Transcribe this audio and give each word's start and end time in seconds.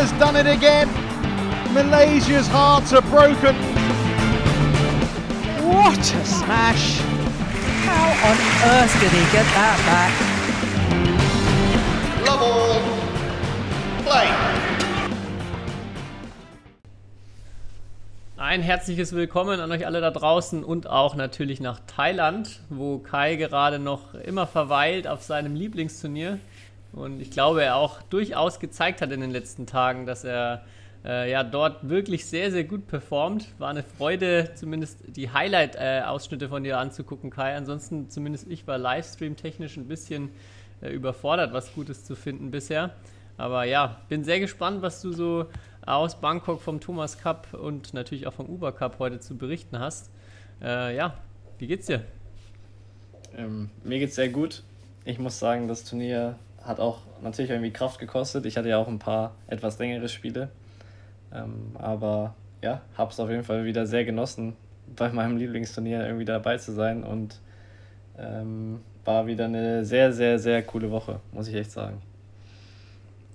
has 0.00 0.12
done 0.12 0.34
it 0.34 0.46
again. 0.46 0.88
Malaysia's 1.74 2.48
hearts 2.48 2.94
are 2.94 3.02
broken. 3.02 3.54
What 5.68 5.98
a 5.98 6.24
smash! 6.24 7.00
How 7.84 8.08
on 8.30 8.36
earth 8.72 8.94
did 8.98 9.12
he 9.12 9.24
get 9.30 9.44
that 9.58 9.78
back? 9.90 10.12
Love 12.26 12.42
all. 12.42 12.80
Play. 14.04 14.28
Ein 18.38 18.62
herzliches 18.62 19.12
Willkommen 19.12 19.60
an 19.60 19.70
euch 19.70 19.84
alle 19.84 20.00
da 20.00 20.10
draußen 20.10 20.64
und 20.64 20.86
auch 20.86 21.14
natürlich 21.14 21.60
nach 21.60 21.78
Thailand, 21.86 22.60
wo 22.70 23.00
Kai 23.00 23.36
gerade 23.36 23.78
noch 23.78 24.14
immer 24.14 24.46
verweilt 24.46 25.06
auf 25.06 25.22
seinem 25.22 25.54
Lieblingsturnier. 25.54 26.38
Und 26.92 27.20
ich 27.20 27.30
glaube, 27.30 27.62
er 27.62 27.76
auch 27.76 28.02
durchaus 28.02 28.58
gezeigt 28.58 29.00
hat 29.00 29.12
in 29.12 29.20
den 29.20 29.30
letzten 29.30 29.66
Tagen, 29.66 30.06
dass 30.06 30.24
er 30.24 30.64
äh, 31.04 31.30
ja 31.30 31.44
dort 31.44 31.88
wirklich 31.88 32.26
sehr, 32.26 32.50
sehr 32.50 32.64
gut 32.64 32.86
performt. 32.86 33.46
War 33.58 33.70
eine 33.70 33.82
Freude, 33.82 34.50
zumindest 34.54 34.98
die 35.06 35.30
Highlight-Ausschnitte 35.30 36.48
von 36.48 36.64
dir 36.64 36.78
anzugucken, 36.78 37.30
Kai. 37.30 37.56
Ansonsten, 37.56 38.10
zumindest 38.10 38.48
ich 38.48 38.66
war 38.66 38.78
Livestream-technisch 38.78 39.76
ein 39.76 39.86
bisschen 39.86 40.30
äh, 40.82 40.90
überfordert, 40.90 41.52
was 41.52 41.72
Gutes 41.74 42.04
zu 42.04 42.16
finden 42.16 42.50
bisher. 42.50 42.90
Aber 43.36 43.64
ja, 43.64 44.00
bin 44.08 44.24
sehr 44.24 44.40
gespannt, 44.40 44.82
was 44.82 45.00
du 45.00 45.12
so 45.12 45.46
aus 45.86 46.20
Bangkok 46.20 46.60
vom 46.60 46.80
Thomas 46.80 47.18
Cup 47.18 47.54
und 47.54 47.94
natürlich 47.94 48.26
auch 48.26 48.34
vom 48.34 48.46
Uber 48.46 48.72
Cup 48.72 48.98
heute 48.98 49.20
zu 49.20 49.36
berichten 49.36 49.78
hast. 49.78 50.10
Äh, 50.60 50.94
ja, 50.94 51.14
wie 51.58 51.66
geht's 51.66 51.86
dir? 51.86 52.04
Ähm, 53.34 53.70
mir 53.82 53.98
geht's 53.98 54.16
sehr 54.16 54.28
gut. 54.28 54.62
Ich 55.04 55.18
muss 55.18 55.38
sagen, 55.38 55.68
das 55.68 55.84
Turnier 55.84 56.36
hat 56.62 56.80
auch 56.80 56.98
natürlich 57.22 57.50
irgendwie 57.50 57.72
Kraft 57.72 57.98
gekostet. 57.98 58.46
Ich 58.46 58.56
hatte 58.56 58.68
ja 58.68 58.78
auch 58.78 58.88
ein 58.88 58.98
paar 58.98 59.34
etwas 59.46 59.78
längere 59.78 60.08
Spiele. 60.08 60.50
Ähm, 61.32 61.76
aber 61.78 62.34
ja, 62.62 62.80
habe 62.96 63.10
es 63.10 63.20
auf 63.20 63.30
jeden 63.30 63.44
Fall 63.44 63.64
wieder 63.64 63.86
sehr 63.86 64.04
genossen, 64.04 64.56
bei 64.96 65.10
meinem 65.10 65.36
Lieblingsturnier 65.36 66.04
irgendwie 66.04 66.24
dabei 66.24 66.58
zu 66.58 66.72
sein 66.72 67.04
und 67.04 67.40
ähm, 68.18 68.80
war 69.04 69.26
wieder 69.26 69.46
eine 69.46 69.84
sehr, 69.84 70.12
sehr, 70.12 70.38
sehr 70.38 70.62
coole 70.62 70.90
Woche, 70.90 71.20
muss 71.32 71.48
ich 71.48 71.54
echt 71.54 71.70
sagen. 71.70 72.02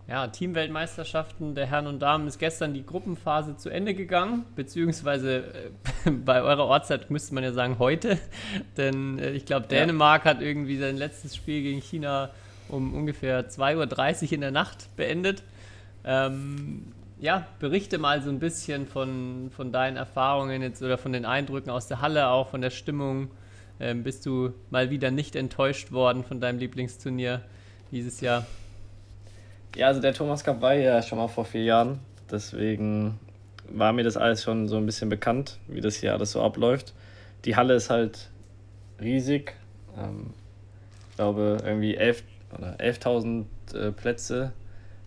Ja, 0.07 0.27
Teamweltmeisterschaften 0.27 1.55
der 1.55 1.65
Herren 1.65 1.87
und 1.87 1.99
Damen 1.99 2.27
ist 2.27 2.37
gestern 2.37 2.75
die 2.75 2.85
Gruppenphase 2.85 3.57
zu 3.57 3.69
Ende 3.69 3.95
gegangen, 3.95 4.45
beziehungsweise 4.55 5.37
äh, 6.05 6.11
bei 6.11 6.43
eurer 6.43 6.65
Ortszeit 6.65 7.09
müsste 7.09 7.33
man 7.33 7.43
ja 7.43 7.53
sagen 7.53 7.79
heute, 7.79 8.19
denn 8.77 9.17
äh, 9.17 9.31
ich 9.31 9.45
glaube 9.45 9.67
Dänemark 9.67 10.25
ja. 10.25 10.31
hat 10.31 10.41
irgendwie 10.41 10.77
sein 10.77 10.97
letztes 10.97 11.35
Spiel 11.35 11.63
gegen 11.63 11.81
China 11.81 12.29
um 12.69 12.93
ungefähr 12.93 13.49
2.30 13.49 14.25
Uhr 14.25 14.33
in 14.33 14.41
der 14.41 14.51
Nacht 14.51 14.95
beendet. 14.95 15.43
Ähm, 16.03 16.93
ja, 17.19 17.47
berichte 17.59 17.97
mal 17.97 18.21
so 18.21 18.29
ein 18.29 18.39
bisschen 18.39 18.87
von, 18.87 19.49
von 19.55 19.71
deinen 19.71 19.97
Erfahrungen 19.97 20.61
jetzt 20.61 20.81
oder 20.81 20.97
von 20.97 21.13
den 21.13 21.25
Eindrücken 21.25 21.69
aus 21.69 21.87
der 21.87 22.01
Halle, 22.01 22.27
auch 22.27 22.49
von 22.49 22.61
der 22.61 22.69
Stimmung. 22.69 23.29
Ähm, 23.79 24.03
bist 24.03 24.25
du 24.25 24.53
mal 24.69 24.89
wieder 24.89 25.11
nicht 25.11 25.35
enttäuscht 25.35 25.91
worden 25.91 26.23
von 26.23 26.39
deinem 26.39 26.59
Lieblingsturnier 26.59 27.41
dieses 27.91 28.21
Jahr? 28.21 28.45
Ja, 29.75 29.87
also 29.87 30.01
der 30.01 30.13
Thomas 30.13 30.43
Cup 30.43 30.61
war 30.61 30.73
ja 30.73 31.01
schon 31.01 31.17
mal 31.17 31.27
vor 31.27 31.45
vier 31.45 31.63
Jahren. 31.63 31.99
Deswegen 32.31 33.19
war 33.69 33.93
mir 33.93 34.03
das 34.03 34.17
alles 34.17 34.43
schon 34.43 34.67
so 34.67 34.77
ein 34.77 34.85
bisschen 34.85 35.09
bekannt, 35.09 35.57
wie 35.67 35.81
das 35.81 35.95
hier 35.95 36.13
alles 36.13 36.31
so 36.31 36.41
abläuft. 36.41 36.93
Die 37.43 37.55
Halle 37.55 37.75
ist 37.75 37.89
halt 37.89 38.29
riesig. 39.01 39.53
Ähm, 39.97 40.33
ich 41.09 41.15
glaube, 41.17 41.57
irgendwie 41.63 41.95
11 41.95 42.23
oder 42.57 42.75
11.000 42.77 43.45
äh, 43.73 43.91
Plätze 43.91 44.53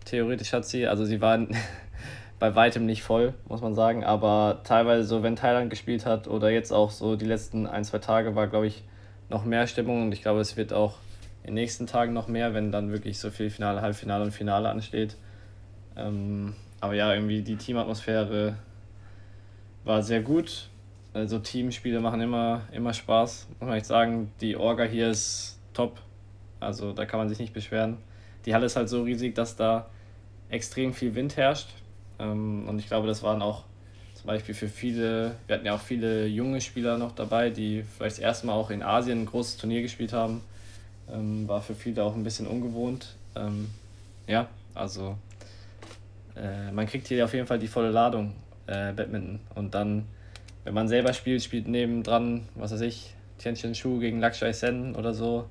theoretisch 0.05 0.53
hat 0.53 0.65
sie. 0.65 0.87
Also 0.87 1.05
sie 1.05 1.21
waren 1.21 1.55
bei 2.39 2.55
weitem 2.55 2.85
nicht 2.85 3.03
voll, 3.03 3.33
muss 3.47 3.61
man 3.61 3.75
sagen. 3.75 4.03
Aber 4.03 4.61
teilweise 4.63 5.03
so, 5.03 5.23
wenn 5.23 5.35
Thailand 5.35 5.69
gespielt 5.69 6.05
hat 6.05 6.27
oder 6.27 6.49
jetzt 6.49 6.71
auch 6.71 6.91
so 6.91 7.15
die 7.15 7.25
letzten 7.25 7.67
ein, 7.67 7.83
zwei 7.83 7.99
Tage 7.99 8.35
war, 8.35 8.47
glaube 8.47 8.67
ich, 8.67 8.83
noch 9.29 9.45
mehr 9.45 9.67
Stimmung. 9.67 10.03
Und 10.03 10.11
ich 10.11 10.21
glaube, 10.21 10.39
es 10.39 10.57
wird 10.57 10.73
auch 10.73 10.95
in 11.43 11.47
den 11.51 11.55
nächsten 11.55 11.87
Tagen 11.87 12.13
noch 12.13 12.27
mehr, 12.27 12.53
wenn 12.53 12.71
dann 12.71 12.91
wirklich 12.91 13.19
so 13.19 13.29
viel 13.29 13.49
Finale, 13.49 13.81
Halbfinale 13.81 14.23
und 14.23 14.31
Finale 14.31 14.69
ansteht. 14.69 15.15
Ähm, 15.95 16.53
aber 16.81 16.93
ja, 16.93 17.13
irgendwie 17.13 17.41
die 17.41 17.55
Teamatmosphäre 17.55 18.55
war 19.83 20.01
sehr 20.01 20.21
gut. 20.21 20.69
Also 21.13 21.39
Teamspiele 21.39 21.99
machen 21.99 22.21
immer, 22.21 22.61
immer 22.71 22.93
Spaß, 22.93 23.47
muss 23.59 23.67
man 23.67 23.77
echt 23.77 23.87
sagen. 23.87 24.31
Die 24.41 24.55
Orga 24.55 24.83
hier 24.83 25.09
ist 25.09 25.59
top. 25.73 25.99
Also 26.59 26.93
da 26.93 27.05
kann 27.05 27.19
man 27.19 27.29
sich 27.29 27.39
nicht 27.39 27.53
beschweren. 27.53 27.97
Die 28.45 28.53
Halle 28.53 28.65
ist 28.65 28.75
halt 28.75 28.89
so 28.89 29.03
riesig, 29.03 29.35
dass 29.35 29.55
da 29.55 29.89
extrem 30.49 30.93
viel 30.93 31.15
Wind 31.15 31.37
herrscht. 31.37 31.69
Ähm, 32.19 32.67
und 32.67 32.79
ich 32.79 32.87
glaube, 32.87 33.07
das 33.07 33.23
waren 33.23 33.41
auch 33.41 33.63
zum 34.15 34.27
Beispiel 34.27 34.53
für 34.53 34.67
viele, 34.67 35.35
wir 35.47 35.55
hatten 35.55 35.65
ja 35.65 35.75
auch 35.75 35.81
viele 35.81 36.27
junge 36.27 36.59
Spieler 36.59 36.97
noch 36.97 37.13
dabei, 37.13 37.49
die 37.49 37.83
vielleicht 37.83 38.17
das 38.17 38.23
erste 38.23 38.47
Mal 38.47 38.53
auch 38.53 38.69
in 38.69 38.83
Asien 38.83 39.21
ein 39.21 39.25
großes 39.25 39.57
Turnier 39.57 39.81
gespielt 39.81 40.11
haben. 40.11 40.41
Ähm, 41.11 41.47
war 41.47 41.61
für 41.61 41.73
viele 41.73 42.03
auch 42.03 42.15
ein 42.15 42.23
bisschen 42.23 42.45
ungewohnt. 42.45 43.15
Ähm, 43.35 43.69
ja, 44.27 44.47
also 44.73 45.17
äh, 46.35 46.71
man 46.71 46.85
kriegt 46.85 47.07
hier 47.07 47.23
auf 47.23 47.33
jeden 47.33 47.47
Fall 47.47 47.59
die 47.59 47.67
volle 47.67 47.91
Ladung 47.91 48.33
äh, 48.67 48.93
Badminton. 48.93 49.39
Und 49.55 49.73
dann, 49.73 50.05
wenn 50.63 50.73
man 50.73 50.87
selber 50.87 51.13
spielt, 51.13 51.41
spielt 51.41 51.67
nebendran, 51.67 52.47
was 52.55 52.71
weiß 52.71 52.81
ich, 52.81 53.13
Tianchen 53.37 53.73
Shu 53.73 53.99
gegen 53.99 54.19
Lakshai 54.19 54.51
Sen 54.51 54.95
oder 54.95 55.13
so. 55.13 55.47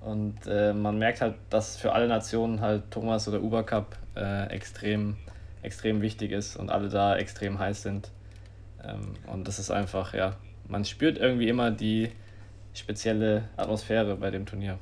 Und 0.00 0.38
äh, 0.46 0.72
man 0.72 0.98
merkt 0.98 1.20
halt, 1.20 1.34
dass 1.50 1.76
für 1.76 1.92
alle 1.92 2.08
Nationen 2.08 2.60
halt 2.60 2.90
Thomas 2.90 3.28
oder 3.28 3.42
Uber 3.42 3.62
Cup 3.62 3.96
äh, 4.16 4.46
extrem, 4.48 5.16
extrem 5.62 6.00
wichtig 6.00 6.32
ist 6.32 6.56
und 6.56 6.70
alle 6.70 6.88
da 6.88 7.16
extrem 7.16 7.58
heiß 7.58 7.82
sind. 7.82 8.10
Ähm, 8.82 9.14
und 9.26 9.46
das 9.46 9.58
ist 9.58 9.70
einfach, 9.70 10.14
ja, 10.14 10.36
man 10.68 10.84
spürt 10.84 11.18
irgendwie 11.18 11.48
immer 11.48 11.70
die 11.70 12.10
spezielle 12.72 13.44
Atmosphäre 13.56 14.16
bei 14.16 14.30
dem 14.30 14.46
Turnier. 14.46 14.78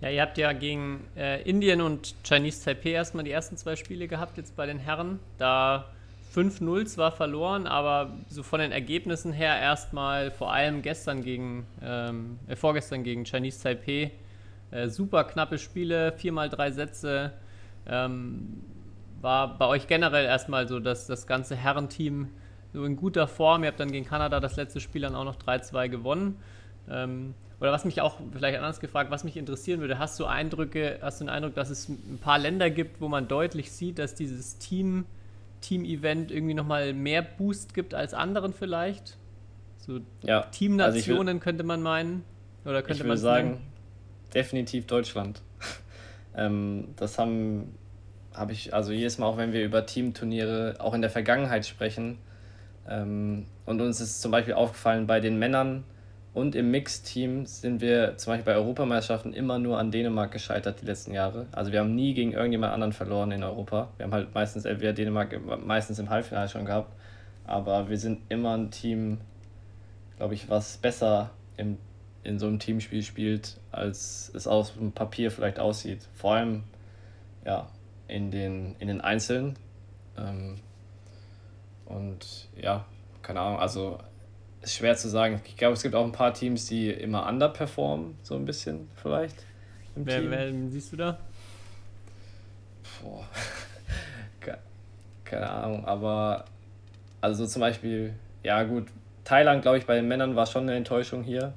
Ja, 0.00 0.10
ihr 0.10 0.22
habt 0.22 0.38
ja 0.38 0.52
gegen 0.52 1.04
äh, 1.16 1.42
Indien 1.42 1.80
und 1.80 2.14
Chinese 2.22 2.64
Taipei 2.64 2.90
erstmal 2.90 3.24
die 3.24 3.32
ersten 3.32 3.56
zwei 3.56 3.74
Spiele 3.74 4.06
gehabt, 4.06 4.36
jetzt 4.36 4.54
bei 4.54 4.66
den 4.66 4.78
Herren. 4.78 5.18
Da 5.38 5.86
5-0 6.34 6.86
zwar 6.86 7.12
verloren, 7.12 7.66
aber 7.66 8.12
so 8.28 8.42
von 8.42 8.60
den 8.60 8.72
Ergebnissen 8.72 9.32
her 9.32 9.58
erstmal 9.58 10.30
vor 10.30 10.52
allem 10.52 10.82
gestern 10.82 11.22
gegen, 11.22 11.66
ähm, 11.82 12.38
äh, 12.46 12.56
vorgestern 12.56 13.02
gegen 13.02 13.24
Chinese 13.24 13.62
Taipei. 13.62 14.12
Äh, 14.70 14.88
super 14.88 15.24
knappe 15.24 15.58
Spiele, 15.58 16.12
viermal 16.12 16.48
drei 16.48 16.70
Sätze. 16.70 17.32
Ähm, 17.86 18.62
war 19.20 19.58
bei 19.58 19.66
euch 19.66 19.86
generell 19.86 20.26
erstmal 20.26 20.68
so, 20.68 20.78
dass 20.78 21.06
das 21.06 21.26
ganze 21.26 21.56
Herrenteam 21.56 22.28
so 22.72 22.84
in 22.84 22.96
guter 22.96 23.26
Form, 23.26 23.64
ihr 23.64 23.68
habt 23.68 23.80
dann 23.80 23.90
gegen 23.90 24.06
Kanada 24.06 24.40
das 24.40 24.56
letzte 24.56 24.80
Spiel 24.80 25.02
dann 25.02 25.14
auch 25.14 25.24
noch 25.24 25.36
3-2 25.36 25.88
gewonnen. 25.88 26.36
Ähm, 26.90 27.34
oder 27.60 27.72
was 27.72 27.84
mich 27.84 28.00
auch, 28.00 28.16
vielleicht 28.32 28.58
anders 28.58 28.78
gefragt, 28.78 29.10
was 29.10 29.24
mich 29.24 29.36
interessieren 29.36 29.80
würde, 29.80 29.98
hast 29.98 30.20
du 30.20 30.26
Eindrücke, 30.26 30.98
hast 31.02 31.20
du 31.20 31.24
den 31.24 31.30
Eindruck, 31.30 31.54
dass 31.54 31.70
es 31.70 31.88
ein 31.88 32.18
paar 32.20 32.38
Länder 32.38 32.70
gibt, 32.70 33.00
wo 33.00 33.08
man 33.08 33.26
deutlich 33.26 33.72
sieht, 33.72 33.98
dass 33.98 34.14
dieses 34.14 34.58
Team 34.58 35.06
Team-Event 35.60 36.30
irgendwie 36.30 36.54
nochmal 36.54 36.92
mehr 36.94 37.22
Boost 37.22 37.74
gibt 37.74 37.94
als 37.94 38.14
anderen 38.14 38.52
vielleicht? 38.52 39.16
So 39.78 40.00
ja, 40.22 40.42
Teamnationen 40.42 41.28
also 41.28 41.40
könnte 41.40 41.64
man 41.64 41.82
meinen. 41.82 42.24
Oder 42.64 42.82
könnte 42.82 42.94
ich 42.94 42.98
würde 43.00 43.08
man 43.08 43.18
sagen, 43.18 43.48
nennen? 43.50 43.66
definitiv 44.34 44.86
Deutschland. 44.86 45.42
ähm, 46.36 46.88
das 46.96 47.18
haben 47.18 47.74
habe 48.34 48.52
ich, 48.52 48.72
also 48.72 48.92
jedes 48.92 49.18
Mal, 49.18 49.26
auch 49.26 49.36
wenn 49.36 49.52
wir 49.52 49.64
über 49.64 49.84
Teamturniere 49.84 50.76
auch 50.78 50.94
in 50.94 51.00
der 51.00 51.10
Vergangenheit 51.10 51.66
sprechen, 51.66 52.18
ähm, 52.88 53.46
und 53.66 53.80
uns 53.80 54.00
ist 54.00 54.22
zum 54.22 54.30
Beispiel 54.30 54.54
aufgefallen, 54.54 55.06
bei 55.06 55.20
den 55.20 55.38
Männern 55.38 55.84
und 56.38 56.54
im 56.54 56.70
Mixteam 56.70 57.46
sind 57.46 57.80
wir 57.80 58.16
zum 58.16 58.32
Beispiel 58.32 58.52
bei 58.52 58.56
Europameisterschaften 58.56 59.32
immer 59.32 59.58
nur 59.58 59.76
an 59.76 59.90
Dänemark 59.90 60.30
gescheitert 60.30 60.80
die 60.80 60.86
letzten 60.86 61.12
Jahre. 61.12 61.46
Also 61.50 61.72
wir 61.72 61.80
haben 61.80 61.96
nie 61.96 62.14
gegen 62.14 62.30
irgendjemand 62.30 62.72
anderen 62.72 62.92
verloren 62.92 63.32
in 63.32 63.42
Europa. 63.42 63.88
Wir 63.96 64.04
haben 64.04 64.12
halt 64.12 64.32
meistens 64.34 64.64
entweder 64.64 64.92
Dänemark 64.92 65.36
meistens 65.66 65.98
im 65.98 66.10
Halbfinale 66.10 66.48
schon 66.48 66.64
gehabt. 66.64 66.94
Aber 67.44 67.88
wir 67.88 67.98
sind 67.98 68.20
immer 68.28 68.56
ein 68.56 68.70
Team, 68.70 69.18
glaube 70.16 70.34
ich, 70.34 70.48
was 70.48 70.76
besser 70.76 71.30
im, 71.56 71.76
in 72.22 72.38
so 72.38 72.46
einem 72.46 72.60
Teamspiel 72.60 73.02
spielt, 73.02 73.58
als 73.72 74.30
es 74.32 74.46
auf 74.46 74.74
dem 74.74 74.92
Papier 74.92 75.32
vielleicht 75.32 75.58
aussieht. 75.58 76.06
Vor 76.14 76.34
allem 76.34 76.62
ja, 77.44 77.68
in, 78.06 78.30
den, 78.30 78.76
in 78.78 78.86
den 78.86 79.00
Einzelnen. 79.00 79.56
Ähm, 80.16 80.60
und 81.84 82.48
ja, 82.56 82.84
keine 83.22 83.40
Ahnung, 83.40 83.58
also 83.58 83.98
ist 84.62 84.74
schwer 84.74 84.96
zu 84.96 85.08
sagen. 85.08 85.40
Ich 85.44 85.56
glaube, 85.56 85.74
es 85.74 85.82
gibt 85.82 85.94
auch 85.94 86.04
ein 86.04 86.12
paar 86.12 86.34
Teams, 86.34 86.66
die 86.66 86.90
immer 86.90 87.26
underperformen, 87.26 88.16
so 88.22 88.34
ein 88.34 88.44
bisschen 88.44 88.88
vielleicht. 88.96 89.44
Wer, 89.94 90.30
wen 90.30 90.70
siehst 90.70 90.92
du 90.92 90.96
da? 90.96 91.18
Boah. 93.02 93.24
Keine 95.24 95.50
Ahnung, 95.50 95.84
aber 95.84 96.46
also 97.20 97.46
zum 97.46 97.60
Beispiel, 97.60 98.14
ja 98.42 98.62
gut, 98.62 98.86
Thailand, 99.24 99.62
glaube 99.62 99.78
ich, 99.78 99.86
bei 99.86 99.96
den 99.96 100.08
Männern 100.08 100.36
war 100.36 100.46
schon 100.46 100.62
eine 100.62 100.74
Enttäuschung 100.74 101.22
hier. 101.22 101.52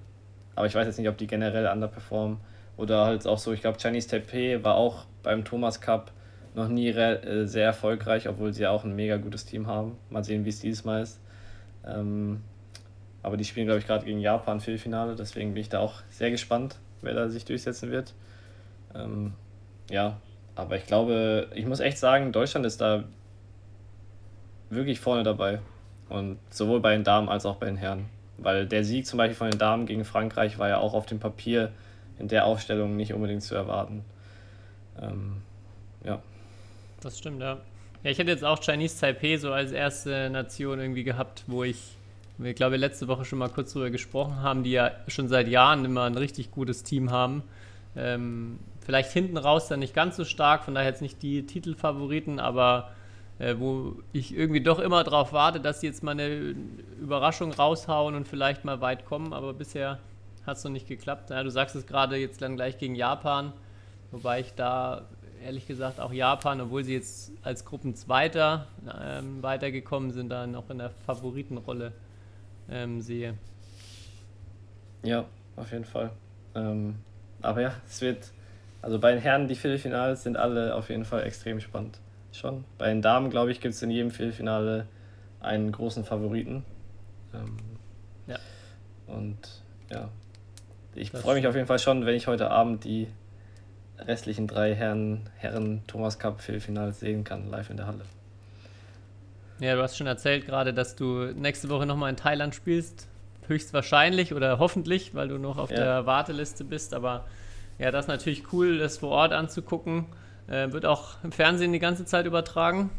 Aber 0.55 0.67
ich 0.67 0.75
weiß 0.75 0.85
jetzt 0.85 0.97
nicht, 0.97 1.07
ob 1.07 1.17
die 1.17 1.27
generell 1.27 1.67
underperformen. 1.67 2.37
Oder 2.75 3.05
halt 3.05 3.25
auch 3.27 3.37
so, 3.37 3.53
ich 3.53 3.61
glaube, 3.61 3.77
Chinese 3.79 4.09
Taipei 4.09 4.61
war 4.63 4.75
auch 4.75 5.05
beim 5.23 5.45
Thomas 5.45 5.79
Cup 5.79 6.11
noch 6.53 6.67
nie 6.67 6.89
äh, 6.89 7.45
sehr 7.45 7.65
erfolgreich, 7.65 8.27
obwohl 8.27 8.53
sie 8.53 8.67
auch 8.67 8.83
ein 8.83 8.95
mega 8.95 9.17
gutes 9.17 9.45
Team 9.45 9.67
haben. 9.67 9.97
Mal 10.09 10.23
sehen, 10.23 10.43
wie 10.43 10.49
es 10.49 10.59
dieses 10.59 10.83
Mal 10.83 11.01
ist. 11.03 11.21
Ähm, 11.85 12.41
aber 13.23 13.37
die 13.37 13.45
spielen, 13.45 13.67
glaube 13.67 13.79
ich, 13.79 13.87
gerade 13.87 14.05
gegen 14.05 14.19
Japan 14.19 14.59
Viertelfinale, 14.59 15.15
deswegen 15.15 15.53
bin 15.53 15.61
ich 15.61 15.69
da 15.69 15.79
auch 15.79 16.01
sehr 16.09 16.31
gespannt, 16.31 16.77
wer 17.01 17.13
da 17.13 17.29
sich 17.29 17.45
durchsetzen 17.45 17.91
wird. 17.91 18.13
Ähm, 18.95 19.33
ja, 19.89 20.17
aber 20.55 20.77
ich 20.77 20.85
glaube, 20.85 21.47
ich 21.53 21.65
muss 21.65 21.79
echt 21.79 21.97
sagen, 21.97 22.31
Deutschland 22.31 22.65
ist 22.65 22.81
da 22.81 23.03
wirklich 24.69 24.99
vorne 24.99 25.23
dabei. 25.23 25.59
Und 26.09 26.39
sowohl 26.49 26.81
bei 26.81 26.91
den 26.91 27.03
Damen 27.03 27.29
als 27.29 27.45
auch 27.45 27.55
bei 27.55 27.67
den 27.67 27.77
Herren. 27.77 28.09
Weil 28.37 28.67
der 28.67 28.83
Sieg 28.83 29.05
zum 29.05 29.17
Beispiel 29.17 29.35
von 29.35 29.49
den 29.49 29.59
Damen 29.59 29.85
gegen 29.85 30.03
Frankreich 30.03 30.57
war 30.59 30.67
ja 30.67 30.77
auch 30.77 30.93
auf 30.93 31.05
dem 31.05 31.19
Papier 31.19 31.71
in 32.19 32.27
der 32.27 32.45
Aufstellung 32.45 32.97
nicht 32.97 33.13
unbedingt 33.13 33.43
zu 33.43 33.55
erwarten. 33.55 34.03
Ähm, 35.01 35.37
ja. 36.03 36.21
Das 37.01 37.17
stimmt, 37.17 37.41
ja. 37.41 37.57
Ja, 38.03 38.09
ich 38.09 38.17
hätte 38.17 38.31
jetzt 38.31 38.43
auch 38.43 38.59
Chinese 38.59 38.99
Taipei 38.99 39.37
so 39.37 39.53
als 39.53 39.71
erste 39.71 40.29
Nation 40.29 40.79
irgendwie 40.79 41.03
gehabt, 41.03 41.43
wo 41.47 41.63
ich, 41.63 41.97
wir 42.37 42.53
glaube 42.53 42.77
letzte 42.77 43.07
Woche 43.07 43.25
schon 43.25 43.39
mal 43.39 43.49
kurz 43.49 43.73
drüber 43.73 43.89
gesprochen 43.89 44.41
haben, 44.41 44.63
die 44.63 44.71
ja 44.71 44.91
schon 45.07 45.27
seit 45.27 45.47
Jahren 45.47 45.85
immer 45.85 46.03
ein 46.03 46.17
richtig 46.17 46.51
gutes 46.51 46.83
Team 46.83 47.11
haben. 47.11 47.43
Ähm, 47.95 48.59
vielleicht 48.79 49.11
hinten 49.11 49.37
raus 49.37 49.67
dann 49.67 49.79
nicht 49.79 49.93
ganz 49.93 50.15
so 50.15 50.25
stark, 50.25 50.63
von 50.63 50.73
daher 50.73 50.89
jetzt 50.89 51.01
nicht 51.01 51.21
die 51.21 51.45
Titelfavoriten, 51.45 52.39
aber 52.39 52.91
äh, 53.39 53.55
wo 53.57 53.95
ich 54.13 54.35
irgendwie 54.35 54.61
doch 54.61 54.79
immer 54.79 55.03
darauf 55.03 55.33
warte, 55.33 55.59
dass 55.59 55.81
sie 55.81 55.87
jetzt 55.87 56.03
mal 56.03 56.11
eine 56.11 56.55
Überraschung 57.01 57.51
raushauen 57.51 58.15
und 58.15 58.27
vielleicht 58.27 58.65
mal 58.65 58.81
weit 58.81 59.05
kommen, 59.05 59.33
aber 59.33 59.53
bisher 59.53 59.99
hat 60.45 60.57
es 60.57 60.63
noch 60.63 60.71
nicht 60.71 60.87
geklappt. 60.87 61.29
Ja, 61.29 61.43
du 61.43 61.49
sagst 61.49 61.75
es 61.75 61.85
gerade 61.85 62.15
jetzt 62.17 62.41
dann 62.41 62.55
gleich 62.55 62.77
gegen 62.77 62.95
Japan, 62.95 63.53
wobei 64.11 64.39
ich 64.41 64.53
da 64.53 65.07
ehrlich 65.43 65.67
gesagt 65.67 65.99
auch 65.99 66.13
Japan, 66.13 66.61
obwohl 66.61 66.83
sie 66.83 66.93
jetzt 66.93 67.31
als 67.43 67.65
Gruppenzweiter 67.65 68.67
ähm, 69.03 69.41
weitergekommen 69.41 70.11
sind, 70.11 70.29
da 70.29 70.45
noch 70.47 70.69
in 70.69 70.77
der 70.77 70.91
Favoritenrolle 70.91 71.93
ähm, 72.69 73.01
sehe. 73.01 73.35
Ja, 75.03 75.25
auf 75.55 75.71
jeden 75.71 75.85
Fall. 75.85 76.11
Ähm, 76.55 76.95
aber 77.41 77.61
ja, 77.61 77.73
es 77.87 78.01
wird, 78.01 78.31
also 78.81 78.99
bei 78.99 79.11
den 79.11 79.21
Herren, 79.21 79.47
die 79.47 79.55
Viertelfinals 79.55 80.23
sind 80.23 80.37
alle 80.37 80.75
auf 80.75 80.89
jeden 80.89 81.05
Fall 81.05 81.23
extrem 81.23 81.59
spannend. 81.59 81.99
Schon. 82.33 82.63
Bei 82.77 82.87
den 82.87 83.01
Damen, 83.01 83.29
glaube 83.29 83.51
ich, 83.51 83.59
gibt 83.59 83.73
es 83.73 83.81
in 83.81 83.91
jedem 83.91 84.09
Viertelfinale 84.09 84.87
einen 85.41 85.71
großen 85.71 86.05
Favoriten. 86.05 86.63
Ähm, 87.33 87.57
ja. 88.27 88.37
Und 89.07 89.63
ja, 89.89 90.09
ich 90.95 91.11
freue 91.11 91.35
mich 91.35 91.47
auf 91.47 91.55
jeden 91.55 91.67
Fall 91.67 91.79
schon, 91.79 92.05
wenn 92.05 92.15
ich 92.15 92.27
heute 92.27 92.51
Abend 92.51 92.85
die 92.85 93.07
restlichen 93.97 94.47
drei 94.47 94.73
Herren, 94.73 95.29
Herren 95.37 95.83
Thomas 95.87 96.19
Cup 96.19 96.41
Viertelfinals 96.41 96.99
sehen 96.99 97.23
kann, 97.23 97.49
live 97.49 97.69
in 97.69 97.77
der 97.77 97.87
Halle. 97.87 98.05
Ja, 99.61 99.75
du 99.75 99.83
hast 99.83 99.95
schon 99.95 100.07
erzählt 100.07 100.47
gerade, 100.47 100.73
dass 100.73 100.95
du 100.95 101.31
nächste 101.35 101.69
Woche 101.69 101.85
nochmal 101.85 102.09
in 102.09 102.17
Thailand 102.17 102.55
spielst. 102.55 103.07
Höchstwahrscheinlich 103.47 104.33
oder 104.33 104.57
hoffentlich, 104.57 105.13
weil 105.13 105.27
du 105.27 105.37
noch 105.37 105.59
auf 105.59 105.69
ja. 105.69 105.77
der 105.77 106.05
Warteliste 106.07 106.63
bist. 106.63 106.95
Aber 106.95 107.25
ja, 107.77 107.91
das 107.91 108.05
ist 108.05 108.09
natürlich 108.09 108.51
cool, 108.53 108.79
das 108.79 108.97
vor 108.97 109.11
Ort 109.11 109.33
anzugucken. 109.33 110.07
Äh, 110.47 110.71
wird 110.71 110.87
auch 110.87 111.13
im 111.23 111.31
Fernsehen 111.31 111.73
die 111.73 111.79
ganze 111.79 112.05
Zeit 112.05 112.25
übertragen? 112.25 112.89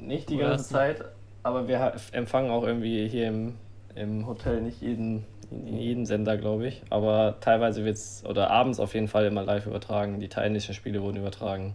Nicht 0.00 0.30
die 0.30 0.36
oder 0.36 0.50
ganze 0.50 0.68
Zeit, 0.68 1.04
aber 1.42 1.66
wir 1.66 1.94
empfangen 2.12 2.52
auch 2.52 2.64
irgendwie 2.64 3.08
hier 3.08 3.26
im, 3.26 3.56
im 3.96 4.28
Hotel 4.28 4.62
nicht 4.62 4.80
jeden 4.80 5.26
in 5.50 5.76
jedem 5.76 6.06
Sender, 6.06 6.36
glaube 6.36 6.68
ich. 6.68 6.82
Aber 6.90 7.36
teilweise 7.40 7.84
wird 7.84 7.96
es, 7.96 8.24
oder 8.24 8.50
abends 8.50 8.78
auf 8.78 8.94
jeden 8.94 9.08
Fall 9.08 9.26
immer 9.26 9.42
live 9.42 9.66
übertragen. 9.66 10.20
Die 10.20 10.28
thailändischen 10.28 10.74
Spiele 10.74 11.02
wurden 11.02 11.16
übertragen. 11.16 11.74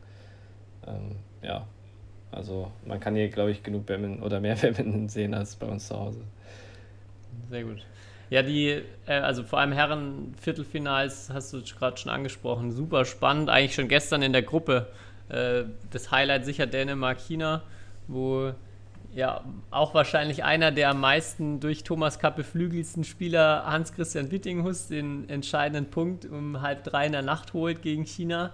Ähm, 0.88 1.18
ja, 1.42 1.66
also 2.32 2.72
man 2.86 3.00
kann 3.00 3.16
hier, 3.16 3.30
glaube 3.30 3.52
ich, 3.52 3.64
genug 3.64 3.86
Badminton 3.86 4.24
oder 4.24 4.40
mehr 4.40 4.56
Badminton 4.62 5.10
sehen 5.10 5.34
als 5.34 5.56
bei 5.56 5.68
uns 5.68 5.88
zu 5.88 5.98
Hause. 5.98 6.22
Sehr 7.50 7.64
gut. 7.64 7.86
Ja, 8.30 8.44
die, 8.44 8.84
äh, 9.08 9.14
also 9.14 9.44
vor 9.44 9.60
allem 9.60 9.72
Herren 9.72 10.36
Viertelfinals 10.40 11.32
hast 11.34 11.52
du 11.54 11.62
gerade 11.62 11.98
schon 11.98 12.12
angesprochen. 12.12 12.72
Super 12.72 13.06
spannend. 13.06 13.50
Eigentlich 13.50 13.74
schon 13.74 13.88
gestern 13.88 14.22
in 14.22 14.34
der 14.34 14.44
Gruppe. 14.44 14.88
Äh, 15.30 15.64
das 15.92 16.12
Highlight 16.12 16.46
sicher 16.46 16.68
Dänemark-China, 16.68 17.64
wo 18.08 18.54
ja, 19.14 19.44
auch 19.72 19.96
wahrscheinlich 19.96 20.44
einer 20.44 20.72
der 20.72 20.92
am 20.92 21.00
meisten 21.00 21.60
durch 21.60 21.84
Thomas 21.84 22.20
Kappe 22.20 22.44
beflügelsten 22.44 23.04
Spieler, 23.04 23.66
Hans-Christian 23.66 24.30
Wittinghus, 24.30 24.88
den 24.88 25.28
entscheidenden 25.30 25.90
Punkt 25.90 26.26
um 26.26 26.62
halb 26.62 26.84
drei 26.84 27.08
in 27.08 27.14
der 27.14 27.24
Nacht 27.24 27.54
holt 27.54 27.82
gegen 27.82 28.06
China. 28.06 28.54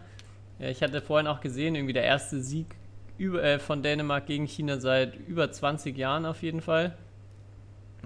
Ich 0.60 0.82
hatte 0.82 1.02
vorhin 1.02 1.28
auch 1.28 1.42
gesehen, 1.42 1.76
irgendwie 1.76 1.94
der 1.94 2.06
erste 2.06 2.40
Sieg 2.40 2.68
über, 3.18 3.44
äh, 3.44 3.60
von 3.60 3.84
Dänemark 3.84 4.26
gegen 4.26 4.46
China 4.46 4.80
seit 4.80 5.16
über 5.28 5.52
20 5.52 5.98
Jahren 5.98 6.26
auf 6.26 6.42
jeden 6.44 6.62
Fall. 6.62 6.96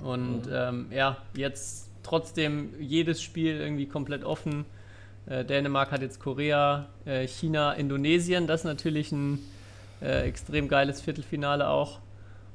Und 0.02 0.46
mhm. 0.46 0.52
ähm, 0.54 0.88
ja, 0.92 1.18
jetzt 1.36 1.90
trotzdem 2.04 2.74
jedes 2.80 3.22
Spiel 3.22 3.60
irgendwie 3.60 3.88
komplett 3.88 4.24
offen. 4.24 4.66
Äh, 5.26 5.46
Dänemark 5.46 5.92
hat 5.92 6.02
jetzt 6.02 6.20
Korea, 6.20 6.88
äh, 7.06 7.28
China, 7.28 7.74
Indonesien. 7.74 8.48
Das 8.48 8.62
ist 8.62 8.66
natürlich 8.66 9.12
ein 9.12 9.40
äh, 10.02 10.28
extrem 10.28 10.68
geiles 10.68 11.02
Viertelfinale 11.02 11.70
auch. 11.70 12.00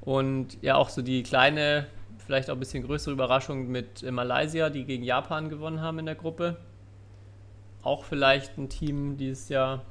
Und 0.01 0.61
ja, 0.63 0.77
auch 0.77 0.89
so 0.89 1.03
die 1.03 1.23
kleine, 1.23 1.87
vielleicht 2.27 2.51
auch 2.51 2.55
ein 2.55 2.61
bisschen 2.61 2.85
größere 2.85 3.13
Überraschung 3.13 3.69
mit 3.69 4.03
Malaysia, 4.11 4.71
die 4.71 4.85
gegen 4.85 5.03
Japan 5.03 5.49
gewonnen 5.49 5.81
haben 5.81 5.99
in 5.99 6.07
der 6.07 6.15
Gruppe. 6.15 6.57
Auch 7.83 8.05
vielleicht 8.05 8.59
ein 8.59 8.69
Team 8.69 9.17
dieses 9.17 9.49
Jahr, 9.49 9.83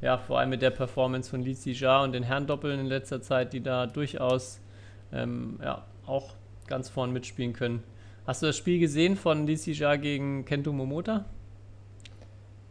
ja, 0.00 0.18
vor 0.18 0.38
allem 0.38 0.50
mit 0.50 0.62
der 0.62 0.70
Performance 0.70 1.30
von 1.30 1.42
Li 1.42 1.54
Xia 1.54 2.02
und 2.02 2.12
den 2.12 2.22
Herrendoppeln 2.22 2.80
in 2.80 2.86
letzter 2.86 3.20
Zeit, 3.20 3.52
die 3.52 3.62
da 3.62 3.86
durchaus 3.86 4.60
ähm, 5.12 5.58
ja, 5.62 5.84
auch 6.06 6.34
ganz 6.66 6.88
vorn 6.88 7.12
mitspielen 7.12 7.52
können. 7.52 7.82
Hast 8.26 8.42
du 8.42 8.46
das 8.46 8.56
Spiel 8.56 8.78
gesehen 8.78 9.16
von 9.16 9.46
Li 9.46 9.56
Xia 9.56 9.96
gegen 9.96 10.44
Kento 10.44 10.72
Momota? 10.72 11.24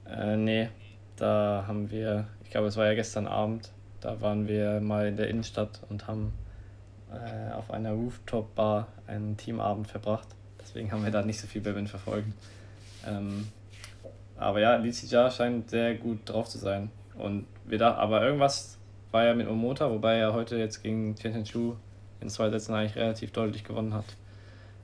Äh, 0.06 0.38
nee, 0.38 0.70
da 1.18 1.66
haben 1.68 1.92
wir, 1.92 2.28
ich 2.44 2.50
glaube, 2.50 2.68
es 2.68 2.78
war 2.78 2.86
ja 2.86 2.94
gestern 2.94 3.28
Abend, 3.28 3.72
da 4.02 4.22
waren 4.22 4.48
wir 4.48 4.80
mal 4.80 5.08
in 5.08 5.18
der 5.18 5.28
Innenstadt 5.28 5.82
und 5.90 6.08
haben 6.08 6.34
äh, 7.12 7.54
auf 7.54 7.72
einer 7.72 7.92
Rooftop-Bar 7.92 8.88
einen 9.08 9.38
Teamabend 9.38 9.88
verbracht. 9.88 10.28
Deswegen 10.62 10.92
haben 10.92 11.04
wir 11.04 11.12
da 11.12 11.24
nicht 11.24 11.40
so 11.40 11.48
viel 11.48 11.62
Badminton 11.62 11.88
verfolgt. 11.88 12.28
Ähm, 13.08 13.48
aber 14.38 14.60
ja, 14.62 14.76
Licija 14.78 15.30
scheint 15.30 15.70
sehr 15.70 15.96
gut 15.96 16.30
drauf 16.30 16.48
zu 16.48 16.58
sein. 16.58 16.90
Und 17.20 17.46
wir 17.66 17.78
da, 17.78 17.96
aber 17.96 18.24
irgendwas 18.24 18.78
war 19.12 19.26
ja 19.26 19.34
mit 19.34 19.48
Omota, 19.48 19.90
wobei 19.92 20.18
er 20.18 20.34
heute 20.34 20.58
jetzt 20.58 20.82
gegen 20.82 21.16
Tianchen 21.16 21.44
Chu 21.44 21.76
in 22.22 22.30
zwei 22.30 22.50
Sätzen 22.50 22.74
eigentlich 22.74 22.96
relativ 22.96 23.32
deutlich 23.32 23.64
gewonnen 23.64 23.94
hat. 23.94 24.06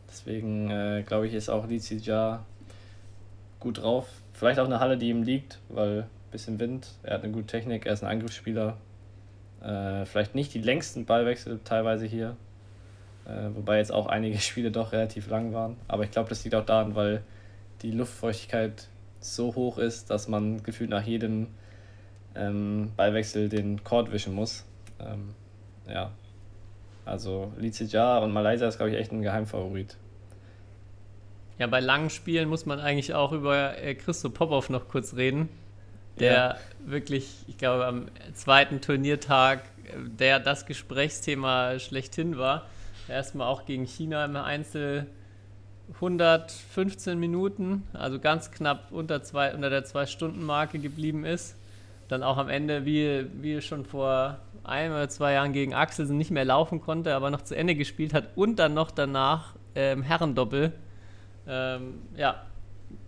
Deswegen 0.09 0.69
äh, 0.69 1.03
glaube 1.05 1.27
ich, 1.27 1.33
ist 1.33 1.49
auch 1.49 1.67
Licija 1.67 2.45
gut 3.59 3.81
drauf. 3.81 4.07
Vielleicht 4.33 4.59
auch 4.59 4.65
eine 4.65 4.79
Halle, 4.79 4.97
die 4.97 5.09
ihm 5.09 5.23
liegt, 5.23 5.59
weil 5.69 6.01
ein 6.01 6.31
bisschen 6.31 6.59
Wind, 6.59 6.89
er 7.03 7.15
hat 7.15 7.23
eine 7.23 7.31
gute 7.31 7.47
Technik, 7.47 7.85
er 7.85 7.93
ist 7.93 8.03
ein 8.03 8.09
Angriffsspieler, 8.09 8.77
äh, 9.61 10.05
vielleicht 10.05 10.35
nicht 10.35 10.53
die 10.53 10.61
längsten 10.61 11.05
Ballwechsel 11.05 11.59
teilweise 11.63 12.05
hier, 12.05 12.35
äh, 13.25 13.49
wobei 13.55 13.77
jetzt 13.77 13.91
auch 13.91 14.07
einige 14.07 14.37
Spiele 14.39 14.71
doch 14.71 14.91
relativ 14.91 15.29
lang 15.29 15.53
waren. 15.53 15.77
Aber 15.87 16.03
ich 16.03 16.11
glaube, 16.11 16.29
das 16.29 16.43
liegt 16.43 16.55
auch 16.55 16.65
daran, 16.65 16.95
weil 16.95 17.23
die 17.81 17.91
Luftfeuchtigkeit 17.91 18.87
so 19.19 19.55
hoch 19.55 19.77
ist, 19.77 20.09
dass 20.09 20.27
man 20.27 20.63
gefühlt 20.63 20.89
nach 20.89 21.03
jedem 21.03 21.47
ähm, 22.35 22.91
Ballwechsel 22.95 23.49
den 23.49 23.83
Court 23.83 24.11
wischen 24.11 24.33
muss. 24.33 24.65
Ähm, 24.99 25.33
ja. 25.87 26.11
Also 27.05 27.53
Lizidja 27.57 28.17
und 28.19 28.33
Malaysia 28.33 28.67
ist, 28.67 28.77
glaube 28.77 28.91
ich, 28.91 28.97
echt 28.97 29.11
ein 29.11 29.21
Geheimfavorit. 29.21 29.97
Ja, 31.57 31.67
bei 31.67 31.79
langen 31.79 32.09
Spielen 32.09 32.49
muss 32.49 32.65
man 32.65 32.79
eigentlich 32.79 33.13
auch 33.13 33.31
über 33.31 33.77
äh, 33.77 33.95
Christo 33.95 34.29
Popov 34.29 34.69
noch 34.69 34.87
kurz 34.87 35.15
reden 35.15 35.49
der 36.19 36.33
ja. 36.33 36.55
wirklich, 36.85 37.43
ich 37.47 37.57
glaube, 37.57 37.85
am 37.85 38.07
zweiten 38.33 38.81
Turniertag 38.81 39.63
der 40.19 40.39
das 40.39 40.65
Gesprächsthema 40.65 41.77
schlechthin 41.79 42.37
war. 42.37 42.65
Erstmal 43.07 43.47
auch 43.47 43.65
gegen 43.65 43.85
China 43.85 44.25
im 44.25 44.35
Einzel 44.35 45.05
115 45.95 47.19
Minuten, 47.19 47.83
also 47.93 48.19
ganz 48.19 48.49
knapp 48.49 48.91
unter, 48.91 49.21
zwei, 49.21 49.53
unter 49.53 49.69
der 49.69 49.85
Zwei-Stunden-Marke 49.85 50.79
geblieben 50.79 51.23
ist. 51.23 51.55
Dann 52.07 52.23
auch 52.23 52.37
am 52.37 52.49
Ende, 52.49 52.85
wie, 52.85 53.25
wie 53.41 53.61
schon 53.61 53.85
vor 53.85 54.39
ein 54.63 54.91
oder 54.91 55.09
zwei 55.09 55.33
Jahren 55.33 55.53
gegen 55.53 55.73
Axelsen 55.73 56.17
nicht 56.17 56.31
mehr 56.31 56.45
laufen 56.45 56.81
konnte, 56.81 57.15
aber 57.15 57.29
noch 57.29 57.41
zu 57.41 57.55
Ende 57.55 57.75
gespielt 57.75 58.13
hat 58.13 58.29
und 58.35 58.57
dann 58.57 58.73
noch 58.73 58.91
danach 58.91 59.55
ähm, 59.75 60.01
Herrendoppel. 60.01 60.73
Ähm, 61.47 62.01
ja, 62.15 62.45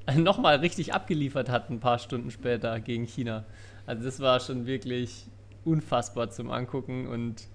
nochmal 0.16 0.58
richtig 0.58 0.94
abgeliefert 0.94 1.50
hat, 1.50 1.70
ein 1.70 1.80
paar 1.80 2.00
Stunden 2.00 2.32
später 2.32 2.80
gegen 2.80 3.06
China. 3.06 3.46
Also 3.86 4.04
das 4.04 4.20
war 4.20 4.39
schon 4.39 4.66
wirklich 4.66 5.25
unfassbar 5.66 6.30
zum 6.30 6.51
Angucken 6.51 7.08
und 7.08 7.48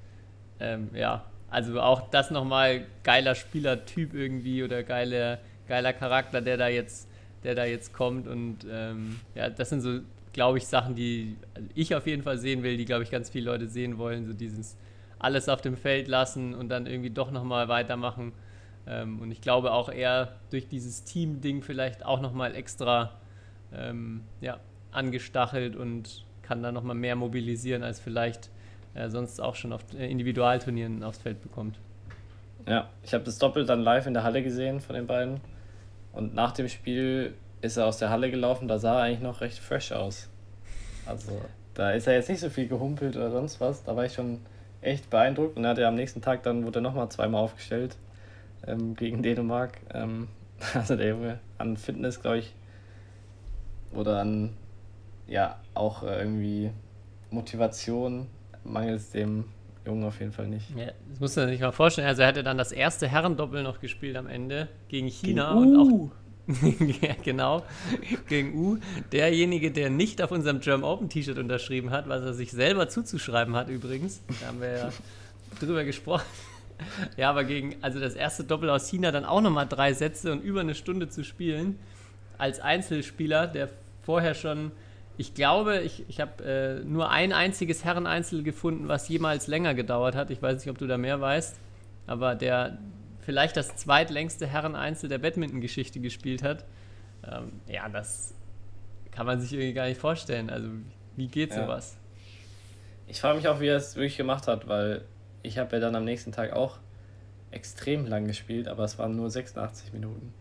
ähm, 0.60 0.90
ja, 0.94 1.24
also 1.50 1.80
auch 1.80 2.08
das 2.10 2.30
nochmal 2.30 2.86
geiler 3.02 3.34
Spielertyp 3.34 4.14
irgendwie 4.14 4.62
oder 4.62 4.82
geiler, 4.82 5.38
geiler 5.68 5.92
Charakter, 5.92 6.40
der 6.40 6.56
da 6.56 6.68
jetzt, 6.68 7.08
der 7.44 7.54
da 7.54 7.64
jetzt 7.64 7.92
kommt 7.92 8.26
und 8.26 8.66
ähm, 8.70 9.20
ja, 9.34 9.50
das 9.50 9.70
sind 9.70 9.80
so 9.82 10.00
glaube 10.32 10.58
ich, 10.58 10.66
Sachen, 10.66 10.94
die 10.94 11.36
ich 11.74 11.94
auf 11.94 12.06
jeden 12.06 12.22
Fall 12.22 12.38
sehen 12.38 12.62
will, 12.62 12.76
die, 12.76 12.84
glaube 12.84 13.02
ich, 13.02 13.10
ganz 13.10 13.30
viele 13.30 13.50
Leute 13.50 13.68
sehen 13.68 13.98
wollen. 13.98 14.26
So 14.26 14.32
dieses 14.32 14.76
alles 15.18 15.48
auf 15.48 15.60
dem 15.60 15.76
Feld 15.76 16.08
lassen 16.08 16.54
und 16.54 16.68
dann 16.68 16.86
irgendwie 16.86 17.10
doch 17.10 17.30
nochmal 17.30 17.68
weitermachen. 17.68 18.32
Ähm, 18.86 19.20
und 19.20 19.30
ich 19.30 19.40
glaube 19.40 19.72
auch 19.72 19.88
eher 19.88 20.36
durch 20.50 20.68
dieses 20.68 21.04
Team-Ding 21.04 21.62
vielleicht 21.62 22.04
auch 22.04 22.20
nochmal 22.20 22.54
extra 22.56 23.12
ähm, 23.72 24.22
ja, 24.40 24.58
angestachelt 24.90 25.76
und 25.76 26.24
kann 26.42 26.62
dann 26.62 26.74
nochmal 26.74 26.96
mehr 26.96 27.14
mobilisieren, 27.14 27.84
als 27.84 28.00
vielleicht 28.00 28.50
äh, 28.94 29.08
sonst 29.08 29.40
auch 29.40 29.54
schon 29.54 29.72
auf 29.72 29.82
äh, 29.94 30.10
Individualturnieren 30.10 31.04
aufs 31.04 31.18
Feld 31.18 31.40
bekommt. 31.40 31.78
Ja, 32.66 32.90
ich 33.02 33.14
habe 33.14 33.24
das 33.24 33.38
Doppel 33.38 33.64
dann 33.64 33.80
live 33.80 34.06
in 34.06 34.14
der 34.14 34.24
Halle 34.24 34.42
gesehen 34.42 34.80
von 34.80 34.94
den 34.94 35.06
beiden. 35.06 35.40
Und 36.12 36.34
nach 36.34 36.52
dem 36.52 36.68
Spiel 36.68 37.34
ist 37.62 37.76
er 37.76 37.86
aus 37.86 37.96
der 37.96 38.10
Halle 38.10 38.30
gelaufen, 38.30 38.68
da 38.68 38.78
sah 38.78 38.98
er 38.98 39.04
eigentlich 39.04 39.20
noch 39.20 39.40
recht 39.40 39.58
fresh 39.58 39.92
aus. 39.92 40.28
Also, 41.06 41.40
da 41.74 41.92
ist 41.92 42.06
er 42.06 42.14
jetzt 42.14 42.28
nicht 42.28 42.40
so 42.40 42.50
viel 42.50 42.68
gehumpelt 42.68 43.16
oder 43.16 43.30
sonst 43.30 43.60
was. 43.60 43.82
Da 43.84 43.96
war 43.96 44.04
ich 44.04 44.12
schon 44.12 44.40
echt 44.82 45.08
beeindruckt. 45.08 45.56
Und 45.56 45.64
er 45.64 45.70
hat 45.70 45.78
ja 45.78 45.88
am 45.88 45.94
nächsten 45.94 46.20
Tag 46.20 46.42
dann 46.42 46.66
wurde 46.66 46.80
er 46.80 46.82
nochmal 46.82 47.08
zweimal 47.08 47.42
aufgestellt 47.42 47.96
ähm, 48.66 48.94
gegen 48.94 49.22
Dänemark. 49.22 49.78
Ähm, 49.94 50.28
also 50.74 50.96
der 50.96 51.08
Junge 51.08 51.38
an 51.58 51.76
Fitness, 51.76 52.20
glaube 52.20 52.38
ich, 52.38 52.54
oder 53.92 54.20
an 54.20 54.54
ja 55.26 55.56
auch 55.74 56.02
äh, 56.02 56.18
irgendwie 56.18 56.70
Motivation 57.30 58.26
mangelt 58.64 59.00
es 59.00 59.10
dem 59.10 59.44
Jungen 59.86 60.04
auf 60.04 60.20
jeden 60.20 60.32
Fall 60.32 60.48
nicht. 60.48 60.70
Ja, 60.76 60.92
das 61.08 61.20
muss 61.20 61.36
man 61.36 61.48
sich 61.48 61.60
mal 61.60 61.72
vorstellen. 61.72 62.06
Also 62.06 62.22
er 62.22 62.28
hatte 62.28 62.42
dann 62.42 62.58
das 62.58 62.70
erste 62.70 63.08
Herrendoppel 63.08 63.62
noch 63.62 63.80
gespielt 63.80 64.16
am 64.16 64.28
Ende 64.28 64.68
gegen 64.88 65.08
China 65.08 65.54
gegen 65.54 65.76
und 65.76 66.10
auch 66.10 66.10
ja, 67.00 67.14
genau, 67.22 67.62
gegen 68.28 68.54
U. 68.54 68.78
Derjenige, 69.12 69.70
der 69.70 69.90
nicht 69.90 70.20
auf 70.20 70.32
unserem 70.32 70.60
German 70.60 70.84
Open 70.84 71.08
T-Shirt 71.08 71.38
unterschrieben 71.38 71.90
hat, 71.90 72.08
was 72.08 72.22
er 72.22 72.34
sich 72.34 72.50
selber 72.50 72.88
zuzuschreiben 72.88 73.54
hat 73.54 73.68
übrigens. 73.68 74.20
Da 74.40 74.48
haben 74.48 74.60
wir 74.60 74.76
ja 74.76 74.92
drüber 75.60 75.84
gesprochen. 75.84 76.24
Ja, 77.16 77.30
aber 77.30 77.44
gegen, 77.44 77.76
also 77.80 78.00
das 78.00 78.14
erste 78.14 78.42
Doppel 78.42 78.68
aus 78.70 78.88
China 78.88 79.12
dann 79.12 79.24
auch 79.24 79.40
nochmal 79.40 79.68
drei 79.68 79.92
Sätze 79.92 80.32
und 80.32 80.42
über 80.42 80.60
eine 80.60 80.74
Stunde 80.74 81.08
zu 81.08 81.22
spielen, 81.22 81.78
als 82.38 82.58
Einzelspieler, 82.58 83.46
der 83.46 83.68
vorher 84.02 84.34
schon, 84.34 84.72
ich 85.16 85.34
glaube, 85.34 85.80
ich, 85.82 86.04
ich 86.08 86.20
habe 86.20 86.42
äh, 86.44 86.84
nur 86.84 87.10
ein 87.10 87.32
einziges 87.32 87.84
Herreneinzel 87.84 88.42
gefunden, 88.42 88.88
was 88.88 89.08
jemals 89.08 89.46
länger 89.46 89.74
gedauert 89.74 90.16
hat. 90.16 90.30
Ich 90.30 90.42
weiß 90.42 90.58
nicht, 90.58 90.70
ob 90.70 90.78
du 90.78 90.88
da 90.88 90.98
mehr 90.98 91.20
weißt, 91.20 91.56
aber 92.08 92.34
der 92.34 92.78
vielleicht 93.22 93.56
das 93.56 93.74
zweitlängste 93.76 94.46
Herreneinzel 94.46 95.08
der 95.08 95.18
Badminton-Geschichte 95.18 96.00
gespielt 96.00 96.42
hat. 96.42 96.64
Ähm, 97.24 97.60
ja, 97.66 97.88
das 97.88 98.34
kann 99.10 99.26
man 99.26 99.40
sich 99.40 99.52
irgendwie 99.52 99.72
gar 99.72 99.86
nicht 99.86 100.00
vorstellen. 100.00 100.50
Also, 100.50 100.68
wie 101.16 101.28
geht 101.28 101.50
ja. 101.50 101.62
sowas? 101.62 101.96
Ich 103.06 103.20
frage 103.20 103.36
mich 103.36 103.48
auch, 103.48 103.60
wie 103.60 103.68
er 103.68 103.76
es 103.76 103.96
wirklich 103.96 104.16
gemacht 104.16 104.48
hat, 104.48 104.68
weil 104.68 105.02
ich 105.42 105.58
habe 105.58 105.76
ja 105.76 105.80
dann 105.80 105.94
am 105.94 106.04
nächsten 106.04 106.32
Tag 106.32 106.52
auch 106.52 106.78
extrem 107.50 108.06
lang 108.06 108.26
gespielt, 108.26 108.68
aber 108.68 108.84
es 108.84 108.98
waren 108.98 109.14
nur 109.14 109.30
86 109.30 109.92
Minuten. 109.92 110.32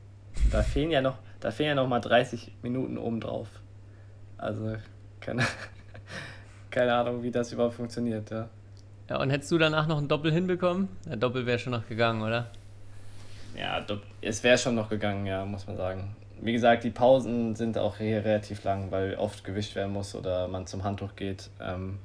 Da 0.51 0.63
fehlen 0.63 0.91
ja 0.91 1.01
noch, 1.01 1.17
da 1.39 1.51
fehlen 1.51 1.69
ja 1.69 1.75
noch 1.75 1.87
mal 1.87 1.99
30 1.99 2.53
Minuten 2.61 2.97
obendrauf. 2.97 3.47
Also, 4.37 4.77
keine, 5.19 5.45
keine 6.71 6.93
Ahnung, 6.95 7.21
wie 7.21 7.31
das 7.31 7.51
überhaupt 7.51 7.75
funktioniert, 7.75 8.31
ja. 8.31 8.49
Ja, 9.09 9.19
und 9.19 9.29
hättest 9.29 9.51
du 9.51 9.57
danach 9.57 9.87
noch 9.87 9.97
ein 9.97 10.07
Doppel 10.07 10.31
hinbekommen? 10.31 10.87
Der 11.05 11.17
Doppel 11.17 11.45
wäre 11.45 11.59
schon 11.59 11.73
noch 11.73 11.85
gegangen, 11.85 12.21
oder? 12.21 12.49
Ja, 13.57 13.85
es 14.21 14.43
wäre 14.43 14.57
schon 14.57 14.75
noch 14.75 14.89
gegangen, 14.89 15.25
ja, 15.25 15.45
muss 15.45 15.67
man 15.67 15.77
sagen. 15.77 16.15
Wie 16.41 16.53
gesagt, 16.53 16.83
die 16.83 16.89
Pausen 16.89 17.55
sind 17.55 17.77
auch 17.77 17.97
hier 17.97 18.25
relativ 18.25 18.63
lang, 18.63 18.91
weil 18.91 19.15
oft 19.15 19.43
gewischt 19.43 19.75
werden 19.75 19.93
muss 19.93 20.15
oder 20.15 20.47
man 20.47 20.65
zum 20.65 20.83
Handtuch 20.83 21.15
geht. 21.15 21.49
Ähm, 21.61 21.99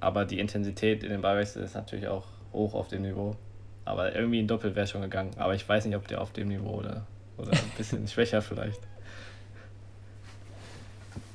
aber 0.00 0.24
die 0.24 0.38
Intensität 0.38 1.02
in 1.02 1.10
den 1.10 1.20
Ballwechsel 1.20 1.62
ist 1.62 1.74
natürlich 1.74 2.08
auch 2.08 2.24
hoch 2.52 2.74
auf 2.74 2.88
dem 2.88 3.02
Niveau. 3.02 3.36
Aber 3.84 4.14
irgendwie 4.14 4.40
ein 4.40 4.46
Doppel 4.46 4.74
wäre 4.74 4.86
schon 4.86 5.02
gegangen. 5.02 5.32
Aber 5.36 5.54
ich 5.54 5.68
weiß 5.68 5.84
nicht, 5.84 5.96
ob 5.96 6.06
der 6.08 6.22
auf 6.22 6.32
dem 6.32 6.48
Niveau 6.48 6.78
oder, 6.78 7.06
oder 7.36 7.52
ein 7.52 7.72
bisschen 7.76 8.06
schwächer 8.08 8.40
vielleicht. 8.40 8.80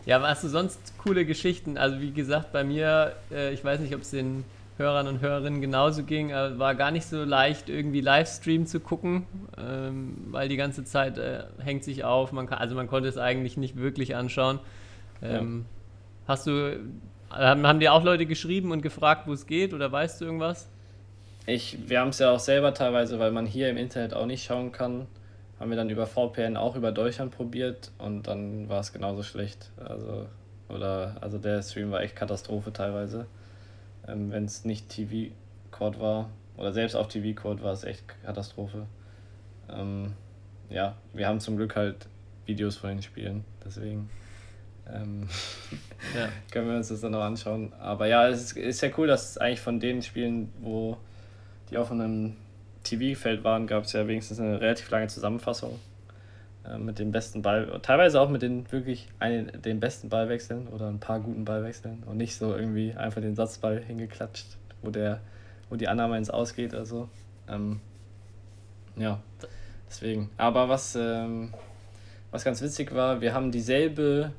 Ja, 0.05 0.19
hast 0.21 0.43
du 0.43 0.47
sonst 0.47 0.97
coole 0.97 1.25
Geschichten? 1.25 1.77
Also 1.77 1.99
wie 1.99 2.11
gesagt, 2.11 2.51
bei 2.51 2.63
mir, 2.63 3.15
äh, 3.31 3.53
ich 3.53 3.63
weiß 3.63 3.79
nicht, 3.79 3.93
ob 3.93 4.01
es 4.01 4.09
den 4.09 4.43
Hörern 4.79 5.07
und 5.07 5.19
Hörerinnen 5.19 5.59
genauso 5.59 6.03
ging. 6.03 6.29
Äh, 6.29 6.57
war 6.57 6.73
gar 6.73 6.89
nicht 6.89 7.05
so 7.05 7.23
leicht, 7.23 7.69
irgendwie 7.69 7.99
Livestream 7.99 8.65
zu 8.65 8.79
gucken, 8.79 9.25
ähm, 9.57 10.27
weil 10.31 10.47
die 10.47 10.55
ganze 10.55 10.85
Zeit 10.85 11.17
äh, 11.17 11.43
hängt 11.59 11.83
sich 11.83 12.05
auf. 12.05 12.31
Man 12.31 12.47
kann, 12.47 12.57
also 12.57 12.75
man 12.75 12.87
konnte 12.87 13.09
es 13.09 13.17
eigentlich 13.17 13.57
nicht 13.57 13.75
wirklich 13.75 14.15
anschauen. 14.15 14.59
Ähm, 15.21 15.65
ja. 15.65 16.29
Hast 16.29 16.47
du, 16.47 16.79
haben, 17.29 17.67
haben 17.67 17.79
dir 17.81 17.93
auch 17.93 18.03
Leute 18.03 18.25
geschrieben 18.25 18.71
und 18.71 18.81
gefragt, 18.81 19.27
wo 19.27 19.33
es 19.33 19.45
geht 19.45 19.73
oder 19.73 19.91
weißt 19.91 20.21
du 20.21 20.25
irgendwas? 20.25 20.69
Ich, 21.45 21.77
wir 21.87 21.99
haben 21.99 22.09
es 22.09 22.19
ja 22.19 22.31
auch 22.31 22.39
selber 22.39 22.73
teilweise, 22.73 23.19
weil 23.19 23.31
man 23.31 23.45
hier 23.45 23.69
im 23.69 23.77
Internet 23.77 24.13
auch 24.13 24.25
nicht 24.25 24.45
schauen 24.45 24.71
kann, 24.71 25.07
haben 25.59 25.69
wir 25.71 25.77
dann 25.77 25.89
über 25.89 26.07
VPN 26.07 26.55
auch 26.55 26.77
über 26.77 26.93
Deutschland 26.93 27.35
probiert 27.35 27.91
und 27.97 28.27
dann 28.27 28.69
war 28.69 28.79
es 28.79 28.93
genauso 28.93 29.23
schlecht. 29.23 29.71
Also, 29.83 30.27
oder, 30.69 31.17
also 31.19 31.37
der 31.37 31.61
Stream 31.63 31.91
war 31.91 32.01
echt 32.01 32.15
Katastrophe 32.15 32.71
teilweise 32.71 33.25
ähm, 34.09 34.31
wenn 34.31 34.45
es 34.45 34.65
nicht 34.65 34.89
TV-Cord 34.89 35.99
war. 35.99 36.29
Oder 36.57 36.73
selbst 36.73 36.95
auf 36.95 37.07
TV-Cord 37.07 37.63
war 37.63 37.73
es 37.73 37.83
echt 37.83 38.03
Katastrophe. 38.23 38.85
Ähm, 39.69 40.13
ja, 40.69 40.95
wir 41.13 41.27
haben 41.27 41.39
zum 41.39 41.57
Glück 41.57 41.75
halt 41.75 42.07
Videos 42.45 42.77
von 42.77 42.89
den 42.89 43.01
Spielen, 43.01 43.45
deswegen 43.63 44.09
ähm, 44.91 45.27
ja. 46.15 46.29
können 46.51 46.67
wir 46.69 46.75
uns 46.75 46.89
das 46.89 47.01
dann 47.01 47.11
noch 47.11 47.21
anschauen. 47.21 47.73
Aber 47.79 48.07
ja, 48.07 48.27
es 48.27 48.41
ist, 48.41 48.57
ist 48.57 48.81
ja 48.81 48.89
cool, 48.97 49.07
dass 49.07 49.37
eigentlich 49.37 49.61
von 49.61 49.79
den 49.79 50.01
Spielen, 50.01 50.51
wo 50.59 50.97
die 51.69 51.77
auf 51.77 51.91
einem 51.91 52.35
TV-Feld 52.83 53.43
waren, 53.43 53.67
gab 53.67 53.83
es 53.83 53.93
ja 53.93 54.07
wenigstens 54.07 54.39
eine 54.39 54.59
relativ 54.59 54.89
lange 54.89 55.07
Zusammenfassung 55.07 55.79
mit 56.77 56.99
dem 56.99 57.11
besten 57.11 57.41
Ball, 57.41 57.79
teilweise 57.81 58.19
auch 58.21 58.29
mit 58.29 58.41
den 58.41 58.71
wirklich 58.71 59.07
einen, 59.19 59.61
den 59.61 59.79
besten 59.79 60.09
Ballwechseln 60.09 60.67
oder 60.67 60.87
ein 60.87 60.99
paar 60.99 61.19
guten 61.19 61.45
Ballwechseln 61.45 62.03
und 62.05 62.17
nicht 62.17 62.35
so 62.35 62.55
irgendwie 62.55 62.93
einfach 62.93 63.21
den 63.21 63.35
Satzball 63.35 63.81
hingeklatscht, 63.81 64.57
wo 64.81 64.89
der, 64.91 65.21
wo 65.69 65.75
die 65.75 65.87
Annahme 65.87 66.17
ins 66.17 66.29
Ausgeht. 66.29 66.75
Also 66.75 67.09
ähm, 67.47 67.79
ja, 68.95 69.19
deswegen. 69.87 70.29
Aber 70.37 70.69
was, 70.69 70.95
ähm, 70.95 71.53
was 72.31 72.43
ganz 72.43 72.61
witzig 72.61 72.93
war, 72.93 73.21
wir 73.21 73.33
haben 73.33 73.51
dieselbe 73.51 74.31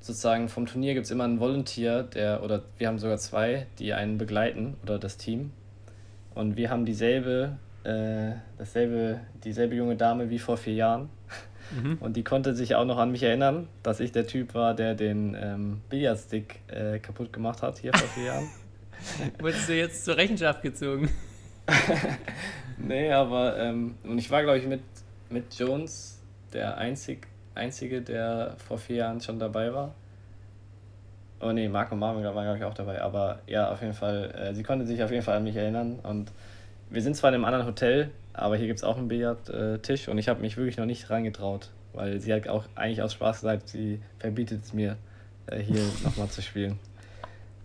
sozusagen 0.00 0.48
vom 0.48 0.66
Turnier 0.66 0.94
gibt 0.94 1.06
es 1.06 1.12
immer 1.12 1.24
einen 1.24 1.38
Volunteer, 1.38 2.02
der, 2.02 2.42
oder 2.42 2.62
wir 2.76 2.88
haben 2.88 2.98
sogar 2.98 3.18
zwei, 3.18 3.66
die 3.78 3.92
einen 3.92 4.18
begleiten 4.18 4.76
oder 4.82 4.98
das 4.98 5.16
Team. 5.16 5.52
Und 6.34 6.56
wir 6.56 6.70
haben 6.70 6.84
dieselbe 6.84 7.56
äh, 7.84 8.32
dasselbe, 8.58 9.20
dieselbe 9.44 9.74
junge 9.74 9.96
Dame 9.96 10.30
wie 10.30 10.38
vor 10.38 10.56
vier 10.56 10.74
Jahren. 10.74 11.10
Mhm. 11.70 11.98
Und 12.00 12.16
die 12.16 12.24
konnte 12.24 12.54
sich 12.54 12.74
auch 12.74 12.84
noch 12.84 12.98
an 12.98 13.10
mich 13.10 13.22
erinnern, 13.22 13.68
dass 13.82 14.00
ich 14.00 14.12
der 14.12 14.26
Typ 14.26 14.54
war, 14.54 14.74
der 14.74 14.94
den 14.94 15.36
ähm, 15.40 15.80
Billardstick 15.88 16.60
äh, 16.68 16.98
kaputt 16.98 17.32
gemacht 17.32 17.62
hat, 17.62 17.78
hier 17.78 17.92
vor 17.92 18.08
vier 18.08 18.24
Jahren. 18.24 18.48
Wurdest 19.40 19.68
du 19.68 19.74
jetzt 19.74 20.04
zur 20.04 20.16
Rechenschaft 20.16 20.62
gezogen? 20.62 21.08
nee, 22.78 23.10
aber 23.10 23.58
ähm, 23.58 23.94
und 24.04 24.18
ich 24.18 24.30
war, 24.30 24.42
glaube 24.42 24.58
ich, 24.58 24.66
mit, 24.66 24.82
mit 25.30 25.54
Jones 25.54 26.20
der 26.52 26.76
einzig, 26.76 27.26
Einzige, 27.54 28.02
der 28.02 28.54
vor 28.66 28.78
vier 28.78 28.96
Jahren 28.96 29.20
schon 29.20 29.38
dabei 29.38 29.72
war. 29.72 29.94
Oh 31.40 31.52
nee, 31.52 31.68
Marco 31.68 31.96
Marvin 31.96 32.24
war, 32.24 32.32
glaube 32.32 32.58
ich, 32.58 32.64
auch 32.64 32.74
dabei. 32.74 33.02
Aber 33.02 33.40
ja, 33.46 33.70
auf 33.70 33.80
jeden 33.82 33.94
Fall, 33.94 34.30
äh, 34.30 34.54
sie 34.54 34.62
konnte 34.62 34.86
sich 34.86 35.02
auf 35.02 35.10
jeden 35.10 35.22
Fall 35.22 35.36
an 35.36 35.44
mich 35.44 35.56
erinnern 35.56 35.98
und 36.02 36.30
wir 36.92 37.02
sind 37.02 37.16
zwar 37.16 37.30
in 37.30 37.36
einem 37.36 37.44
anderen 37.44 37.66
Hotel, 37.66 38.10
aber 38.34 38.56
hier 38.56 38.66
gibt 38.66 38.78
es 38.78 38.84
auch 38.84 38.98
einen 38.98 39.08
Billardtisch 39.08 40.08
und 40.08 40.18
ich 40.18 40.28
habe 40.28 40.40
mich 40.40 40.56
wirklich 40.56 40.76
noch 40.76 40.84
nicht 40.84 41.08
reingetraut, 41.08 41.70
weil 41.94 42.20
sie 42.20 42.32
hat 42.32 42.48
auch 42.48 42.64
eigentlich 42.74 43.02
aus 43.02 43.14
Spaß 43.14 43.40
gesagt, 43.40 43.68
sie 43.68 44.00
verbietet 44.18 44.64
es 44.64 44.72
mir, 44.74 44.96
äh, 45.46 45.58
hier 45.58 45.82
nochmal 46.04 46.28
zu 46.28 46.42
spielen. 46.42 46.78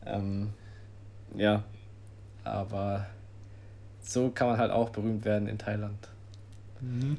Ähm, 0.05 0.53
ja, 1.35 1.63
aber 2.45 3.05
so 4.01 4.29
kann 4.29 4.47
man 4.47 4.57
halt 4.57 4.71
auch 4.71 4.89
berühmt 4.89 5.25
werden 5.25 5.49
in 5.49 5.57
Thailand. 5.57 6.07
Mhm. 6.79 7.17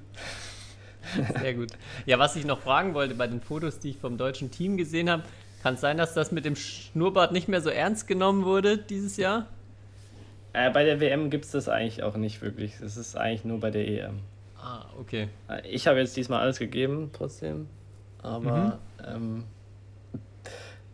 Sehr 1.40 1.54
gut. 1.54 1.72
Ja, 2.06 2.18
was 2.18 2.36
ich 2.36 2.44
noch 2.44 2.60
fragen 2.60 2.94
wollte 2.94 3.14
bei 3.14 3.26
den 3.26 3.40
Fotos, 3.40 3.78
die 3.78 3.90
ich 3.90 3.98
vom 3.98 4.16
deutschen 4.16 4.50
Team 4.50 4.76
gesehen 4.76 5.10
habe, 5.10 5.24
kann 5.62 5.74
es 5.74 5.80
sein, 5.80 5.98
dass 5.98 6.14
das 6.14 6.32
mit 6.32 6.44
dem 6.44 6.56
Schnurrbart 6.56 7.32
nicht 7.32 7.48
mehr 7.48 7.60
so 7.60 7.68
ernst 7.68 8.06
genommen 8.06 8.44
wurde 8.44 8.78
dieses 8.78 9.16
Jahr? 9.16 9.46
Äh, 10.52 10.70
bei 10.70 10.84
der 10.84 11.00
WM 11.00 11.30
gibt 11.30 11.44
es 11.44 11.50
das 11.50 11.68
eigentlich 11.68 12.02
auch 12.02 12.16
nicht 12.16 12.40
wirklich. 12.42 12.80
Es 12.80 12.96
ist 12.96 13.16
eigentlich 13.16 13.44
nur 13.44 13.60
bei 13.60 13.70
der 13.70 13.86
EM. 13.86 14.20
Ah, 14.60 14.86
okay. 14.98 15.28
Äh, 15.48 15.66
ich 15.68 15.86
habe 15.86 15.98
jetzt 15.98 16.16
diesmal 16.16 16.40
alles 16.40 16.58
gegeben, 16.58 17.10
trotzdem. 17.12 17.68
Aber, 18.22 18.80
mhm. 18.98 19.04
ähm, 19.06 19.44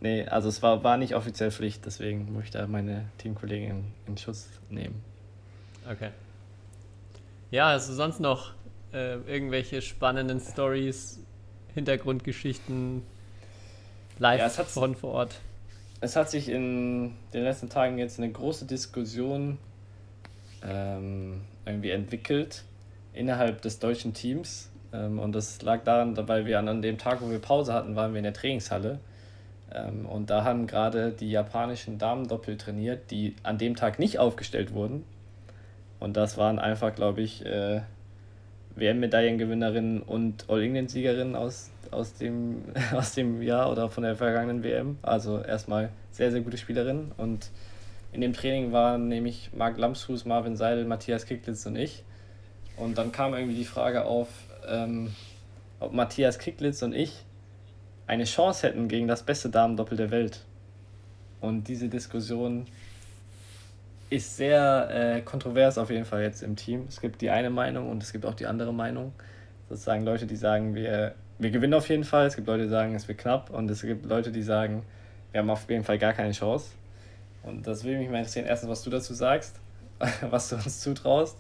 nee, 0.01 0.27
also 0.27 0.49
es 0.49 0.63
war, 0.63 0.85
war 0.85 0.97
nicht 0.97 1.15
offiziell 1.15 1.51
Pflicht, 1.51 1.87
deswegen 1.87 2.33
muss 2.33 2.45
ich 2.45 2.51
da 2.51 2.67
meine 2.67 3.07
Teamkollegin 3.19 3.85
in 4.07 4.19
Schuss 4.19 4.49
nehmen. 4.69 5.03
Okay. 5.91 6.11
Ja, 7.51 7.71
hast 7.71 7.89
du 7.89 7.93
sonst 7.95 8.21
noch 8.21 8.53
äh, 8.93 9.15
irgendwelche 9.27 9.81
spannenden 9.81 10.41
Stories, 10.41 11.21
Hintergrundgeschichten, 11.75 13.03
live 14.19 14.41
Ja, 14.41 14.65
von 14.65 14.95
vor 14.95 15.13
Ort. 15.13 15.41
Es 16.05 16.17
hat 16.17 16.29
sich 16.29 16.51
in 16.51 17.15
den 17.33 17.45
letzten 17.45 17.71
Tagen 17.71 17.97
jetzt 17.97 18.19
eine 18.19 18.31
große 18.31 18.67
Diskussion 18.67 19.57
ähm, 20.63 21.41
irgendwie 21.65 21.93
entwickelt 21.93 22.65
innerhalb 23.15 23.63
des 23.63 23.79
deutschen 23.79 24.13
Teams. 24.13 24.71
Ähm, 24.93 25.19
und 25.19 25.33
das 25.35 25.63
lag 25.63 25.83
daran, 25.85 26.15
weil 26.29 26.45
wir 26.45 26.59
an, 26.59 26.69
an 26.69 26.83
dem 26.83 26.99
Tag, 26.99 27.23
wo 27.23 27.31
wir 27.31 27.39
Pause 27.39 27.73
hatten, 27.73 27.97
waren 27.97 28.13
wir 28.13 28.19
in 28.19 28.25
der 28.25 28.35
Trainingshalle. 28.35 28.99
Ähm, 29.73 30.05
und 30.05 30.29
da 30.29 30.45
haben 30.45 30.67
gerade 30.67 31.11
die 31.11 31.31
japanischen 31.31 31.97
Damen-Doppel 31.97 32.59
trainiert, 32.59 33.11
die 33.11 33.35
an 33.43 33.57
dem 33.57 33.75
Tag 33.75 33.99
nicht 33.99 34.19
aufgestellt 34.19 34.75
wurden. 34.75 35.05
Und 36.01 36.19
das 36.19 36.37
waren 36.37 36.59
einfach, 36.59 36.95
glaube 36.95 37.23
ich, 37.23 37.47
äh, 37.47 37.81
WM-Medaillengewinnerinnen 38.77 40.03
und 40.03 40.51
All-England-Siegerinnen 40.51 41.35
aus, 41.35 41.71
aus, 41.95 42.15
dem, 42.15 42.65
aus 42.93 43.15
dem 43.15 43.43
Jahr 43.43 43.71
oder 43.71 43.89
von 43.89 44.03
der 44.03 44.17
vergangenen 44.17 44.63
WM. 44.63 44.99
Also 45.03 45.41
erstmal 45.41 45.91
sehr, 46.11 46.31
sehr 46.31 46.41
gute 46.41 46.57
Spielerinnen. 46.57 47.13
Und 47.17 47.51
in 48.13 48.21
dem 48.21 48.33
Training 48.33 48.73
waren 48.73 49.09
nämlich 49.09 49.51
Marc 49.55 49.79
Lamsfuß, 49.79 50.25
Marvin 50.25 50.57
Seidel, 50.57 50.85
Matthias 50.85 51.27
Kicklitz 51.27 51.67
und 51.67 51.77
ich. 51.77 52.05
Und 52.77 52.99
dann 52.99 53.13
kam 53.13 53.35
irgendwie 53.35 53.57
die 53.57 53.65
Frage 53.65 54.05
auf, 54.05 54.29
ähm, 54.69 55.13
ob 55.81 55.93
Matthias 55.93 56.39
Kicklitz 56.39 56.83
und 56.83 56.95
ich 56.95 57.25
eine 58.07 58.25
Chance 58.25 58.67
hätten 58.67 58.89
gegen 58.89 59.09
das 59.09 59.23
beste 59.23 59.49
Damendoppel 59.49 59.97
der 59.97 60.11
Welt. 60.11 60.45
Und 61.41 61.69
diese 61.69 61.89
Diskussion 61.89 62.67
ist 64.11 64.37
sehr 64.37 64.89
äh, 64.91 65.21
kontrovers 65.23 65.79
auf 65.79 65.91
jeden 65.91 66.05
Fall 66.05 66.23
jetzt 66.23 66.43
im 66.43 66.57
Team. 66.57 66.85
Es 66.89 67.01
gibt 67.01 67.21
die 67.21 67.31
eine 67.31 67.51
Meinung 67.51 67.91
und 67.91 68.03
es 68.03 68.13
gibt 68.13 68.27
auch 68.27 68.35
die 68.35 68.47
andere 68.47 68.73
Meinung. 68.73 69.13
Sozusagen 69.69 70.05
Leute, 70.05 70.27
die 70.27 70.37
sagen, 70.37 70.75
wir, 70.75 71.15
wir 71.39 71.51
gewinnen 71.51 71.75
auf 71.75 71.89
jeden 71.89 72.05
Fall. 72.05 72.27
Es 72.27 72.37
gibt 72.37 72.47
Leute, 72.47 72.65
die 72.65 72.69
sagen, 72.69 72.95
es 72.95 73.09
wird 73.09 73.19
knapp. 73.19 73.51
Und 73.51 73.71
es 73.71 73.83
gibt 73.83 74.07
Leute, 74.07 74.31
die 74.33 74.43
sagen, 74.43 74.85
wir 75.33 75.41
haben 75.41 75.51
auf 75.51 75.69
jeden 75.69 75.85
Fall 75.85 75.99
gar 75.99 76.13
keine 76.13 76.33
Chance. 76.33 76.71
Und 77.43 77.67
das 77.67 77.85
würde 77.85 77.99
mich 77.99 78.09
mal 78.09 78.19
interessieren, 78.19 78.47
erstens, 78.47 78.71
was 78.71 78.83
du 78.83 78.91
dazu 78.91 79.15
sagst, 79.15 79.61
was 80.31 80.49
du 80.49 80.57
uns 80.57 80.81
zutraust. 80.81 81.39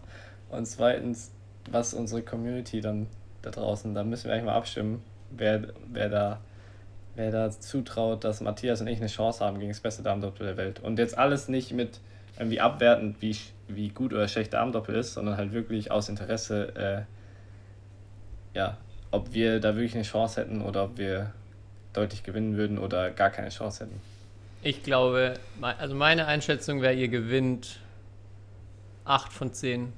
Und 0.51 0.67
zweitens, 0.67 1.33
was 1.71 1.95
unsere 1.95 2.23
Community 2.23 2.81
dann 2.81 3.07
da 3.43 3.51
draußen, 3.51 3.95
da 3.95 4.05
müssen 4.05 4.27
wir 4.27 4.33
eigentlich 4.33 4.47
mal 4.47 4.55
abstimmen, 4.55 5.03
wer, 5.31 5.69
wer 5.91 6.09
da 6.09 6.41
wer 7.17 7.31
da 7.31 7.51
zutraut, 7.51 8.25
dass 8.25 8.41
Matthias 8.41 8.81
und 8.81 8.87
ich 8.87 8.99
eine 8.99 9.07
Chance 9.07 9.45
haben 9.45 9.59
gegen 9.59 9.71
das 9.71 9.81
beste 9.81 10.03
Damendoppel 10.03 10.47
der 10.47 10.57
Welt. 10.57 10.81
Und 10.81 10.99
jetzt 10.99 11.17
alles 11.17 11.49
nicht 11.49 11.73
mit 11.73 12.01
irgendwie 12.39 12.61
abwertend, 12.61 13.23
wie, 13.23 13.37
wie 13.69 13.89
gut 13.89 14.13
oder 14.13 14.27
schlecht 14.29 14.53
Damendoppel 14.53 14.95
ist, 14.97 15.15
sondern 15.15 15.37
halt 15.37 15.53
wirklich 15.53 15.91
aus 15.91 16.09
Interesse, 16.09 17.07
äh, 18.55 18.59
ja, 18.59 18.77
ob 19.14 19.33
wir 19.33 19.61
da 19.61 19.76
wirklich 19.76 19.94
eine 19.94 20.02
Chance 20.02 20.40
hätten 20.40 20.61
oder 20.61 20.85
ob 20.85 20.99
wir 20.99 21.33
deutlich 21.92 22.25
gewinnen 22.25 22.56
würden 22.56 22.78
oder 22.78 23.11
gar 23.11 23.30
keine 23.30 23.50
Chance 23.50 23.85
hätten. 23.85 24.00
Ich 24.62 24.83
glaube, 24.83 25.35
also 25.61 25.94
meine 25.94 26.26
Einschätzung 26.26 26.83
wäre, 26.83 26.94
ihr 26.94 27.09
gewinnt 27.09 27.80
8 29.04 29.33
von 29.33 29.52
10 29.52 29.92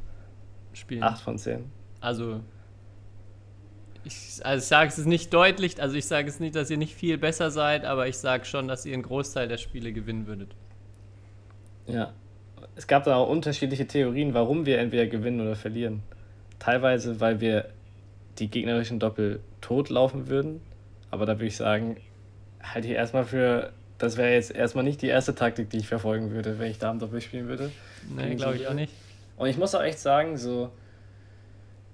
Spielen. 0.74 1.02
8 1.02 1.22
von 1.22 1.38
10. 1.38 1.64
Also, 2.00 2.40
ich, 4.04 4.40
also 4.44 4.62
ich 4.62 4.68
sage 4.68 4.88
es 4.88 5.06
nicht 5.06 5.32
deutlich, 5.32 5.80
also 5.80 5.96
ich 5.96 6.06
sage 6.06 6.28
es 6.28 6.38
nicht, 6.38 6.54
dass 6.54 6.68
ihr 6.68 6.76
nicht 6.76 6.94
viel 6.94 7.16
besser 7.16 7.50
seid, 7.50 7.84
aber 7.84 8.08
ich 8.08 8.18
sage 8.18 8.44
schon, 8.44 8.68
dass 8.68 8.84
ihr 8.84 8.92
einen 8.92 9.02
Großteil 9.02 9.48
der 9.48 9.56
Spiele 9.56 9.92
gewinnen 9.92 10.26
würdet. 10.26 10.50
Ja. 11.86 12.12
Es 12.74 12.86
gab 12.86 13.04
da 13.04 13.16
auch 13.16 13.28
unterschiedliche 13.28 13.86
Theorien, 13.86 14.34
warum 14.34 14.66
wir 14.66 14.78
entweder 14.78 15.06
gewinnen 15.06 15.40
oder 15.40 15.56
verlieren. 15.56 16.02
Teilweise, 16.58 17.20
weil 17.20 17.40
wir 17.40 17.70
die 18.38 18.48
gegnerischen 18.48 18.98
Doppel 18.98 19.40
totlaufen 19.60 20.28
würden. 20.28 20.60
Aber 21.10 21.26
da 21.26 21.34
würde 21.34 21.46
ich 21.46 21.56
sagen, 21.56 21.96
halte 22.62 22.88
ich 22.88 22.94
erstmal 22.94 23.24
für, 23.24 23.72
das 23.98 24.16
wäre 24.16 24.32
jetzt 24.32 24.50
erstmal 24.50 24.84
nicht 24.84 25.02
die 25.02 25.08
erste 25.08 25.34
Taktik, 25.34 25.70
die 25.70 25.78
ich 25.78 25.88
verfolgen 25.88 26.30
würde, 26.30 26.58
wenn 26.58 26.70
ich 26.70 26.78
Damen-Doppel 26.78 27.20
spielen 27.20 27.48
würde. 27.48 27.70
Nee, 28.14 28.34
glaube 28.34 28.56
ich 28.56 28.66
auch 28.66 28.74
nicht. 28.74 28.92
Und 29.36 29.48
ich 29.48 29.58
muss 29.58 29.74
auch 29.74 29.82
echt 29.82 29.98
sagen, 29.98 30.36
so, 30.36 30.70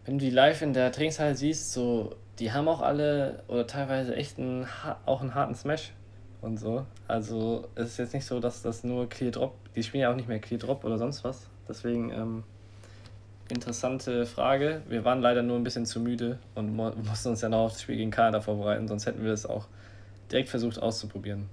wenn 0.05 0.19
du 0.19 0.25
die 0.25 0.31
live 0.31 0.63
in 0.63 0.73
der 0.73 0.93
Trainingshalle 0.93 1.35
siehst, 1.35 1.73
so, 1.73 2.15
die 2.39 2.53
haben 2.53 2.69
auch 2.69 2.81
alle 2.81 3.43
oder 3.49 3.67
teilweise 3.67 4.15
echt 4.17 4.39
einen, 4.39 4.67
auch 5.07 5.21
einen 5.21 5.35
harten 5.35 5.55
Smash 5.55 5.93
und 6.41 6.57
so. 6.59 6.87
Also 7.09 7.69
es 7.75 7.91
ist 7.91 7.99
jetzt 7.99 8.15
nicht 8.15 8.27
so, 8.27 8.41
dass 8.41 8.63
das 8.63 8.85
nur 8.85 9.09
Clear 9.09 9.31
Drop, 9.31 9.55
die 9.75 9.83
spielen 9.83 10.03
ja 10.03 10.11
auch 10.11 10.17
nicht 10.17 10.29
mehr 10.29 10.39
Clear 10.39 10.59
Drop 10.59 10.85
oder 10.85 10.99
sonst 10.99 11.25
was. 11.25 11.49
Deswegen 11.69 12.11
ähm, 12.11 12.45
interessante 13.49 14.27
Frage. 14.27 14.83
Wir 14.89 15.05
waren 15.05 15.21
leider 15.21 15.43
nur 15.43 15.57
ein 15.57 15.65
bisschen 15.65 15.87
zu 15.87 16.01
müde 16.01 16.39
und 16.55 16.75
mussten 16.77 17.31
uns 17.31 17.41
ja 17.41 17.49
noch 17.49 17.59
auf 17.59 17.73
das 17.73 17.83
Spiel 17.83 17.97
gegen 17.97 18.11
Kanada 18.11 18.41
vorbereiten, 18.41 18.89
sonst 18.89 19.07
hätten 19.07 19.25
wir 19.25 19.33
es 19.33 19.47
auch 19.47 19.69
direkt 20.31 20.49
versucht 20.49 20.81
auszuprobieren. 20.81 21.49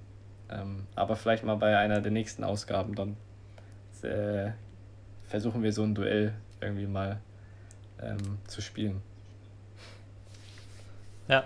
Ähm, 0.50 0.86
aber 0.94 1.16
vielleicht 1.16 1.44
mal 1.44 1.56
bei 1.56 1.76
einer 1.76 2.00
der 2.00 2.12
nächsten 2.12 2.44
Ausgaben 2.44 2.94
dann 2.94 3.16
äh, 4.02 4.52
versuchen 5.24 5.62
wir 5.62 5.72
so 5.72 5.82
ein 5.82 5.94
Duell 5.94 6.34
irgendwie 6.60 6.86
mal 6.86 7.20
ähm, 8.02 8.38
zu 8.46 8.60
spielen. 8.60 9.02
Ja. 11.28 11.44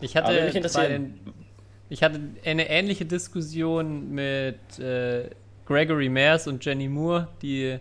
Ich 0.00 0.16
hatte, 0.16 0.32
den, 0.32 1.20
ich 1.90 2.02
hatte 2.02 2.20
eine 2.44 2.70
ähnliche 2.70 3.04
Diskussion 3.04 4.10
mit 4.10 4.78
äh, 4.78 5.28
Gregory 5.66 6.08
Mayers 6.08 6.46
und 6.46 6.64
Jenny 6.64 6.88
Moore, 6.88 7.28
die 7.42 7.78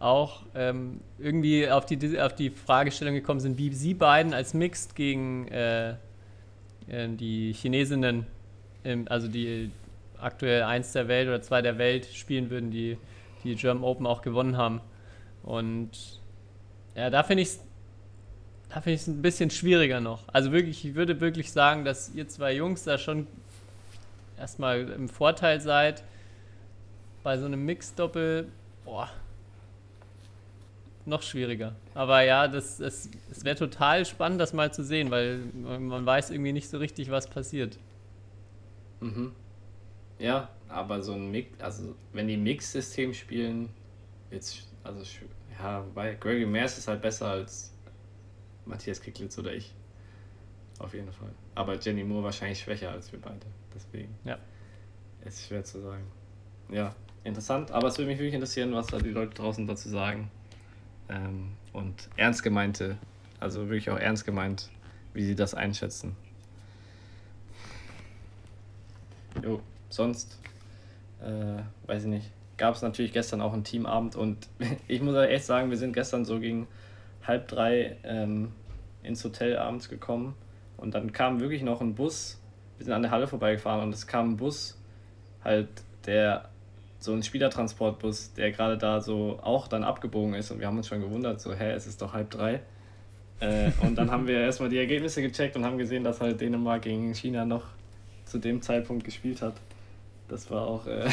auch 0.00 0.42
ähm, 0.54 1.00
irgendwie 1.18 1.68
auf 1.68 1.86
die, 1.86 2.20
auf 2.20 2.34
die 2.34 2.50
Fragestellung 2.50 3.14
gekommen 3.14 3.40
sind, 3.40 3.58
wie 3.58 3.72
sie 3.74 3.94
beiden 3.94 4.32
als 4.32 4.54
Mixed 4.54 4.94
gegen 4.94 5.48
äh, 5.48 5.90
äh, 6.88 7.08
die 7.08 7.52
Chinesinnen, 7.52 8.26
also 9.06 9.28
die 9.28 9.70
aktuell 10.20 10.62
eins 10.62 10.92
der 10.92 11.08
Welt 11.08 11.28
oder 11.28 11.42
zwei 11.42 11.62
der 11.62 11.78
Welt 11.78 12.06
spielen 12.06 12.50
würden, 12.50 12.70
die 12.70 12.96
die 13.44 13.54
German 13.54 13.84
Open 13.84 14.06
auch 14.06 14.22
gewonnen 14.22 14.56
haben. 14.56 14.80
Und 15.42 15.90
ja, 16.94 17.10
da 17.10 17.22
finde 17.22 17.42
ich 17.42 17.48
es 17.50 17.60
da 18.68 18.82
es 18.84 19.06
ein 19.06 19.22
bisschen 19.22 19.50
schwieriger 19.50 20.00
noch. 20.00 20.24
Also 20.30 20.52
wirklich, 20.52 20.84
ich 20.84 20.94
würde 20.94 21.20
wirklich 21.20 21.52
sagen, 21.52 21.84
dass 21.84 22.14
ihr 22.14 22.28
zwei 22.28 22.54
Jungs 22.54 22.84
da 22.84 22.98
schon 22.98 23.26
erstmal 24.38 24.90
im 24.90 25.08
Vorteil 25.08 25.60
seid. 25.60 26.04
Bei 27.22 27.38
so 27.38 27.46
einem 27.46 27.64
Mix-Doppel, 27.64 28.48
boah, 28.84 29.08
noch 31.08 31.22
schwieriger. 31.22 31.74
Aber 31.94 32.22
ja, 32.22 32.48
das, 32.48 32.78
das, 32.78 33.08
es 33.30 33.44
wäre 33.44 33.56
total 33.56 34.04
spannend, 34.04 34.40
das 34.40 34.52
mal 34.52 34.72
zu 34.72 34.84
sehen, 34.84 35.10
weil 35.10 35.38
man 35.38 36.04
weiß 36.06 36.30
irgendwie 36.30 36.52
nicht 36.52 36.68
so 36.68 36.78
richtig, 36.78 37.10
was 37.10 37.28
passiert. 37.28 37.78
Mhm. 39.00 39.32
Ja, 40.18 40.50
aber 40.68 41.02
so 41.02 41.12
ein 41.12 41.30
Mix, 41.30 41.60
also 41.60 41.94
wenn 42.12 42.28
die 42.28 42.36
Mix-System 42.36 43.14
spielen, 43.14 43.70
jetzt, 44.30 44.68
also 44.82 45.02
ja, 45.58 45.84
wobei 45.84 46.14
Gregory 46.14 46.46
Mayers 46.46 46.78
ist 46.78 46.88
halt 46.88 47.00
besser 47.00 47.28
als 47.28 47.72
Matthias 48.64 49.00
Kicklitz 49.00 49.38
oder 49.38 49.52
ich. 49.52 49.74
Auf 50.78 50.94
jeden 50.94 51.10
Fall. 51.12 51.30
Aber 51.54 51.76
Jenny 51.78 52.04
Moore 52.04 52.24
wahrscheinlich 52.24 52.60
schwächer 52.60 52.90
als 52.90 53.10
wir 53.10 53.20
beide. 53.20 53.46
Deswegen. 53.74 54.14
Ja. 54.24 54.38
Ist 55.24 55.46
schwer 55.46 55.64
zu 55.64 55.80
sagen. 55.80 56.06
Ja, 56.70 56.94
interessant. 57.24 57.72
Aber 57.72 57.88
es 57.88 57.98
würde 57.98 58.10
mich 58.10 58.18
wirklich 58.18 58.34
interessieren, 58.34 58.72
was 58.72 58.86
da 58.86 58.98
die 58.98 59.10
Leute 59.10 59.34
draußen 59.34 59.66
dazu 59.66 59.88
sagen. 59.88 60.30
Ähm, 61.08 61.52
und 61.72 62.08
ernst 62.16 62.42
gemeinte, 62.42 62.98
also 63.40 63.68
wirklich 63.68 63.90
auch 63.90 63.98
ernst 63.98 64.24
gemeint, 64.24 64.70
wie 65.14 65.24
sie 65.24 65.34
das 65.34 65.54
einschätzen. 65.54 66.16
Jo, 69.42 69.60
sonst, 69.88 70.38
äh, 71.20 71.62
weiß 71.86 72.04
ich 72.04 72.08
nicht, 72.08 72.30
gab 72.56 72.74
es 72.74 72.82
natürlich 72.82 73.12
gestern 73.12 73.40
auch 73.40 73.52
einen 73.52 73.64
Teamabend 73.64 74.16
und 74.16 74.48
ich 74.88 75.00
muss 75.00 75.14
echt 75.16 75.44
sagen, 75.44 75.70
wir 75.70 75.76
sind 75.76 75.92
gestern 75.92 76.24
so 76.24 76.40
gegen 76.40 76.66
halb 77.26 77.48
drei 77.48 77.96
ähm, 78.04 78.52
ins 79.02 79.24
Hotel 79.24 79.56
abends 79.56 79.88
gekommen 79.88 80.34
und 80.76 80.94
dann 80.94 81.12
kam 81.12 81.40
wirklich 81.40 81.62
noch 81.62 81.80
ein 81.80 81.94
Bus, 81.94 82.40
wir 82.76 82.84
sind 82.84 82.92
an 82.92 83.02
der 83.02 83.10
Halle 83.10 83.26
vorbeigefahren 83.26 83.82
und 83.82 83.94
es 83.94 84.06
kam 84.06 84.30
ein 84.32 84.36
Bus, 84.36 84.78
halt 85.44 85.68
der, 86.06 86.48
so 87.00 87.12
ein 87.12 87.22
Spielertransportbus, 87.22 88.32
der 88.34 88.50
gerade 88.50 88.76
da 88.76 89.00
so 89.00 89.38
auch 89.42 89.68
dann 89.68 89.84
abgebogen 89.84 90.34
ist 90.34 90.50
und 90.50 90.58
wir 90.60 90.66
haben 90.66 90.76
uns 90.76 90.88
schon 90.88 91.00
gewundert, 91.00 91.40
so, 91.40 91.54
hä, 91.54 91.70
es 91.72 91.86
ist 91.86 92.02
doch 92.02 92.12
halb 92.12 92.30
drei. 92.30 92.60
Äh, 93.40 93.70
und 93.82 93.96
dann 93.96 94.10
haben 94.10 94.26
wir 94.26 94.40
erstmal 94.40 94.68
die 94.68 94.78
Ergebnisse 94.78 95.22
gecheckt 95.22 95.54
und 95.56 95.64
haben 95.64 95.78
gesehen, 95.78 96.02
dass 96.02 96.20
halt 96.20 96.40
Dänemark 96.40 96.82
gegen 96.82 97.14
China 97.14 97.44
noch 97.44 97.62
zu 98.24 98.38
dem 98.38 98.60
Zeitpunkt 98.62 99.04
gespielt 99.04 99.42
hat. 99.42 99.54
Das 100.28 100.50
war 100.50 100.66
auch 100.66 100.86
äh, 100.86 101.08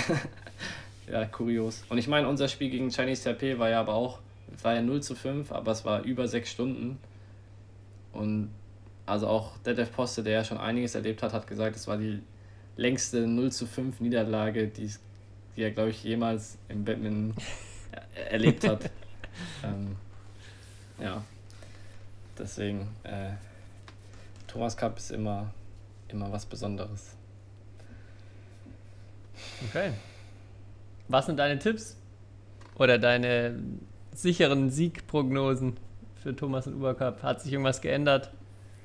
ja, 1.11 1.25
kurios. 1.25 1.83
Und 1.89 1.99
ich 1.99 2.07
meine, 2.07 2.27
unser 2.27 2.47
Spiel 2.47 2.69
gegen 2.71 2.89
Chinese 2.89 3.23
Taipei 3.23 3.59
war 3.59 3.69
ja 3.69 3.79
aber 3.79 3.93
auch, 3.93 4.19
war 4.63 4.73
ja 4.73 4.81
0 4.81 5.01
zu 5.03 5.13
5, 5.15 5.51
aber 5.51 5.71
es 5.71 5.85
war 5.85 6.01
über 6.01 6.27
sechs 6.27 6.49
Stunden. 6.51 6.97
Und 8.11 8.49
also 9.05 9.27
auch 9.27 9.57
Detlef 9.59 9.91
Poste, 9.93 10.23
der 10.23 10.33
ja 10.33 10.43
schon 10.43 10.57
einiges 10.57 10.95
erlebt 10.95 11.21
hat, 11.21 11.31
hat 11.33 11.45
gesagt, 11.45 11.75
es 11.75 11.87
war 11.87 11.97
die 11.97 12.21
längste 12.75 13.27
0 13.27 13.51
zu 13.51 13.67
5 13.67 13.99
Niederlage, 13.99 14.67
die, 14.67 14.85
es- 14.85 14.99
die 15.55 15.63
er, 15.63 15.71
glaube 15.71 15.89
ich, 15.91 16.03
jemals 16.03 16.57
im 16.69 16.83
Badminton 16.85 17.35
er- 17.91 18.31
erlebt 18.31 18.65
hat. 18.67 18.91
ähm, 19.63 19.95
ja, 20.99 21.23
deswegen, 22.37 22.95
äh, 23.03 23.31
Thomas 24.47 24.75
Cup 24.77 24.97
ist 24.97 25.11
immer, 25.11 25.53
immer 26.07 26.31
was 26.31 26.45
Besonderes. 26.45 27.15
Okay. 29.61 29.93
Was 31.07 31.25
sind 31.25 31.37
deine 31.37 31.59
Tipps? 31.59 31.97
Oder 32.75 32.97
deine 32.99 33.59
sicheren 34.13 34.69
Siegprognosen 34.71 35.77
für 36.15 36.35
Thomas 36.35 36.67
und 36.67 36.75
Ubercup? 36.75 37.23
Hat 37.23 37.41
sich 37.41 37.51
irgendwas 37.53 37.81
geändert? 37.81 38.31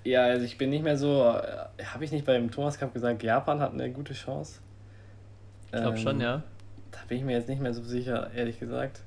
Ja, 0.05 0.25
also 0.25 0.45
ich 0.45 0.57
bin 0.59 0.71
nicht 0.71 0.83
mehr 0.83 0.97
so. 0.97 1.23
Äh, 1.25 1.85
Habe 1.85 2.05
ich 2.05 2.13
nicht 2.13 2.25
beim 2.27 2.51
Thomas 2.51 2.79
Cup 2.79 2.93
gesagt, 2.95 3.23
Japan 3.23 3.61
hat 3.61 3.73
eine 3.73 3.91
gute 3.93 4.15
Chance? 4.15 4.61
Ich 5.67 5.81
glaube 5.81 5.97
Ähm, 5.97 5.97
schon, 5.99 6.21
ja. 6.21 6.43
Da 7.01 7.07
bin 7.09 7.19
ich 7.19 7.25
mir 7.25 7.33
jetzt 7.33 7.49
nicht 7.49 7.63
mehr 7.63 7.73
so 7.73 7.83
sicher, 7.83 8.31
ehrlich 8.35 8.61
gesagt. 8.61 9.01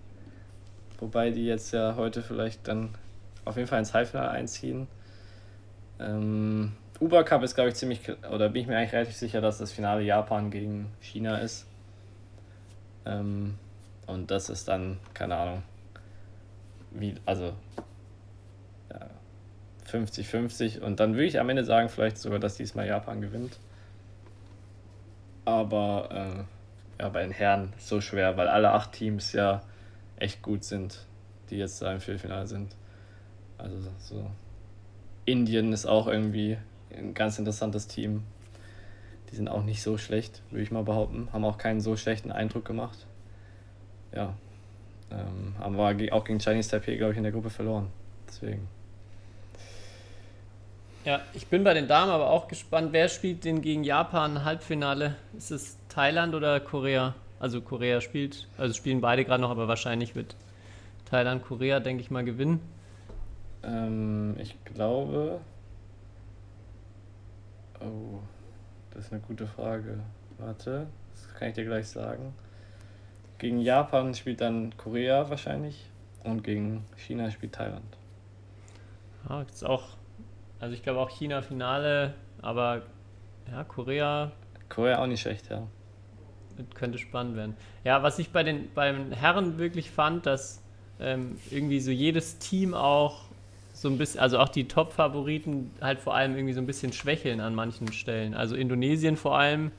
Wobei 0.99 1.29
die 1.29 1.45
jetzt 1.45 1.71
ja 1.73 1.95
heute 1.95 2.21
vielleicht 2.21 2.67
dann 2.67 2.95
auf 3.45 3.55
jeden 3.57 3.67
Fall 3.67 3.79
ins 3.79 3.93
Halbfinale 3.93 4.31
einziehen. 4.31 4.87
Ähm, 5.99 6.73
Uber 6.99 7.23
Cup 7.23 7.43
ist, 7.43 7.55
glaube 7.55 7.69
ich, 7.69 7.75
ziemlich, 7.75 8.01
oder 8.31 8.49
bin 8.49 8.61
ich 8.61 8.67
mir 8.67 8.77
eigentlich 8.77 8.93
relativ 8.93 9.15
sicher, 9.15 9.41
dass 9.41 9.57
das 9.57 9.71
Finale 9.71 10.01
Japan 10.01 10.51
gegen 10.51 10.91
China 11.01 11.37
ist. 11.37 11.65
Ähm, 13.05 13.55
und 14.07 14.31
das 14.31 14.49
ist 14.49 14.67
dann, 14.67 14.97
keine 15.13 15.35
Ahnung, 15.35 15.63
wie, 16.91 17.15
also 17.25 17.53
ja, 18.91 19.09
50-50. 19.91 20.79
Und 20.79 20.99
dann 20.99 21.13
würde 21.13 21.25
ich 21.25 21.39
am 21.39 21.49
Ende 21.49 21.65
sagen, 21.65 21.89
vielleicht 21.89 22.17
sogar, 22.17 22.39
dass 22.39 22.55
diesmal 22.55 22.87
Japan 22.87 23.21
gewinnt. 23.21 23.59
Aber 25.45 26.09
äh, 26.11 26.43
ja, 27.03 27.09
bei 27.09 27.21
den 27.21 27.31
Herren 27.31 27.73
so 27.77 27.99
schwer, 27.99 28.37
weil 28.37 28.47
alle 28.47 28.71
acht 28.71 28.93
Teams 28.93 29.33
ja 29.33 29.61
echt 30.15 30.41
gut 30.41 30.63
sind, 30.63 31.05
die 31.49 31.57
jetzt 31.57 31.81
da 31.81 31.91
im 31.91 31.99
Viertelfinale 31.99 32.47
sind. 32.47 32.77
Also 33.57 33.75
so. 33.99 34.31
Indien 35.25 35.73
ist 35.73 35.85
auch 35.85 36.07
irgendwie 36.07 36.57
ein 36.95 37.13
ganz 37.13 37.37
interessantes 37.39 37.87
Team. 37.87 38.23
Die 39.29 39.35
sind 39.35 39.49
auch 39.49 39.63
nicht 39.63 39.83
so 39.83 39.97
schlecht, 39.97 40.41
würde 40.49 40.63
ich 40.63 40.71
mal 40.71 40.83
behaupten. 40.83 41.27
Haben 41.33 41.43
auch 41.43 41.57
keinen 41.57 41.81
so 41.81 41.97
schlechten 41.97 42.31
Eindruck 42.31 42.63
gemacht. 42.63 43.05
Ja. 44.15 44.33
Ähm, 45.11 45.55
haben 45.59 45.75
wir 45.75 46.13
auch 46.13 46.23
gegen 46.23 46.39
Chinese 46.39 46.71
Taipei, 46.71 46.95
glaube 46.95 47.11
ich, 47.11 47.17
in 47.17 47.23
der 47.23 47.33
Gruppe 47.33 47.49
verloren. 47.49 47.89
Deswegen. 48.29 48.69
Ja, 51.03 51.19
ich 51.33 51.47
bin 51.47 51.65
bei 51.65 51.73
den 51.73 51.89
Damen 51.89 52.11
aber 52.11 52.29
auch 52.29 52.47
gespannt. 52.47 52.93
Wer 52.93 53.09
spielt 53.09 53.43
denn 53.43 53.61
gegen 53.61 53.83
Japan 53.83 54.45
Halbfinale? 54.45 55.15
Ist 55.35 55.51
es 55.51 55.77
Thailand 55.93 56.33
oder 56.33 56.59
Korea? 56.59 57.15
Also 57.39 57.61
Korea 57.61 58.01
spielt, 58.01 58.47
also 58.57 58.73
spielen 58.73 59.01
beide 59.01 59.25
gerade 59.25 59.41
noch, 59.41 59.51
aber 59.51 59.67
wahrscheinlich 59.67 60.15
wird 60.15 60.35
Thailand 61.05 61.43
Korea, 61.43 61.79
denke 61.79 62.01
ich 62.01 62.09
mal, 62.09 62.23
gewinnen. 62.23 62.61
Ähm, 63.63 64.35
ich 64.39 64.55
glaube. 64.65 65.41
Oh, 67.79 68.19
das 68.91 69.05
ist 69.05 69.11
eine 69.11 69.21
gute 69.21 69.45
Frage. 69.45 69.99
Warte, 70.37 70.87
das 71.11 71.33
kann 71.35 71.49
ich 71.49 71.55
dir 71.55 71.65
gleich 71.65 71.87
sagen. 71.87 72.33
Gegen 73.37 73.59
Japan 73.59 74.13
spielt 74.15 74.41
dann 74.41 74.75
Korea 74.77 75.29
wahrscheinlich 75.29 75.89
und 76.23 76.43
gegen 76.43 76.85
China 76.95 77.29
spielt 77.29 77.53
Thailand. 77.53 77.97
Ja, 79.27 79.41
ist 79.41 79.65
auch, 79.65 79.97
also 80.59 80.73
ich 80.73 80.81
glaube 80.81 80.99
auch 80.99 81.09
China 81.09 81.41
Finale, 81.41 82.13
aber 82.41 82.83
ja, 83.51 83.63
Korea 83.65 84.31
Korea 84.73 84.99
auch 84.99 85.07
nicht 85.07 85.21
schlecht, 85.21 85.49
ja. 85.51 85.67
Könnte 86.75 86.97
spannend 86.97 87.35
werden. 87.35 87.55
Ja, 87.83 88.03
was 88.03 88.19
ich 88.19 88.29
bei 88.31 88.43
den 88.43 88.69
beim 88.73 89.11
Herren 89.11 89.57
wirklich 89.57 89.91
fand, 89.91 90.25
dass 90.25 90.61
ähm, 90.99 91.37
irgendwie 91.51 91.79
so 91.79 91.91
jedes 91.91 92.37
Team 92.39 92.73
auch 92.73 93.21
so 93.73 93.89
ein 93.89 93.97
bisschen, 93.97 94.19
also 94.19 94.37
auch 94.39 94.49
die 94.49 94.67
Top-Favoriten 94.67 95.71
halt 95.81 95.99
vor 95.99 96.13
allem 96.15 96.35
irgendwie 96.35 96.53
so 96.53 96.61
ein 96.61 96.67
bisschen 96.67 96.93
schwächeln 96.93 97.39
an 97.41 97.55
manchen 97.55 97.91
Stellen. 97.91 98.33
Also 98.35 98.55
Indonesien 98.55 99.17
vor 99.17 99.37
allem. 99.37 99.71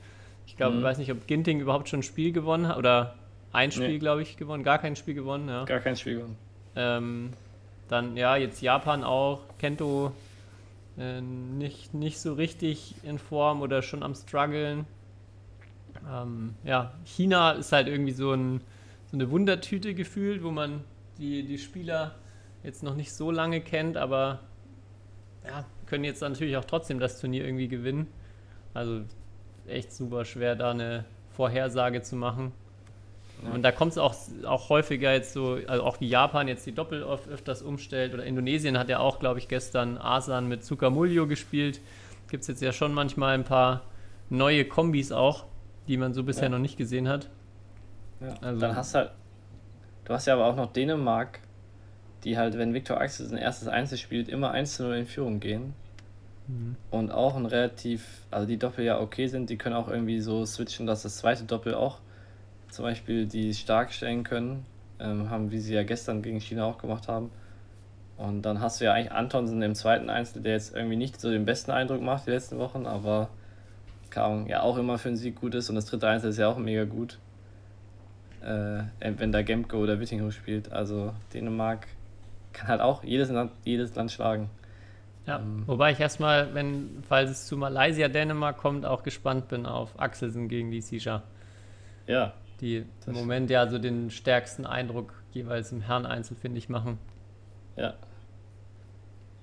Ich 0.47 0.57
glaube, 0.57 0.73
Mhm. 0.73 0.79
ich 0.79 0.83
weiß 0.85 0.97
nicht, 0.99 1.11
ob 1.11 1.25
Ginting 1.27 1.59
überhaupt 1.61 1.89
schon 1.89 1.99
ein 2.01 2.03
Spiel 2.03 2.31
gewonnen 2.31 2.67
hat 2.67 2.77
oder 2.77 3.15
ein 3.53 3.71
Spiel, 3.71 3.87
Nee. 3.87 3.99
glaube 3.99 4.21
ich, 4.21 4.35
gewonnen, 4.37 4.63
gar 4.63 4.79
kein 4.79 4.95
Spiel 4.97 5.13
gewonnen, 5.13 5.47
ja. 5.47 5.63
Gar 5.63 5.79
kein 5.79 5.95
Spiel 5.95 6.15
gewonnen. 6.17 6.37
Ähm, 6.75 7.31
dann 7.87 8.17
ja, 8.17 8.35
jetzt 8.35 8.61
Japan 8.61 9.03
auch, 9.05 9.39
Kento 9.59 10.11
äh, 10.99 11.21
nicht, 11.21 11.93
nicht 11.93 12.19
so 12.19 12.33
richtig 12.33 12.95
in 13.03 13.17
Form 13.17 13.61
oder 13.61 13.81
schon 13.81 14.03
am 14.03 14.13
struggeln. 14.13 14.85
Ähm, 16.11 16.55
ja, 16.63 16.93
China 17.03 17.51
ist 17.51 17.71
halt 17.71 17.87
irgendwie 17.87 18.11
so, 18.11 18.33
ein, 18.33 18.61
so 19.11 19.17
eine 19.17 19.29
Wundertüte 19.31 19.93
gefühlt, 19.93 20.43
wo 20.43 20.51
man 20.51 20.83
die, 21.17 21.43
die 21.43 21.57
Spieler 21.57 22.15
jetzt 22.63 22.83
noch 22.83 22.95
nicht 22.95 23.13
so 23.13 23.31
lange 23.31 23.61
kennt, 23.61 23.97
aber 23.97 24.39
ja, 25.45 25.65
können 25.85 26.03
jetzt 26.03 26.21
natürlich 26.21 26.57
auch 26.57 26.65
trotzdem 26.65 26.99
das 26.99 27.19
Turnier 27.19 27.45
irgendwie 27.45 27.67
gewinnen. 27.67 28.07
Also 28.73 29.01
echt 29.67 29.93
super 29.93 30.25
schwer, 30.25 30.55
da 30.55 30.71
eine 30.71 31.05
Vorhersage 31.31 32.01
zu 32.01 32.15
machen. 32.15 32.51
Und 33.53 33.63
da 33.63 33.71
kommt 33.71 33.91
es 33.91 33.97
auch, 33.97 34.15
auch 34.45 34.69
häufiger 34.69 35.13
jetzt 35.13 35.33
so, 35.33 35.59
also 35.67 35.83
auch 35.83 35.99
wie 35.99 36.07
Japan 36.07 36.47
jetzt 36.47 36.65
die 36.65 36.71
Doppel 36.71 37.03
oft 37.03 37.27
öfters 37.27 37.61
umstellt 37.61 38.13
oder 38.13 38.23
Indonesien 38.23 38.77
hat 38.77 38.89
ja 38.89 38.99
auch, 38.99 39.19
glaube 39.19 39.39
ich, 39.39 39.47
gestern 39.47 39.97
Asan 39.97 40.47
mit 40.47 40.63
Sukamuljo 40.63 41.27
gespielt. 41.27 41.81
Gibt 42.29 42.41
es 42.41 42.47
jetzt 42.47 42.61
ja 42.61 42.71
schon 42.71 42.93
manchmal 42.93 43.35
ein 43.35 43.43
paar 43.43 43.81
neue 44.29 44.65
Kombis 44.65 45.11
auch, 45.11 45.45
die 45.87 45.97
man 45.97 46.13
so 46.13 46.23
bisher 46.23 46.43
Ja. 46.45 46.49
noch 46.49 46.59
nicht 46.59 46.77
gesehen 46.77 47.07
hat. 47.07 47.29
Ja. 48.21 48.35
Also- 48.41 48.59
Dann 48.61 48.75
hast 48.75 48.93
du 48.93 48.99
halt. 48.99 49.11
Du 50.05 50.13
hast 50.13 50.25
ja 50.27 50.35
aber 50.35 50.45
auch 50.45 50.55
noch 50.55 50.71
Dänemark, 50.71 51.39
die 52.23 52.37
halt, 52.37 52.57
wenn 52.57 52.73
Viktor 52.73 52.99
Axel 53.01 53.25
sein 53.27 53.39
erstes 53.39 53.67
Einzel 53.67 53.97
spielt, 53.97 54.29
immer 54.29 54.51
1 54.51 54.75
zu 54.75 54.83
0 54.83 54.95
in 54.97 55.05
Führung 55.05 55.39
gehen. 55.39 55.73
Und 56.91 57.09
auch 57.11 57.35
ein 57.35 57.47
relativ, 57.47 58.05
also 58.29 58.45
die 58.45 58.57
Doppel 58.57 58.85
ja 58.85 58.99
okay 58.99 59.25
sind, 59.25 59.49
die 59.49 59.57
können 59.57 59.73
auch 59.75 59.87
irgendwie 59.87 60.19
so 60.19 60.45
switchen, 60.45 60.85
dass 60.85 61.01
das 61.01 61.17
zweite 61.17 61.43
Doppel 61.45 61.73
auch 61.73 62.01
zum 62.69 62.83
Beispiel 62.85 63.25
die 63.25 63.51
stark 63.55 63.91
stellen 63.91 64.23
können. 64.23 64.63
Ähm, 64.99 65.29
haben, 65.31 65.49
wie 65.51 65.57
sie 65.59 65.73
ja 65.73 65.81
gestern 65.83 66.21
gegen 66.21 66.39
China 66.39 66.65
auch 66.65 66.77
gemacht 66.77 67.07
haben. 67.07 67.31
Und 68.17 68.43
dann 68.43 68.61
hast 68.61 68.79
du 68.79 68.85
ja 68.85 68.93
eigentlich 68.93 69.11
Antonsen 69.11 69.59
im 69.63 69.73
zweiten 69.73 70.09
Einzel, 70.11 70.41
der 70.43 70.53
jetzt 70.53 70.75
irgendwie 70.75 70.95
nicht 70.97 71.19
so 71.19 71.31
den 71.31 71.45
besten 71.45 71.71
Eindruck 71.71 72.01
macht 72.01 72.27
die 72.27 72.31
letzten 72.31 72.59
Wochen, 72.59 72.85
aber 72.85 73.29
Ahnung, 74.23 74.47
ja 74.47 74.61
auch 74.61 74.77
immer 74.77 74.97
für 74.97 75.09
einen 75.09 75.17
Sieg 75.17 75.35
gut 75.35 75.55
ist. 75.55 75.69
Und 75.69 75.75
das 75.75 75.85
dritte 75.85 76.07
Einzel 76.07 76.29
ist 76.29 76.37
ja 76.37 76.47
auch 76.47 76.57
mega 76.57 76.83
gut. 76.85 77.19
Äh, 78.41 78.83
wenn 78.99 79.31
da 79.31 79.41
Gemke 79.41 79.75
oder 79.77 79.99
Wittinghoff 79.99 80.33
spielt. 80.33 80.71
Also 80.71 81.13
Dänemark 81.33 81.87
kann 82.53 82.67
halt 82.67 82.81
auch 82.81 83.03
jedes 83.03 83.29
Land, 83.29 83.51
jedes 83.63 83.95
Land 83.95 84.11
schlagen. 84.11 84.49
Ja, 85.25 85.39
Ähm. 85.39 85.63
wobei 85.65 85.91
ich 85.91 85.99
erstmal, 85.99 86.53
wenn, 86.53 87.03
falls 87.09 87.31
es 87.31 87.47
zu 87.47 87.57
Malaysia, 87.57 88.07
Dänemark 88.07 88.57
kommt, 88.57 88.85
auch 88.85 89.01
gespannt 89.01 89.47
bin 89.47 89.65
auf 89.65 89.99
Axelsen 89.99 90.47
gegen 90.47 90.69
die 90.69 90.81
Sisha, 90.81 91.23
Ja, 92.05 92.33
die 92.61 92.85
im 93.07 93.13
Moment 93.13 93.49
ja 93.49 93.67
so 93.67 93.79
den 93.79 94.11
stärksten 94.11 94.67
Eindruck 94.67 95.13
jeweils 95.31 95.71
im 95.71 95.81
Herreneinzel, 95.81 96.37
finde 96.37 96.59
ich, 96.59 96.69
machen. 96.69 96.99
ja. 97.75 97.95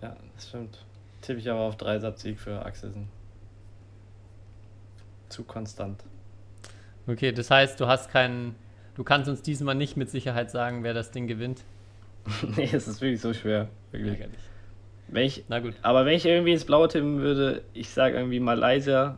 Ja, 0.00 0.16
das 0.34 0.48
stimmt. 0.48 0.84
Tippe 1.20 1.38
ich 1.38 1.48
aber 1.48 1.60
auf 1.60 1.76
Dreisatz-Sieg 1.76 2.40
für 2.40 2.64
Axelsen. 2.64 3.08
Zu 5.32 5.44
konstant. 5.44 6.04
Okay, 7.06 7.32
das 7.32 7.50
heißt, 7.50 7.80
du 7.80 7.86
hast 7.86 8.10
keinen, 8.10 8.54
du 8.94 9.02
kannst 9.02 9.30
uns 9.30 9.40
diesmal 9.40 9.74
nicht 9.74 9.96
mit 9.96 10.10
Sicherheit 10.10 10.50
sagen, 10.50 10.84
wer 10.84 10.92
das 10.92 11.10
Ding 11.10 11.26
gewinnt. 11.26 11.62
nee, 12.56 12.68
es 12.70 12.86
ist 12.86 13.00
wirklich 13.00 13.20
so 13.22 13.32
schwer. 13.32 13.68
Wirklich. 13.92 14.12
Ärgerlich. 14.12 14.40
Wenn 15.08 15.24
ich, 15.24 15.44
Na 15.48 15.60
gut. 15.60 15.74
aber 15.80 16.04
wenn 16.04 16.14
ich 16.14 16.26
irgendwie 16.26 16.52
ins 16.52 16.66
Blaue 16.66 16.88
tippen 16.88 17.20
würde, 17.20 17.62
ich 17.72 17.88
sage 17.88 18.16
irgendwie 18.16 18.40
Malaysia. 18.40 19.16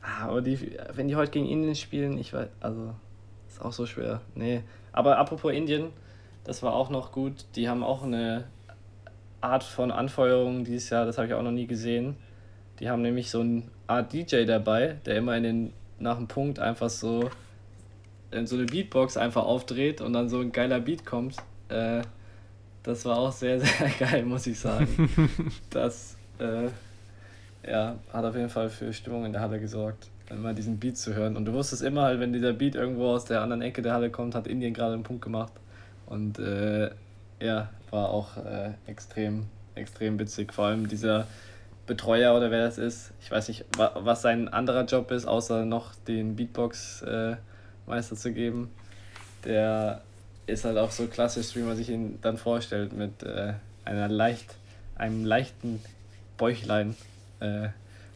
Ah, 0.00 0.26
Aber 0.28 0.42
die, 0.42 0.76
wenn 0.92 1.08
die 1.08 1.16
heute 1.16 1.32
gegen 1.32 1.46
Indien 1.46 1.74
spielen, 1.74 2.16
ich 2.16 2.32
weiß, 2.32 2.48
also 2.60 2.94
ist 3.48 3.60
auch 3.60 3.72
so 3.72 3.86
schwer. 3.86 4.20
Nee. 4.36 4.62
Aber 4.92 5.18
apropos 5.18 5.52
Indien, 5.52 5.90
das 6.44 6.62
war 6.62 6.74
auch 6.74 6.88
noch 6.88 7.10
gut. 7.10 7.46
Die 7.56 7.68
haben 7.68 7.82
auch 7.82 8.04
eine 8.04 8.44
Art 9.40 9.64
von 9.64 9.90
Anfeuerung 9.90 10.62
dieses 10.64 10.88
Jahr, 10.90 11.04
das 11.04 11.18
habe 11.18 11.26
ich 11.26 11.34
auch 11.34 11.42
noch 11.42 11.50
nie 11.50 11.66
gesehen. 11.66 12.16
Die 12.80 12.90
haben 12.90 13.02
nämlich 13.02 13.30
so 13.30 13.40
eine 13.40 13.62
Art 13.86 14.12
DJ 14.12 14.44
dabei, 14.44 14.96
der 15.06 15.16
immer 15.16 15.36
in 15.36 15.42
den, 15.42 15.72
nach 15.98 16.16
dem 16.16 16.26
Punkt 16.26 16.58
einfach 16.58 16.90
so 16.90 17.30
in 18.30 18.46
so 18.46 18.56
eine 18.56 18.66
Beatbox 18.66 19.16
einfach 19.16 19.44
aufdreht 19.44 20.00
und 20.00 20.12
dann 20.12 20.28
so 20.28 20.40
ein 20.40 20.52
geiler 20.52 20.80
Beat 20.80 21.06
kommt. 21.06 21.36
Äh, 21.68 22.02
das 22.82 23.04
war 23.04 23.18
auch 23.18 23.32
sehr, 23.32 23.60
sehr 23.60 23.88
geil, 23.98 24.24
muss 24.24 24.46
ich 24.46 24.58
sagen. 24.58 25.08
das 25.70 26.16
äh, 26.38 26.68
ja, 27.68 27.96
hat 28.12 28.24
auf 28.24 28.34
jeden 28.34 28.50
Fall 28.50 28.68
für 28.68 28.92
Stimmung 28.92 29.24
in 29.24 29.32
der 29.32 29.40
Halle 29.40 29.60
gesorgt, 29.60 30.08
immer 30.28 30.52
diesen 30.52 30.78
Beat 30.78 30.96
zu 30.96 31.14
hören. 31.14 31.36
Und 31.36 31.44
du 31.44 31.52
wusstest 31.52 31.82
immer 31.82 32.02
halt, 32.02 32.20
wenn 32.20 32.32
dieser 32.32 32.52
Beat 32.52 32.74
irgendwo 32.74 33.06
aus 33.08 33.24
der 33.24 33.40
anderen 33.40 33.62
Ecke 33.62 33.82
der 33.82 33.94
Halle 33.94 34.10
kommt, 34.10 34.34
hat 34.34 34.46
Indien 34.46 34.74
gerade 34.74 34.94
einen 34.94 35.04
Punkt 35.04 35.22
gemacht. 35.22 35.52
Und 36.06 36.38
äh, 36.38 36.90
ja, 37.40 37.70
war 37.90 38.10
auch 38.10 38.36
äh, 38.36 38.72
extrem, 38.86 39.46
extrem 39.74 40.18
witzig. 40.18 40.52
Vor 40.52 40.66
allem 40.66 40.88
dieser 40.88 41.26
Betreuer 41.86 42.34
oder 42.36 42.50
wer 42.50 42.64
das 42.64 42.78
ist. 42.78 43.12
Ich 43.20 43.30
weiß 43.30 43.48
nicht, 43.48 43.64
wa 43.76 43.92
was 43.96 44.22
sein 44.22 44.48
anderer 44.48 44.84
Job 44.84 45.10
ist, 45.10 45.26
außer 45.26 45.64
noch 45.64 45.94
den 46.06 46.36
Beatbox-Meister 46.36 48.16
zu 48.16 48.32
geben. 48.32 48.70
Der 49.44 50.02
ist 50.46 50.64
halt 50.64 50.78
auch 50.78 50.90
so 50.90 51.06
klassisch, 51.06 51.54
wie 51.56 51.60
man 51.60 51.76
sich 51.76 51.90
ihn 51.90 52.18
dann 52.22 52.38
vorstellt, 52.38 52.92
mit 52.92 53.22
äh, 53.22 53.54
einer 53.84 54.08
leicht, 54.08 54.54
einem 54.96 55.24
leichten 55.24 55.82
Bäuchlein 56.38 56.96
äh, 57.40 57.68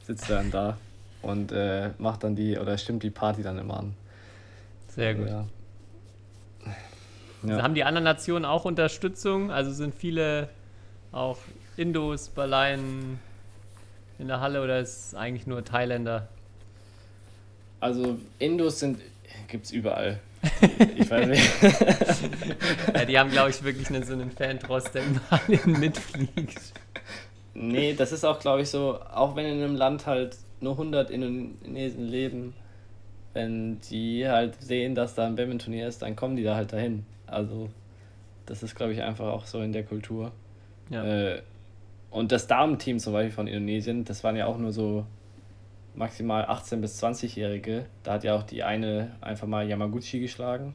sitzt 0.03 0.31
er 0.31 0.37
dann 0.37 0.51
da 0.51 0.79
und 1.23 1.53
äh, 1.53 1.91
macht 1.99 2.25
dann 2.25 2.37
die 2.37 2.59
oder 2.59 2.79
stimmt 2.79 3.03
die 3.03 3.11
Party 3.11 3.43
dann 3.43 3.59
immer 3.59 3.79
an. 3.79 3.95
Sehr 4.89 5.15
gut. 5.15 5.29
Ja. 5.29 5.47
Also 7.43 7.63
haben 7.63 7.75
die 7.75 7.85
anderen 7.85 8.05
Nationen 8.05 8.45
auch 8.45 8.65
Unterstützung? 8.65 9.51
Also 9.51 9.71
sind 9.73 9.95
viele 9.95 10.49
auch 11.13 11.39
Indos, 11.77 12.31
Baleien 12.31 13.21
in 14.19 14.29
der 14.29 14.41
Halle 14.41 14.63
oder 14.63 14.81
ist 14.81 15.09
es 15.09 15.15
eigentlich 15.15 15.47
nur 15.47 15.65
Thailänder? 15.65 16.29
Also 17.81 18.19
Indos 18.39 18.81
sind 18.81 19.01
gibt's 19.49 19.71
überall. 19.71 20.21
Ich 20.97 21.11
weiß 21.11 21.27
nicht. 21.27 21.51
Ja, 22.95 23.05
die 23.05 23.19
haben, 23.19 23.31
glaube 23.31 23.51
ich, 23.51 23.63
wirklich 23.63 23.89
einen, 23.89 24.05
so 24.05 24.13
einen 24.13 24.31
Fantrost, 24.31 24.95
der 24.95 25.03
überall 25.07 25.79
mitfliegt. 25.79 26.61
Nee, 27.55 27.95
das 27.95 28.13
ist 28.13 28.25
auch, 28.25 28.39
glaube 28.39 28.63
ich, 28.63 28.69
so, 28.69 29.01
auch 29.01 29.35
wenn 29.37 29.47
in 29.47 29.63
einem 29.63 29.75
Land 29.75 30.07
halt 30.07 30.37
nur 30.61 30.73
100 30.73 31.11
Indonesen 31.11 32.07
leben, 32.07 32.55
wenn 33.35 33.81
die 33.91 34.29
halt 34.29 34.61
sehen, 34.63 34.95
dass 34.95 35.15
da 35.15 35.27
ein 35.27 35.37
Badminton-Turnier 35.37 35.89
ist, 35.89 36.03
dann 36.03 36.17
kommen 36.17 36.37
die 36.37 36.45
da 36.45 36.55
halt 36.55 36.73
dahin. 36.73 37.05
Also, 37.27 37.69
das 38.47 38.63
ist, 38.63 38.75
glaube 38.75 38.93
ich, 38.93 39.03
einfach 39.03 39.27
auch 39.27 39.47
so 39.47 39.61
in 39.61 39.73
der 39.73 39.85
Kultur. 39.85 40.33
Ja. 40.91 41.05
Äh, 41.05 41.43
und 42.19 42.33
das 42.33 42.47
Damenteam 42.47 42.99
zum 42.99 43.13
Beispiel 43.13 43.33
von 43.33 43.47
Indonesien, 43.47 44.05
das 44.05 44.25
waren 44.25 44.37
ja 44.37 44.47
auch 44.47 44.59
nur 44.59 44.73
so 44.73 45.07
maximal 45.95 46.45
18- 46.47 46.77
bis 46.77 47.03
20-Jährige. 47.03 47.87
Da 48.03 48.15
hat 48.15 48.25
ja 48.25 48.35
auch 48.35 48.43
die 48.43 48.63
eine 48.63 49.17
einfach 49.21 49.47
mal 49.47 49.69
Yamaguchi 49.69 50.21
geschlagen. 50.21 50.75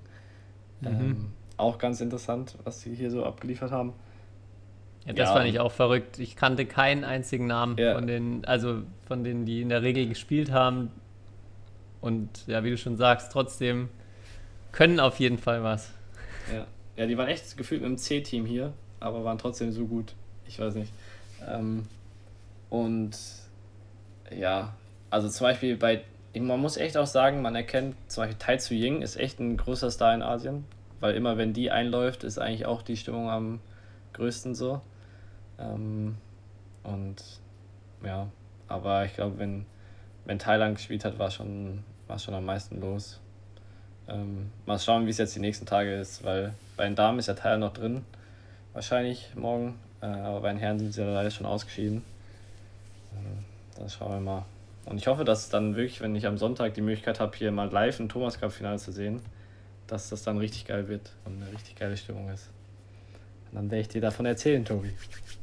Ähm, 0.86 1.32
auch 1.56 1.78
ganz 1.78 2.02
interessant, 2.02 2.58
was 2.64 2.82
sie 2.82 2.94
hier 2.94 3.10
so 3.10 3.24
abgeliefert 3.24 3.72
haben. 3.72 3.94
Ja, 5.06 5.14
das 5.14 5.30
Ja, 5.30 5.36
fand 5.36 5.48
ich 5.50 5.60
auch 5.60 5.72
verrückt. 5.72 6.20
Ich 6.20 6.36
kannte 6.36 6.66
keinen 6.66 7.04
einzigen 7.04 7.48
Namen 7.48 7.78
Ja. 7.78 7.94
von 7.96 8.08
den, 8.08 8.44
also 8.46 8.84
von 9.08 9.24
denen, 9.24 9.46
die 9.46 9.62
in 9.62 9.70
der 9.70 9.82
Regel 9.82 10.08
gespielt 10.08 10.52
haben. 10.52 10.92
Und 12.02 12.48
ja, 12.48 12.64
wie 12.64 12.70
du 12.70 12.78
schon 12.78 12.98
sagst, 12.98 13.32
trotzdem 13.32 13.90
können 14.74 15.00
auf 15.00 15.20
jeden 15.20 15.38
Fall 15.38 15.64
was. 15.64 15.94
Ja. 16.54 16.66
ja, 16.98 17.06
die 17.06 17.18
waren 17.18 17.30
echt 17.30 17.56
gefühlt 17.56 17.82
mit 17.82 17.90
dem 17.90 17.98
C-Team 17.98 18.46
hier, 18.46 18.74
aber 19.00 19.24
waren 19.24 19.38
trotzdem 19.38 19.72
so 19.72 19.86
gut. 19.86 20.16
Ich 20.48 20.60
weiß 20.60 20.76
nicht. 20.76 20.92
Ähm, 21.48 21.88
und 22.70 23.18
ja, 24.32 24.74
also 25.10 25.30
zum 25.30 25.46
Beispiel 25.46 25.78
bei, 25.78 26.04
man 26.36 26.60
muss 26.60 26.78
echt 26.78 26.98
auch 26.98 27.08
sagen, 27.08 27.42
man 27.42 27.56
erkennt, 27.56 27.96
zum 28.08 28.24
Beispiel 28.24 28.40
Tai 28.40 28.58
Tzu 28.58 28.74
Ying 28.74 29.02
ist 29.02 29.16
echt 29.16 29.40
ein 29.40 29.58
großer 29.58 29.92
Star 29.92 30.14
in 30.16 30.22
Asien, 30.22 30.66
weil 31.00 31.16
immer 31.16 31.38
wenn 31.38 31.54
die 31.54 31.70
einläuft, 31.72 32.24
ist 32.24 32.40
eigentlich 32.40 32.66
auch 32.66 32.82
die 32.82 32.98
Stimmung 32.98 33.30
am 33.30 33.60
größten 34.14 34.56
so. 34.56 34.82
Ähm, 35.60 36.18
und 36.84 37.24
ja, 38.04 38.28
aber 38.68 39.06
ich 39.06 39.14
glaube, 39.14 39.38
wenn, 39.40 39.66
wenn 40.26 40.40
Thailand 40.40 40.78
gespielt 40.78 41.06
hat, 41.06 41.20
war 41.20 41.32
schon, 41.32 41.84
war 42.08 42.20
schon 42.20 42.34
am 42.34 42.46
meisten 42.46 42.82
los. 42.82 43.20
Ähm, 44.08 44.52
mal 44.66 44.80
schauen, 44.80 45.06
wie 45.06 45.12
es 45.12 45.18
jetzt 45.18 45.36
die 45.36 45.40
nächsten 45.40 45.66
Tage 45.66 45.94
ist, 45.94 46.24
weil 46.24 46.54
bei 46.76 46.86
den 46.86 46.96
Damen 46.96 47.20
ist 47.20 47.28
ja 47.28 47.36
Thailand 47.36 47.62
noch 47.62 47.74
drin, 47.74 48.04
wahrscheinlich 48.74 49.34
morgen, 49.36 49.80
aber 50.06 50.42
bei 50.42 50.50
den 50.50 50.60
Herren 50.60 50.80
sind 50.80 50.94
sie 50.94 51.02
ja 51.02 51.12
leider 51.12 51.32
schon 51.32 51.46
ausgeschieden. 51.46 52.04
Ähm, 53.14 53.46
dann 53.78 53.90
schauen 53.90 54.12
wir 54.12 54.20
mal. 54.20 54.46
Und 54.86 54.98
ich 54.98 55.08
hoffe, 55.08 55.24
dass 55.24 55.50
dann 55.50 55.76
wirklich, 55.76 56.02
wenn 56.02 56.16
ich 56.16 56.28
am 56.28 56.38
Sonntag 56.38 56.74
die 56.74 56.82
Möglichkeit 56.82 57.20
habe, 57.20 57.36
hier 57.38 57.52
mal 57.52 57.70
live 57.70 58.00
ein 58.00 58.10
Thomas 58.10 58.40
Cup 58.40 58.52
Finale 58.52 58.78
zu 58.78 58.92
sehen, 58.92 59.22
dass 59.88 60.10
das 60.10 60.24
dann 60.24 60.38
richtig 60.38 60.66
geil 60.66 60.88
wird 60.88 61.12
und 61.26 61.42
eine 61.42 61.52
richtig 61.52 61.76
geile 61.76 61.96
Stimmung 61.96 62.30
ist. 62.30 62.50
Und 63.50 63.56
dann 63.56 63.72
werde 63.72 63.82
ich 63.82 63.88
dir 63.88 64.02
davon 64.02 64.26
erzählen, 64.26 64.66
Tobi. 64.66 64.94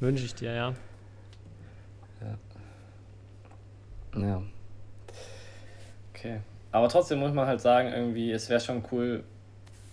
Wünsche 0.00 0.24
ich 0.24 0.34
dir, 0.34 0.52
ja. 0.52 0.74
Ja. 4.14 4.42
Okay. 6.12 6.40
Aber 6.72 6.88
trotzdem 6.88 7.18
muss 7.20 7.32
man 7.32 7.46
halt 7.46 7.60
sagen, 7.60 7.92
irgendwie, 7.92 8.30
es 8.32 8.48
wäre 8.50 8.60
schon 8.60 8.84
cool, 8.92 9.24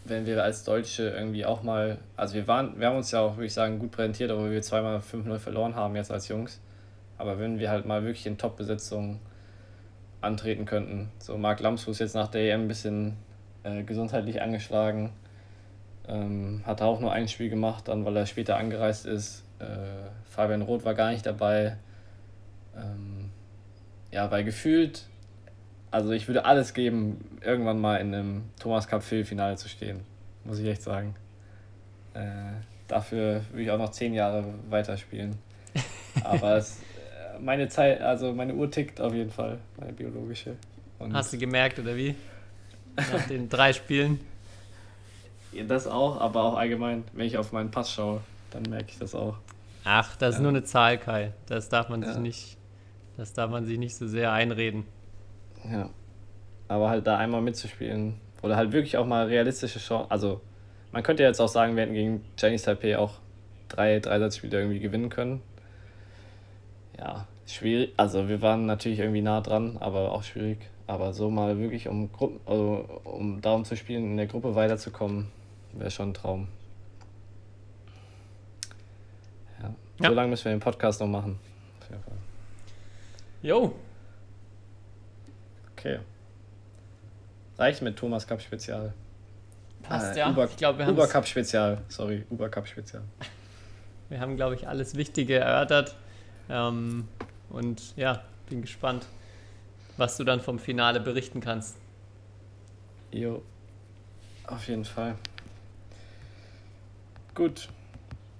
wenn 0.10 0.26
wir 0.26 0.43
als 0.43 0.63
Deutsche 0.63 1.10
irgendwie 1.10 1.46
auch 1.46 1.63
mal, 1.63 1.98
also 2.15 2.36
wir 2.36 2.48
waren, 2.48 2.80
wir 2.80 2.88
haben 2.88 2.98
uns 2.98 3.12
ja 3.12 3.22
auch, 3.22 3.36
würde 3.36 3.46
ich 3.46 3.54
sagen, 3.54 3.80
gut 3.80 3.91
präsentiert, 3.91 4.32
obwohl 4.32 4.52
wir 4.52 4.62
zweimal 4.62 5.00
5-0 5.00 5.38
verloren 5.39 5.76
haben 5.76 5.96
jetzt 5.96 6.12
als 6.12 6.28
Jungs. 6.28 6.60
Aber 7.17 7.39
wenn 7.39 7.60
wir 7.60 7.70
halt 7.70 7.86
mal 7.86 8.04
wirklich 8.04 8.26
in 8.26 8.38
Top-Besetzung 8.38 9.20
antreten 10.22 10.65
könnten. 10.65 11.12
So 11.20 11.38
Marc 11.38 11.60
Lamsfuß 11.60 12.00
jetzt 12.00 12.15
nach 12.15 12.28
der 12.28 12.54
EM 12.54 12.62
ein 12.62 12.67
bisschen 12.67 13.17
äh, 13.63 13.84
gesundheitlich 13.84 14.41
angeschlagen. 14.41 15.12
Ähm, 16.08 16.62
hat 16.65 16.82
auch 16.82 17.00
nur 17.00 17.12
ein 17.12 17.28
Spiel 17.28 17.50
gemacht, 17.50 17.88
dann 17.88 18.06
weil 18.06 18.15
er 18.15 18.26
später 18.26 18.58
angereist 18.58 19.06
ist. 19.06 19.43
Äh, 19.60 19.65
Fabian 20.30 20.62
Roth 20.62 20.86
war 20.86 20.93
gar 20.93 21.12
nicht 21.12 21.26
dabei. 21.26 21.78
Ähm, 22.76 23.32
ja, 24.12 24.32
weil 24.32 24.43
gefühlt, 24.43 25.08
also 25.91 26.12
ich 26.12 26.28
würde 26.28 26.45
alles 26.45 26.73
geben, 26.73 27.38
irgendwann 27.41 27.80
mal 27.80 27.97
in 27.97 28.13
einem 28.13 28.43
Thomas 28.60 28.88
Cup 28.88 29.04
Viertelfinale 29.04 29.56
zu 29.56 29.69
stehen, 29.69 30.02
muss 30.43 30.60
ich 30.60 30.67
echt 30.67 30.82
sagen. 30.82 31.15
Äh, 32.13 32.52
dafür 32.88 33.41
würde 33.52 33.63
ich 33.63 33.71
auch 33.71 33.78
noch 33.78 33.91
zehn 33.91 34.13
Jahre 34.13 34.43
weiterspielen. 34.69 35.38
Aber 36.23 36.58
es, 36.58 36.80
äh, 36.80 37.39
meine 37.39 37.67
Zeit, 37.69 38.02
also 38.02 38.34
meine 38.34 38.54
Uhr 38.56 38.69
tickt 38.71 39.00
auf 39.00 39.13
jeden 39.13 39.32
Fall, 39.32 39.60
meine 39.80 39.93
biologische. 39.93 40.56
Und 41.00 41.13
Hast 41.13 41.32
du 41.34 41.38
gemerkt, 41.38 41.80
oder 41.80 41.95
wie? 41.95 42.15
Nach 42.95 43.28
den 43.28 43.47
drei 43.50 43.73
Spielen. 43.73 44.19
das 45.67 45.88
auch, 45.88 46.19
aber 46.19 46.43
auch 46.43 46.56
allgemein, 46.56 47.04
wenn 47.13 47.26
ich 47.28 47.38
auf 47.38 47.52
meinen 47.52 47.71
Pass 47.71 47.91
schaue, 47.91 48.21
dann 48.52 48.63
merke 48.63 48.88
ich 48.89 48.97
das 49.00 49.13
auch. 49.15 49.38
Ach, 49.84 50.15
das 50.17 50.36
ist 50.36 50.39
Ja. 50.39 50.41
nur 50.43 50.50
eine 50.52 50.63
Zahl, 50.63 50.97
Kai. 50.97 51.32
Das 51.45 51.69
darf 51.69 51.89
man 51.89 52.04
sich 52.04 52.15
Ja. 52.15 52.19
nicht, 52.19 52.58
das 53.15 53.34
darf 53.34 53.50
man 53.52 53.65
sich 53.65 53.78
nicht 53.78 53.95
so 53.95 54.08
sehr 54.08 54.32
einreden. 54.32 54.86
Ja. 55.63 55.89
Aber 56.67 56.89
halt 56.89 57.08
da 57.08 57.17
einmal 57.17 57.41
mitzuspielen 57.41 58.20
oder 58.41 58.56
halt 58.56 58.72
wirklich 58.72 58.98
auch 58.98 59.06
mal 59.06 59.28
realistische 59.28 59.80
Chancen. 59.80 60.12
Also, 60.12 60.41
man 60.91 61.04
könnte 61.04 61.24
jetzt 61.24 61.39
auch 61.39 61.48
sagen, 61.48 61.76
wir 61.76 61.84
hätten 61.84 61.93
gegen 61.93 62.24
Chinese 62.38 62.65
Taipei 62.65 62.98
auch 62.98 63.13
drei 63.70 64.00
Dreisatzspiele 64.00 64.58
irgendwie 64.58 64.80
gewinnen 64.80 65.10
können. 65.10 65.41
Ja, 66.98 67.28
schwierig. 67.46 67.93
Also, 67.98 68.28
wir 68.30 68.41
waren 68.41 68.65
natürlich 68.65 69.00
irgendwie 69.00 69.22
nah 69.22 69.41
dran, 69.41 69.78
aber 69.80 70.12
auch 70.12 70.24
schwierig. 70.24 70.60
Aber 70.88 71.13
so 71.13 71.30
mal 71.30 71.60
wirklich, 71.60 71.88
um, 71.89 72.12
Gruppen, 72.12 72.39
also, 72.46 73.02
um 73.04 73.41
darum 73.41 73.65
zu 73.65 73.76
spielen, 73.76 74.06
in 74.06 74.17
der 74.17 74.28
Gruppe 74.28 74.56
weiterzukommen, 74.56 75.28
wäre 75.74 75.91
schon 75.91 76.10
ein 76.10 76.13
Traum. 76.13 76.48
Ja. 79.62 79.74
Ja. 80.02 80.10
So 80.10 80.15
lange 80.15 80.30
müssen 80.30 80.46
wir 80.46 80.52
den 80.52 80.62
Podcast 80.62 81.02
noch 81.02 81.08
machen. 81.08 81.39
Auf 81.82 81.89
jeden 81.89 82.04
Fall. 82.04 82.17
Jo, 83.41 83.74
Okay. 85.78 86.00
Reicht 87.58 87.82
mit 87.82 87.98
Thomas 87.98 88.26
Cup 88.28 88.42
Spezial. 88.42 88.94
passt 89.84 90.16
Äh, 90.16 90.20
ja. 90.20 90.30
Uber, 90.32 90.46
ich 90.46 90.58
glaube, 90.58 90.80
wir 90.80 90.86
haben 90.86 90.94
Uber 90.94 91.08
Cup 91.08 91.28
Spezial. 91.28 91.80
Sorry, 91.88 92.26
Uber 92.30 92.50
Cup 92.50 92.68
Spezial. 92.68 93.04
Wir 94.10 94.22
haben, 94.22 94.38
glaube 94.38 94.56
ich, 94.56 94.66
alles 94.66 94.96
Wichtige 94.96 95.38
erörtert. 95.38 95.94
Ähm, 96.50 97.10
und 97.50 97.94
ja, 97.98 98.24
bin 98.50 98.62
gespannt, 98.62 99.06
was 99.98 100.16
du 100.16 100.24
dann 100.24 100.40
vom 100.40 100.60
Finale 100.60 101.02
berichten 101.02 101.42
kannst. 101.42 101.76
Jo. 103.12 103.44
Auf 104.46 104.66
jeden 104.70 104.86
Fall. 104.86 105.16
Gut. 107.36 107.68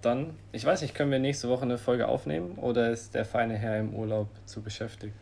Dann, 0.02 0.38
ich 0.54 0.64
weiß 0.64 0.84
nicht, 0.84 0.96
können 0.96 1.12
wir 1.12 1.20
nächste 1.20 1.50
Woche 1.50 1.64
eine 1.64 1.78
Folge 1.78 2.08
aufnehmen 2.08 2.54
oder 2.56 2.92
ist 2.92 3.14
der 3.14 3.26
feine 3.26 3.58
Herr 3.58 3.78
im 3.78 3.94
Urlaub 3.94 4.30
zu 4.46 4.62
beschäftigt? 4.62 5.14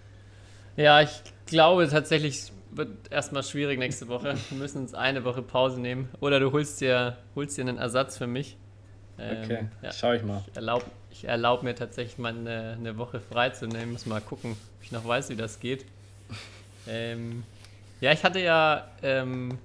Ja, 0.76 1.02
ich 1.02 1.24
glaube 1.46 1.88
tatsächlich 1.90 2.52
wird 2.72 3.12
erstmal 3.12 3.44
schwierig 3.44 3.80
nächste 3.80 4.08
Woche. 4.08 4.36
Wir 4.50 4.58
müssen 4.58 4.82
uns 4.82 4.94
eine 4.94 5.24
Woche 5.24 5.42
Pause 5.42 5.80
nehmen. 5.80 6.10
Oder 6.20 6.40
du 6.40 6.52
holst 6.52 6.82
dir, 6.82 7.18
holst 7.36 7.58
dir 7.58 7.62
einen 7.62 7.78
Ersatz 7.78 8.18
für 8.18 8.28
mich. 8.28 8.58
Ähm, 9.18 9.38
Okay, 9.44 9.68
ja, 9.82 9.92
schau 9.94 10.12
ich 10.14 10.24
mal. 10.24 10.44
ich 10.48 10.56
erlaube 10.56 10.86
erlaub 11.24 11.64
mir 11.64 11.76
tatsächlich 11.76 12.18
mal 12.18 12.34
eine, 12.34 12.76
eine 12.78 12.98
Woche 12.98 13.22
freizunehmen. 13.22 13.94
Muss 13.94 14.06
mal 14.06 14.22
gucken, 14.22 14.52
ob 14.52 14.84
ich 14.84 14.92
noch 14.92 15.08
weiß, 15.08 15.30
wie 15.30 15.36
das 15.36 15.60
geht. 15.60 15.86
Ähm, 16.88 17.44
ja, 18.02 18.12
ich 18.12 18.24
hatte 18.24 18.40
ja 18.40 18.88
ähm, 19.02 19.58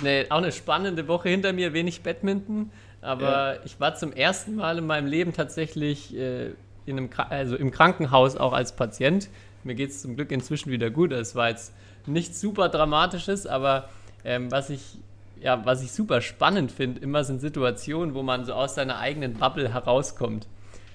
eine, 0.00 0.26
auch 0.28 0.38
eine 0.38 0.52
spannende 0.52 1.08
Woche 1.08 1.30
hinter 1.30 1.52
mir, 1.52 1.72
wenig 1.72 2.02
Badminton. 2.02 2.70
Aber 3.00 3.58
ich 3.64 3.80
war 3.80 3.94
zum 3.96 4.12
ersten 4.12 4.54
Mal 4.54 4.78
in 4.78 4.86
meinem 4.86 5.06
Leben 5.06 5.32
tatsächlich 5.32 6.16
äh, 6.16 6.52
in 6.86 6.98
einem, 6.98 7.10
also 7.30 7.56
im 7.56 7.70
Krankenhaus 7.70 8.36
auch 8.36 8.52
als 8.52 8.76
Patient. 8.76 9.28
Mir 9.64 9.74
geht 9.74 9.90
es 9.90 10.02
zum 10.02 10.16
Glück 10.16 10.30
inzwischen 10.30 10.70
wieder 10.70 10.90
gut. 10.90 11.12
Es 11.12 11.34
war 11.34 11.48
jetzt 11.48 11.72
nichts 12.06 12.40
super 12.40 12.68
Dramatisches, 12.68 13.46
aber 13.46 13.88
ähm, 14.24 14.50
was 14.50 14.70
ich 14.70 14.98
ja, 15.40 15.64
was 15.66 15.82
ich 15.82 15.92
super 15.92 16.22
spannend 16.22 16.72
finde, 16.72 17.00
immer 17.00 17.22
sind 17.22 17.40
Situationen, 17.40 18.14
wo 18.14 18.22
man 18.22 18.44
so 18.44 18.54
aus 18.54 18.76
seiner 18.76 18.98
eigenen 18.98 19.34
Bubble 19.34 19.72
herauskommt. 19.72 20.46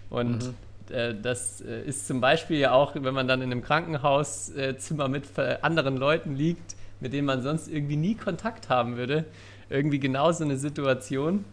Und 0.10 0.54
äh, 0.90 1.14
das 1.14 1.62
äh, 1.62 1.84
ist 1.84 2.08
zum 2.08 2.20
Beispiel 2.20 2.58
ja 2.58 2.72
auch, 2.72 2.96
wenn 2.96 3.14
man 3.14 3.28
dann 3.28 3.42
in 3.42 3.52
einem 3.52 3.62
Krankenhauszimmer 3.62 5.08
mit 5.08 5.28
ver- 5.28 5.64
anderen 5.64 5.98
Leuten 5.98 6.36
liegt, 6.36 6.76
mit 7.00 7.14
denen 7.14 7.28
man 7.28 7.44
sonst 7.44 7.68
irgendwie 7.68 7.96
nie 7.96 8.16
Kontakt 8.16 8.70
haben 8.70 8.98
würde. 8.98 9.26
Irgendwie 9.70 10.00
genau 10.00 10.32
so 10.32 10.44
eine 10.44 10.58
Situation. 10.58 11.46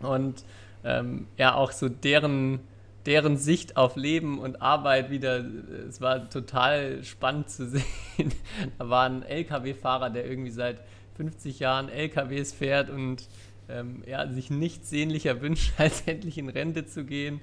Und 0.00 0.42
ähm, 0.84 1.28
ja, 1.36 1.54
auch 1.54 1.70
so 1.70 1.88
deren, 1.88 2.58
deren 3.08 3.38
Sicht 3.38 3.78
auf 3.78 3.96
Leben 3.96 4.38
und 4.38 4.60
Arbeit 4.60 5.10
wieder, 5.10 5.42
es 5.88 6.02
war 6.02 6.28
total 6.28 7.02
spannend 7.04 7.48
zu 7.48 7.66
sehen. 7.66 7.82
Da 8.78 8.90
war 8.90 9.08
ein 9.08 9.22
LKW-Fahrer, 9.22 10.10
der 10.10 10.26
irgendwie 10.26 10.50
seit 10.50 10.82
50 11.16 11.58
Jahren 11.58 11.88
LKWs 11.88 12.52
fährt 12.52 12.90
und 12.90 13.26
ähm, 13.70 14.02
ja, 14.06 14.28
sich 14.28 14.50
nichts 14.50 14.90
sehnlicher 14.90 15.40
wünscht, 15.40 15.72
als 15.78 16.02
endlich 16.02 16.36
in 16.36 16.50
Rente 16.50 16.84
zu 16.84 17.04
gehen. 17.04 17.40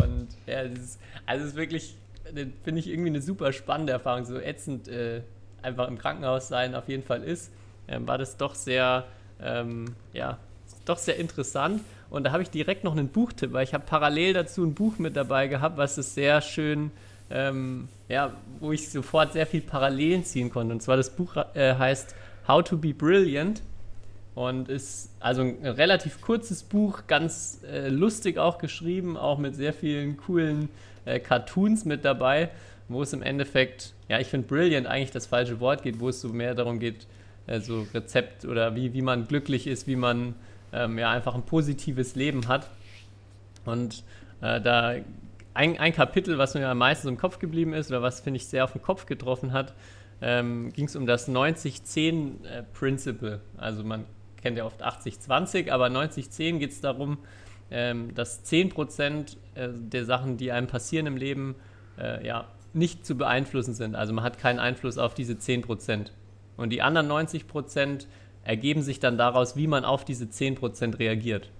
Und 0.00 0.26
ja, 0.46 0.64
das 0.64 0.78
ist, 0.80 1.00
also 1.24 1.44
es 1.44 1.50
ist 1.50 1.56
wirklich, 1.56 1.94
finde 2.64 2.80
ich 2.80 2.88
irgendwie 2.88 3.10
eine 3.10 3.22
super 3.22 3.52
spannende 3.52 3.92
Erfahrung, 3.92 4.24
so 4.24 4.40
ätzend 4.40 4.88
äh, 4.88 5.22
einfach 5.62 5.86
im 5.86 5.98
Krankenhaus 5.98 6.48
sein 6.48 6.74
auf 6.74 6.88
jeden 6.88 7.04
Fall 7.04 7.22
ist, 7.22 7.52
ähm, 7.86 8.08
war 8.08 8.18
das 8.18 8.36
doch 8.36 8.56
sehr, 8.56 9.06
ähm, 9.40 9.94
ja, 10.12 10.38
doch 10.84 10.98
sehr 10.98 11.16
interessant. 11.16 11.80
Und 12.10 12.24
da 12.24 12.32
habe 12.32 12.42
ich 12.42 12.50
direkt 12.50 12.84
noch 12.84 12.92
einen 12.92 13.08
Buchtipp, 13.08 13.52
weil 13.52 13.64
ich 13.64 13.74
habe 13.74 13.84
parallel 13.86 14.32
dazu 14.34 14.64
ein 14.64 14.74
Buch 14.74 14.98
mit 14.98 15.16
dabei 15.16 15.48
gehabt, 15.48 15.76
was 15.76 15.98
es 15.98 16.14
sehr 16.14 16.40
schön, 16.40 16.90
ähm, 17.30 17.88
ja, 18.08 18.32
wo 18.60 18.72
ich 18.72 18.88
sofort 18.88 19.32
sehr 19.32 19.46
viel 19.46 19.60
Parallelen 19.60 20.24
ziehen 20.24 20.50
konnte. 20.50 20.72
Und 20.72 20.82
zwar 20.82 20.96
das 20.96 21.10
Buch 21.10 21.36
äh, 21.54 21.74
heißt 21.74 22.14
How 22.46 22.62
to 22.62 22.76
Be 22.76 22.94
Brilliant 22.94 23.62
und 24.36 24.68
ist 24.68 25.10
also 25.18 25.42
ein 25.42 25.56
relativ 25.64 26.20
kurzes 26.20 26.62
Buch, 26.62 27.02
ganz 27.08 27.60
äh, 27.68 27.88
lustig 27.88 28.38
auch 28.38 28.58
geschrieben, 28.58 29.16
auch 29.16 29.38
mit 29.38 29.56
sehr 29.56 29.72
vielen 29.72 30.16
coolen 30.18 30.68
äh, 31.06 31.18
Cartoons 31.18 31.84
mit 31.84 32.04
dabei, 32.04 32.50
wo 32.88 33.02
es 33.02 33.12
im 33.12 33.22
Endeffekt, 33.22 33.94
ja, 34.08 34.20
ich 34.20 34.28
finde 34.28 34.46
Brilliant 34.46 34.86
eigentlich 34.86 35.10
das 35.10 35.26
falsche 35.26 35.58
Wort 35.58 35.82
geht, 35.82 35.98
wo 35.98 36.10
es 36.10 36.20
so 36.20 36.28
mehr 36.28 36.54
darum 36.54 36.78
geht, 36.78 37.06
äh, 37.46 37.60
so 37.60 37.86
Rezept 37.94 38.44
oder 38.44 38.76
wie, 38.76 38.92
wie 38.92 39.02
man 39.02 39.26
glücklich 39.26 39.66
ist, 39.66 39.86
wie 39.86 39.96
man 39.96 40.34
ähm, 40.76 40.98
ja 40.98 41.10
einfach 41.10 41.34
ein 41.34 41.44
positives 41.44 42.14
Leben 42.14 42.48
hat. 42.48 42.68
Und 43.64 44.04
äh, 44.40 44.60
da 44.60 44.94
ein, 45.54 45.78
ein 45.78 45.92
Kapitel, 45.92 46.38
was 46.38 46.54
mir 46.54 46.68
am 46.68 46.78
meisten 46.78 47.08
im 47.08 47.16
Kopf 47.16 47.38
geblieben 47.38 47.72
ist 47.72 47.90
oder 47.90 48.02
was, 48.02 48.20
finde 48.20 48.36
ich, 48.36 48.46
sehr 48.46 48.64
auf 48.64 48.72
den 48.72 48.82
Kopf 48.82 49.06
getroffen 49.06 49.52
hat, 49.52 49.74
ähm, 50.20 50.72
ging 50.72 50.86
es 50.86 50.96
um 50.96 51.06
das 51.06 51.28
90-10-Principle. 51.28 53.40
Äh, 53.56 53.60
also 53.60 53.84
man 53.84 54.04
kennt 54.40 54.58
ja 54.58 54.64
oft 54.64 54.84
80-20, 54.84 55.70
aber 55.70 55.86
90-10 55.86 56.58
geht 56.58 56.72
es 56.72 56.80
darum, 56.80 57.18
ähm, 57.70 58.12
dass 58.14 58.44
10% 58.44 59.36
äh, 59.54 59.68
der 59.72 60.04
Sachen, 60.04 60.36
die 60.36 60.50
einem 60.52 60.66
passieren 60.66 61.06
im 61.06 61.16
Leben, 61.16 61.54
äh, 61.98 62.26
ja, 62.26 62.48
nicht 62.72 63.06
zu 63.06 63.16
beeinflussen 63.16 63.74
sind. 63.74 63.94
Also 63.94 64.12
man 64.12 64.24
hat 64.24 64.38
keinen 64.38 64.58
Einfluss 64.58 64.98
auf 64.98 65.14
diese 65.14 65.34
10%. 65.34 66.10
Und 66.56 66.70
die 66.70 66.82
anderen 66.82 67.08
90% 67.10 68.06
ergeben 68.46 68.82
sich 68.82 69.00
dann 69.00 69.18
daraus, 69.18 69.56
wie 69.56 69.66
man 69.66 69.84
auf 69.84 70.04
diese 70.04 70.26
10% 70.26 70.98
reagiert. 70.98 71.50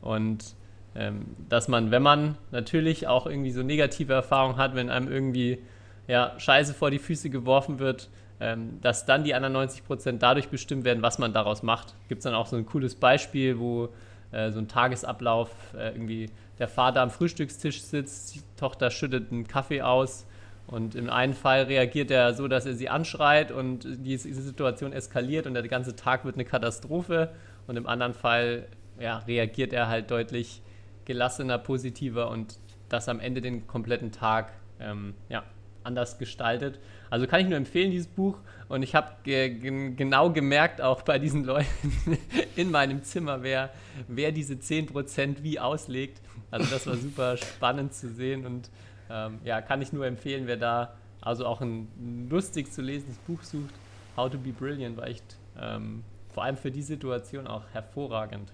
Und 0.00 0.54
ähm, 0.94 1.26
dass 1.48 1.66
man, 1.66 1.90
wenn 1.90 2.02
man 2.02 2.38
natürlich 2.52 3.08
auch 3.08 3.26
irgendwie 3.26 3.50
so 3.50 3.62
negative 3.62 4.12
Erfahrungen 4.12 4.56
hat, 4.56 4.76
wenn 4.76 4.90
einem 4.90 5.10
irgendwie 5.10 5.58
ja, 6.06 6.34
Scheiße 6.38 6.74
vor 6.74 6.90
die 6.90 7.00
Füße 7.00 7.30
geworfen 7.30 7.80
wird, 7.80 8.08
ähm, 8.40 8.78
dass 8.80 9.06
dann 9.06 9.24
die 9.24 9.34
anderen 9.34 9.56
90% 9.56 10.18
dadurch 10.18 10.48
bestimmt 10.48 10.84
werden, 10.84 11.02
was 11.02 11.18
man 11.18 11.32
daraus 11.32 11.62
macht. 11.62 11.94
Gibt 12.08 12.20
es 12.20 12.24
dann 12.24 12.34
auch 12.34 12.46
so 12.46 12.56
ein 12.56 12.66
cooles 12.66 12.94
Beispiel, 12.94 13.58
wo 13.58 13.88
äh, 14.30 14.52
so 14.52 14.60
ein 14.60 14.68
Tagesablauf 14.68 15.50
äh, 15.76 15.90
irgendwie 15.90 16.30
der 16.60 16.68
Vater 16.68 17.00
am 17.00 17.10
Frühstückstisch 17.10 17.82
sitzt, 17.82 18.36
die 18.36 18.42
Tochter 18.56 18.90
schüttet 18.90 19.32
einen 19.32 19.48
Kaffee 19.48 19.82
aus 19.82 20.26
und 20.66 20.94
im 20.94 21.10
einen 21.10 21.34
Fall 21.34 21.64
reagiert 21.64 22.10
er 22.10 22.32
so, 22.34 22.48
dass 22.48 22.64
er 22.64 22.74
sie 22.74 22.88
anschreit 22.88 23.52
und 23.52 23.86
diese 23.86 24.32
Situation 24.32 24.92
eskaliert 24.92 25.46
und 25.46 25.54
der 25.54 25.66
ganze 25.68 25.94
Tag 25.94 26.24
wird 26.24 26.36
eine 26.36 26.44
Katastrophe. 26.44 27.30
Und 27.66 27.76
im 27.76 27.86
anderen 27.86 28.14
Fall 28.14 28.66
ja, 28.98 29.18
reagiert 29.18 29.72
er 29.72 29.88
halt 29.88 30.10
deutlich 30.10 30.62
gelassener, 31.04 31.58
positiver 31.58 32.30
und 32.30 32.58
das 32.88 33.08
am 33.08 33.20
Ende 33.20 33.40
den 33.40 33.66
kompletten 33.66 34.10
Tag 34.10 34.52
ähm, 34.80 35.14
ja, 35.28 35.42
anders 35.82 36.18
gestaltet. 36.18 36.78
Also 37.10 37.26
kann 37.26 37.40
ich 37.40 37.46
nur 37.46 37.56
empfehlen, 37.56 37.90
dieses 37.90 38.08
Buch. 38.08 38.38
Und 38.68 38.82
ich 38.82 38.94
habe 38.94 39.12
ge 39.22 39.92
genau 39.94 40.30
gemerkt, 40.30 40.80
auch 40.80 41.02
bei 41.02 41.18
diesen 41.18 41.44
Leuten 41.44 41.68
in 42.56 42.70
meinem 42.70 43.02
Zimmer, 43.02 43.42
wer, 43.42 43.70
wer 44.08 44.32
diese 44.32 44.54
10% 44.54 45.42
wie 45.42 45.60
auslegt. 45.60 46.22
Also 46.50 46.70
das 46.70 46.86
war 46.86 46.96
super 46.96 47.36
spannend 47.36 47.92
zu 47.92 48.08
sehen 48.08 48.46
und 48.46 48.70
ähm, 49.14 49.38
ja, 49.44 49.62
kann 49.62 49.80
ich 49.80 49.92
nur 49.92 50.06
empfehlen, 50.06 50.46
wer 50.46 50.56
da 50.56 50.94
also 51.20 51.46
auch 51.46 51.60
ein 51.60 52.28
lustig 52.28 52.72
zu 52.72 52.82
lesendes 52.82 53.18
Buch 53.18 53.42
sucht. 53.42 53.74
How 54.16 54.30
to 54.30 54.38
be 54.38 54.50
Brilliant 54.52 54.96
war 54.96 55.06
echt 55.06 55.36
ähm, 55.58 56.04
vor 56.32 56.42
allem 56.44 56.56
für 56.56 56.70
die 56.70 56.82
Situation 56.82 57.46
auch 57.46 57.62
hervorragend. 57.72 58.52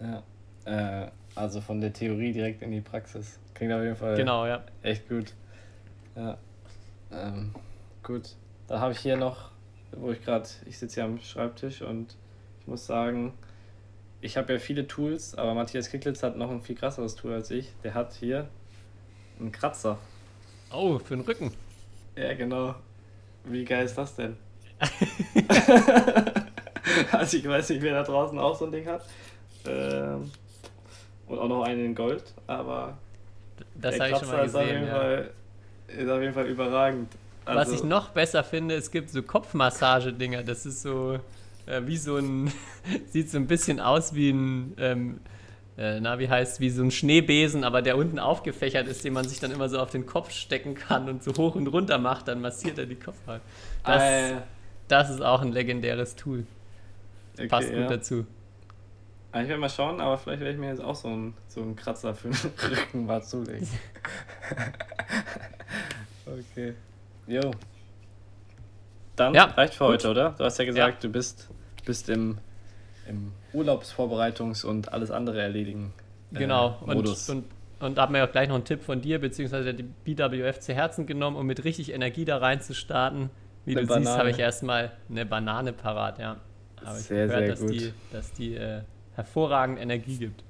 Ja, 0.00 0.22
äh, 0.64 1.10
also 1.34 1.60
von 1.60 1.80
der 1.80 1.92
Theorie 1.92 2.32
direkt 2.32 2.62
in 2.62 2.70
die 2.70 2.80
Praxis. 2.80 3.38
Klingt 3.54 3.72
auf 3.72 3.82
jeden 3.82 3.96
Fall 3.96 4.16
genau, 4.16 4.46
ja. 4.46 4.64
echt 4.82 5.08
gut. 5.08 5.34
Ja, 6.14 6.38
ähm, 7.12 7.54
gut. 8.02 8.34
Dann 8.66 8.80
habe 8.80 8.92
ich 8.92 8.98
hier 8.98 9.16
noch, 9.16 9.50
wo 9.92 10.10
ich 10.10 10.22
gerade, 10.22 10.48
ich 10.64 10.78
sitze 10.78 10.96
hier 10.96 11.04
am 11.04 11.20
Schreibtisch 11.20 11.82
und 11.82 12.16
ich 12.60 12.66
muss 12.66 12.86
sagen, 12.86 13.34
ich 14.20 14.36
habe 14.36 14.54
ja 14.54 14.58
viele 14.58 14.86
Tools, 14.86 15.34
aber 15.34 15.54
Matthias 15.54 15.90
Kicklitz 15.90 16.22
hat 16.22 16.36
noch 16.36 16.50
ein 16.50 16.62
viel 16.62 16.74
krasseres 16.74 17.14
Tool 17.14 17.34
als 17.34 17.50
ich. 17.50 17.72
Der 17.84 17.94
hat 17.94 18.14
hier 18.14 18.48
ein 19.40 19.52
Kratzer. 19.52 19.98
Oh, 20.72 20.98
für 20.98 21.16
den 21.16 21.24
Rücken. 21.24 21.52
Ja, 22.16 22.34
genau. 22.34 22.74
Wie 23.44 23.64
geil 23.64 23.84
ist 23.84 23.96
das 23.96 24.16
denn? 24.16 24.36
also 27.12 27.36
ich 27.36 27.48
weiß 27.48 27.70
nicht, 27.70 27.82
wer 27.82 27.94
da 27.94 28.02
draußen 28.02 28.38
auch 28.38 28.58
so 28.58 28.66
ein 28.66 28.72
Ding 28.72 28.86
hat. 28.86 29.06
Ähm, 29.66 30.30
und 31.26 31.38
auch 31.38 31.48
noch 31.48 31.62
einen 31.62 31.84
in 31.84 31.94
Gold, 31.94 32.24
aber 32.46 32.98
das 33.74 33.98
habe 33.98 34.10
ich 34.10 34.18
schon 34.18 34.28
mal 34.28 34.44
gesehen. 34.44 34.46
Ist 34.46 34.54
auf, 34.54 34.66
jeden 34.66 34.86
ja. 34.86 34.94
Fall, 34.94 35.30
ist 35.88 36.10
auf 36.10 36.20
jeden 36.20 36.34
Fall 36.34 36.46
überragend. 36.46 37.08
Also, 37.44 37.60
Was 37.60 37.80
ich 37.80 37.84
noch 37.84 38.10
besser 38.10 38.44
finde, 38.44 38.74
es 38.74 38.90
gibt 38.90 39.10
so 39.10 39.22
Kopfmassagedinger. 39.22 40.42
Das 40.42 40.66
ist 40.66 40.82
so 40.82 41.20
äh, 41.66 41.82
wie 41.84 41.96
so 41.96 42.16
ein, 42.16 42.52
sieht 43.10 43.30
so 43.30 43.38
ein 43.38 43.46
bisschen 43.46 43.80
aus 43.80 44.14
wie 44.14 44.30
ein 44.30 44.74
ähm, 44.78 45.20
äh, 45.78 46.00
na, 46.00 46.18
wie 46.18 46.28
heißt, 46.28 46.60
wie 46.60 46.70
so 46.70 46.82
ein 46.82 46.90
Schneebesen, 46.90 47.64
aber 47.64 47.82
der 47.82 47.98
unten 47.98 48.18
aufgefächert 48.18 48.86
ist, 48.88 49.04
den 49.04 49.12
man 49.12 49.28
sich 49.28 49.40
dann 49.40 49.50
immer 49.50 49.68
so 49.68 49.78
auf 49.78 49.90
den 49.90 50.06
Kopf 50.06 50.30
stecken 50.30 50.74
kann 50.74 51.08
und 51.08 51.22
so 51.22 51.34
hoch 51.36 51.54
und 51.54 51.66
runter 51.66 51.98
macht, 51.98 52.28
dann 52.28 52.40
massiert 52.40 52.78
er 52.78 52.86
die 52.86 52.94
Kopfhaut. 52.94 53.40
Das, 53.84 54.02
äh. 54.02 54.36
das 54.88 55.10
ist 55.10 55.20
auch 55.20 55.42
ein 55.42 55.52
legendäres 55.52 56.16
Tool. 56.16 56.46
Okay, 57.34 57.48
Passt 57.48 57.68
gut 57.68 57.78
ja. 57.78 57.88
dazu. 57.88 58.26
Ah, 59.32 59.42
ich 59.42 59.48
werde 59.48 59.60
mal 59.60 59.68
schauen, 59.68 60.00
aber 60.00 60.16
vielleicht 60.16 60.40
werde 60.40 60.54
ich 60.54 60.58
mir 60.58 60.70
jetzt 60.70 60.80
auch 60.80 60.94
so 60.94 61.08
einen, 61.08 61.34
so 61.48 61.60
einen 61.60 61.76
Kratzer 61.76 62.14
für 62.14 62.30
den 62.30 62.36
Rücken 62.70 63.04
mal 63.04 63.22
zulegen. 63.22 63.68
okay. 66.26 66.72
Jo. 67.26 67.50
Dann 69.14 69.34
ja, 69.34 69.44
reicht 69.44 69.74
für 69.74 69.84
gut. 69.84 69.94
heute, 69.94 70.10
oder? 70.10 70.30
Du 70.38 70.44
hast 70.44 70.58
ja 70.58 70.64
gesagt, 70.64 71.02
ja. 71.04 71.08
du 71.08 71.12
bist, 71.12 71.50
bist 71.84 72.08
im, 72.08 72.38
im 73.08 73.32
Urlaubsvorbereitungs- 73.54 74.64
und 74.64 74.92
alles 74.92 75.10
andere 75.10 75.40
erledigen. 75.40 75.92
Äh, 76.32 76.38
genau, 76.38 76.78
Modus. 76.84 77.28
und, 77.28 77.44
und, 77.80 77.86
und 77.86 77.98
haben 77.98 78.14
wir 78.14 78.24
auch 78.24 78.32
gleich 78.32 78.48
noch 78.48 78.56
einen 78.56 78.64
Tipp 78.64 78.82
von 78.82 79.00
dir, 79.00 79.20
beziehungsweise 79.20 79.74
die 79.74 79.82
BWF 79.82 80.60
zu 80.60 80.74
Herzen 80.74 81.06
genommen, 81.06 81.36
um 81.36 81.46
mit 81.46 81.64
richtig 81.64 81.92
Energie 81.92 82.24
da 82.24 82.38
rein 82.38 82.60
zu 82.60 82.74
starten. 82.74 83.30
Wie 83.64 83.72
eine 83.72 83.82
du 83.82 83.86
Banane. 83.88 84.06
siehst, 84.06 84.18
habe 84.18 84.30
ich 84.30 84.38
erstmal 84.38 84.92
eine 85.10 85.26
Banane 85.26 85.72
parat, 85.72 86.18
ja. 86.18 86.36
Habe 86.84 86.98
ich 86.98 87.04
sehr, 87.04 87.26
gehört, 87.26 87.40
sehr 87.40 87.48
dass 87.50 87.60
gut. 87.60 87.72
die, 87.72 87.92
dass 88.12 88.32
die 88.32 88.54
äh, 88.54 88.82
hervorragend 89.14 89.80
Energie 89.80 90.18
gibt. 90.18 90.44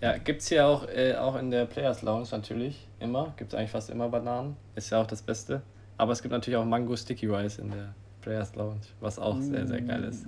Ja, 0.00 0.16
gibt 0.18 0.42
es 0.42 0.48
hier 0.48 0.66
auch, 0.66 0.88
äh, 0.88 1.14
auch 1.14 1.36
in 1.36 1.50
der 1.50 1.64
Players 1.64 2.02
Lounge 2.02 2.26
natürlich 2.32 2.88
immer. 2.98 3.34
Gibt 3.36 3.52
es 3.52 3.58
eigentlich 3.58 3.70
fast 3.70 3.90
immer 3.90 4.08
Bananen. 4.08 4.56
Ist 4.74 4.90
ja 4.90 5.00
auch 5.00 5.06
das 5.06 5.22
Beste. 5.22 5.62
Aber 5.96 6.12
es 6.12 6.22
gibt 6.22 6.32
natürlich 6.32 6.56
auch 6.56 6.64
Mango 6.64 6.96
Sticky 6.96 7.26
Rice 7.26 7.58
in 7.58 7.70
der 7.70 7.94
Players 8.20 8.54
Lounge, 8.56 8.80
was 9.00 9.18
auch 9.18 9.38
sehr, 9.40 9.66
sehr 9.66 9.80
geil 9.80 10.04
ist. 10.04 10.26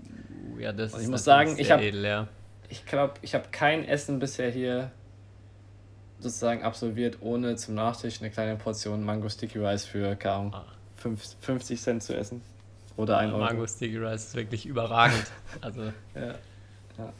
Ja, 0.64 0.72
das 0.72 0.94
Und 0.94 1.02
ich 1.02 1.08
muss 1.08 1.24
sagen, 1.24 1.56
ich 1.58 1.70
habe 1.70 1.84
ja 1.84 2.26
ich 2.70 2.86
glaube, 2.86 3.14
ich 3.20 3.34
habe 3.34 3.44
kein 3.52 3.84
Essen 3.84 4.18
bisher 4.18 4.50
hier 4.50 4.90
sozusagen 6.20 6.62
absolviert, 6.62 7.18
ohne 7.20 7.56
zum 7.56 7.74
Nachtisch 7.74 8.20
eine 8.20 8.30
kleine 8.30 8.56
Portion 8.56 9.04
Mango 9.04 9.28
Sticky 9.28 9.58
Rice 9.58 9.84
für 9.84 10.16
kaum 10.16 10.54
ah. 10.54 10.64
50 10.96 11.78
Cent 11.78 12.02
zu 12.02 12.16
essen. 12.16 12.40
Oder 12.96 13.18
ein 13.18 13.30
Euro. 13.30 13.44
Mango 13.44 13.66
Sticky 13.66 13.98
Rice 13.98 14.28
ist 14.28 14.36
wirklich 14.36 14.64
überragend. 14.64 15.26
also. 15.60 15.82
ja. 16.14 16.34
ja. 16.96 17.12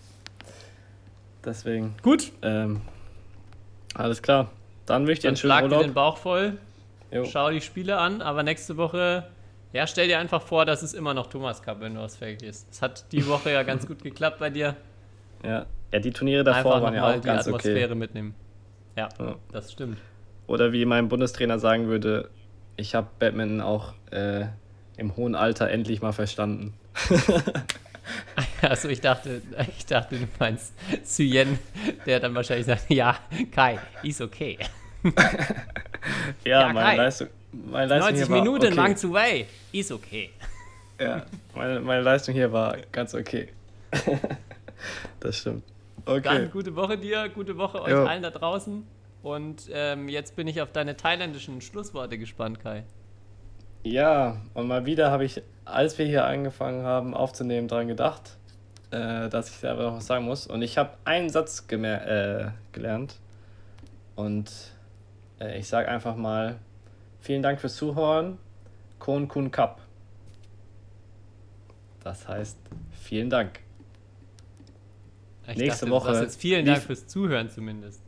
Deswegen. 1.45 1.97
Gut. 2.01 2.33
Ähm, 2.41 2.81
alles 3.93 4.23
klar. 4.23 4.51
Dann 4.87 5.05
möchte 5.05 5.13
ich 5.13 5.21
dir 5.21 5.29
einen 5.29 5.37
schönen 5.37 5.65
Urlaub. 5.65 5.81
dir 5.81 5.89
den 5.89 5.95
Bauch 5.95 6.17
voll. 6.17 6.57
Jo. 7.11 7.27
Schau 7.27 7.51
die 7.51 7.61
Spiele 7.61 7.99
an, 7.99 8.23
aber 8.23 8.43
nächste 8.43 8.79
Woche 8.79 9.29
ja, 9.75 9.87
stell 9.89 10.07
dir 10.07 10.21
einfach 10.21 10.41
vor, 10.41 10.65
dass 10.65 10.83
es 10.83 10.95
immer 10.95 11.13
noch 11.15 11.27
Thomas 11.27 11.61
Cup, 11.61 11.81
wenn 11.81 11.97
du 11.97 12.09
Fake 12.09 12.43
ist. 12.43 12.67
Es 12.71 12.81
hat 12.81 13.11
die 13.11 13.27
Woche 13.27 13.51
ja 13.51 13.65
ganz 13.65 13.87
gut 13.87 14.03
geklappt 14.03 14.39
bei 14.39 14.49
dir. 14.49 14.77
Ja, 15.43 15.67
ja 15.93 15.99
die 15.99 16.13
Turniere 16.13 16.45
davor 16.45 16.81
waren 16.81 16.95
ja 16.95 17.11
auch 17.11 17.15
die 17.15 17.27
ganz 17.27 17.47
Atmosphäre 17.47 17.91
okay. 17.91 17.95
mitnehmen. 17.95 18.35
Ja, 18.97 19.09
ja, 19.19 19.35
das 19.51 19.73
stimmt. 19.73 19.99
Oder 20.47 20.73
wie 20.73 20.85
mein 20.85 21.09
Bundestrainer 21.09 21.59
sagen 21.59 21.89
würde, 21.89 22.31
ich 22.77 22.95
habe 22.95 23.09
Badminton 23.19 23.61
auch 23.61 23.95
äh, 24.13 24.47
im 24.97 25.17
hohen 25.17 25.35
Alter 25.35 25.69
endlich 25.69 26.01
mal 26.01 26.13
verstanden. 26.13 26.75
Also 28.61 28.89
ich 28.89 29.01
dachte, 29.01 29.43
ich 29.79 29.87
dachte, 29.87 30.17
du 30.17 30.27
meinst 30.39 30.75
Suyen, 31.05 31.59
der 32.07 32.21
dann 32.21 32.35
wahrscheinlich 32.35 32.67
sagt, 32.67 32.91
ja, 32.91 33.19
Kai, 33.51 33.79
ist 34.03 34.21
okay. 34.21 34.59
Ja, 36.45 36.61
Ja, 36.67 36.73
meine 36.73 36.89
Kai. 36.91 36.97
Leistung. 36.97 37.29
Meine 37.71 37.87
Leistung 37.87 38.11
90 38.11 38.27
hier 38.27 38.31
war 38.31 38.43
Minuten 38.43 38.67
okay. 38.67 38.77
Wang 38.77 38.97
zu 38.97 39.13
Wei, 39.13 39.47
ist 39.73 39.93
okay. 39.93 40.31
Ja, 41.01 41.25
meine, 41.55 41.81
meine 41.81 42.03
Leistung 42.03 42.35
hier 42.35 42.53
war 42.53 42.77
ganz 42.93 43.15
okay. 43.15 43.49
das 45.21 45.39
stimmt. 45.39 45.65
Okay. 46.07 46.23
Dann 46.23 46.51
gute 46.51 46.75
Woche 46.77 46.99
dir, 46.99 47.29
gute 47.29 47.57
Woche 47.57 47.83
euch 47.83 47.93
Jo. 47.93 48.05
allen 48.05 48.23
da 48.23 48.31
draußen. 48.31 48.87
Und 49.23 49.71
ähm, 49.73 50.09
jetzt 50.09 50.37
bin 50.37 50.47
ich 50.49 50.61
auf 50.61 50.71
deine 50.71 50.97
thailändischen 50.97 51.63
Schlussworte 51.63 52.19
gespannt, 52.19 52.61
Kai. 52.61 52.85
Ja, 53.83 54.37
und 54.53 54.67
mal 54.67 54.85
wieder 54.87 55.11
habe 55.11 55.25
ich, 55.25 55.43
als 55.65 55.99
wir 55.99 56.07
hier 56.07 56.27
angefangen 56.27 56.85
haben 56.85 57.15
aufzunehmen, 57.15 57.69
daran 57.69 57.89
gedacht, 57.89 58.37
äh, 58.91 59.29
dass 59.29 59.49
ich 59.49 59.57
selber 59.57 59.85
noch 59.85 59.97
was 59.97 60.07
sagen 60.07 60.25
muss. 60.25 60.47
Und 60.47 60.63
ich 60.63 60.77
habe 60.79 60.91
einen 61.05 61.31
Satz 61.31 61.67
äh, 61.71 62.47
gelernt. 62.73 63.17
Und 64.15 64.51
äh, 65.41 65.59
ich 65.59 65.69
sage 65.69 65.89
einfach 65.89 66.17
mal, 66.17 66.57
vielen 67.25 67.43
Dank 67.43 67.61
fürs 67.61 67.77
Zuhören. 67.77 68.39
Kon 68.99 69.29
Kun 69.29 69.51
Kap. 69.51 69.81
Das 72.03 72.29
heißt, 72.29 72.59
vielen 72.93 73.31
Dank. 73.31 73.61
Ich 75.49 75.57
Nächste 75.57 75.87
dachte, 75.87 75.91
Woche 75.91 76.09
sagst 76.09 76.23
jetzt 76.23 76.41
vielen 76.41 76.67
Dank 76.67 76.83
fürs 76.83 77.07
Zuhören 77.07 77.51
zumindest. 77.51 78.03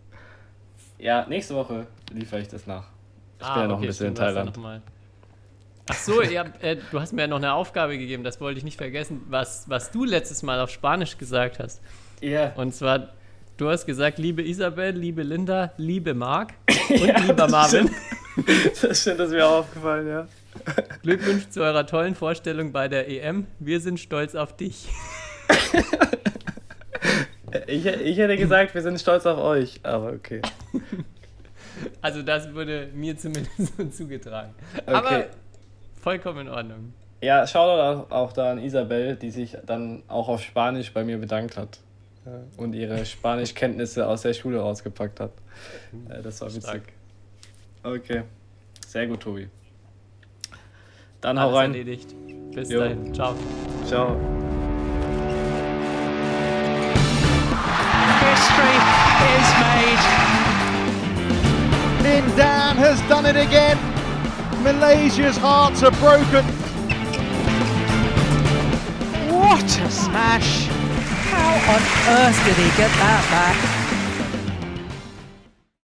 Ja, 0.99 1.27
nächste 1.27 1.55
Woche 1.55 1.87
liefere 2.13 2.41
ich 2.41 2.49
das 2.49 2.67
nach. 2.67 2.89
Ich 3.39 3.47
bin 3.47 3.63
ja 3.63 3.67
noch 3.67 3.81
ein 3.81 3.87
bisschen 3.87 4.09
in 4.09 4.15
ja 4.15 4.21
Thailand. 4.21 4.59
Ach 5.89 5.95
so, 5.95 6.23
ja, 6.23 6.45
äh, 6.61 6.77
du 6.91 7.01
hast 7.01 7.13
mir 7.13 7.23
ja 7.23 7.29
noch 7.29 7.37
eine 7.37 7.53
Aufgabe 7.53 7.97
gegeben, 7.97 8.25
das 8.25 8.41
wollte 8.41 8.59
ich 8.59 8.65
nicht 8.65 8.77
vergessen, 8.77 9.23
was, 9.29 9.69
was 9.69 9.93
du 9.93 10.05
letztes 10.05 10.43
Mal 10.43 10.61
auf 10.61 10.71
Spanisch 10.71 11.17
gesagt 11.17 11.61
hast. 11.61 11.81
Ja, 12.21 12.53
Und 12.57 12.75
zwar, 12.75 13.11
du 13.57 13.69
hast 13.69 13.87
gesagt, 13.87 14.19
liebe 14.19 14.43
Isabel, 14.43 14.97
liebe 14.97 15.23
Linda, 15.23 15.73
liebe 15.77 16.15
Marc 16.15 16.55
und 16.89 17.21
lieber 17.21 17.35
das 17.35 17.53
Marvin. 17.53 17.91
das 18.83 19.01
stimmt, 19.01 19.21
das 19.21 19.29
ist 19.29 19.35
mir 19.35 19.47
auch 19.47 19.61
aufgefallen, 19.61 20.09
ja. 20.09 20.29
Glückwunsch 21.03 21.49
zu 21.51 21.61
eurer 21.63 21.87
tollen 21.87 22.15
Vorstellung 22.15 22.73
bei 22.73 22.89
der 22.89 23.09
EM. 23.09 23.47
Wir 23.59 23.81
sind 23.81 24.01
stolz 24.01 24.35
auf 24.35 24.57
dich. 24.57 24.89
Ich, 27.69 27.87
ich 27.87 28.19
hätte 28.19 28.37
gesagt, 28.37 28.75
wir 28.75 28.83
sind 28.83 29.01
stolz 29.01 29.25
auf 29.25 29.39
euch, 29.39 29.81
aber 29.83 30.13
okay. 30.13 30.43
Also 32.03 32.23
das 32.23 32.53
wurde 32.55 32.89
mir 32.93 33.17
zumindest 33.17 33.77
so 33.77 33.85
zugetragen. 33.91 34.53
Okay. 34.85 34.93
Aber 34.95 35.27
vollkommen 36.03 36.47
in 36.47 36.49
Ordnung. 36.49 36.93
Ja, 37.23 37.47
Shoutout 37.47 37.81
auch, 37.81 38.11
auch 38.11 38.33
da 38.33 38.51
an 38.53 38.59
Isabel, 38.59 39.17
die 39.17 39.31
sich 39.31 39.57
dann 39.65 40.03
auch 40.09 40.29
auf 40.29 40.43
Spanisch 40.43 40.93
bei 40.93 41.05
mir 41.05 41.19
bedankt 41.19 41.57
hat. 41.57 41.79
Und 42.57 42.75
ihre 42.75 43.07
Spanischkenntnisse 43.07 44.07
aus 44.07 44.23
der 44.23 44.35
Schule 44.35 44.59
rausgepackt 44.59 45.21
hat. 45.21 45.31
Äh, 46.09 46.23
Das 46.23 46.41
war 46.41 46.49
witzig. 46.49 46.65
Stark. 46.65 46.83
Okay. 47.87 48.23
Sehr 48.85 49.07
gut, 49.07 49.21
Tobi. 49.21 49.49
Dann 51.21 51.39
hau 51.39 51.47
Alles 51.49 51.57
rein. 51.59 51.75
erledigt. 51.75 52.15
Bis 52.53 52.69
Jo. 52.69 52.81
dahin. 52.81 53.15
Ciao. 53.15 53.35
Ciao. 53.89 54.17
History 58.27 58.77
is 59.37 59.49
made. 59.63 60.05
Lindan 62.03 62.77
has 62.77 63.01
done 63.09 63.25
it 63.27 63.37
again. 63.37 63.79
Malaysia's 64.65 65.37
hearts 65.37 65.83
are 65.85 65.93
broken. 66.03 66.45
What 69.31 69.63
a 69.79 69.91
smash! 69.91 70.67
How 71.31 71.55
on 71.75 71.83
earth 72.19 72.45
did 72.47 72.57
he 72.57 72.69
get 72.77 72.91
that 72.99 73.23
back? 73.31 73.86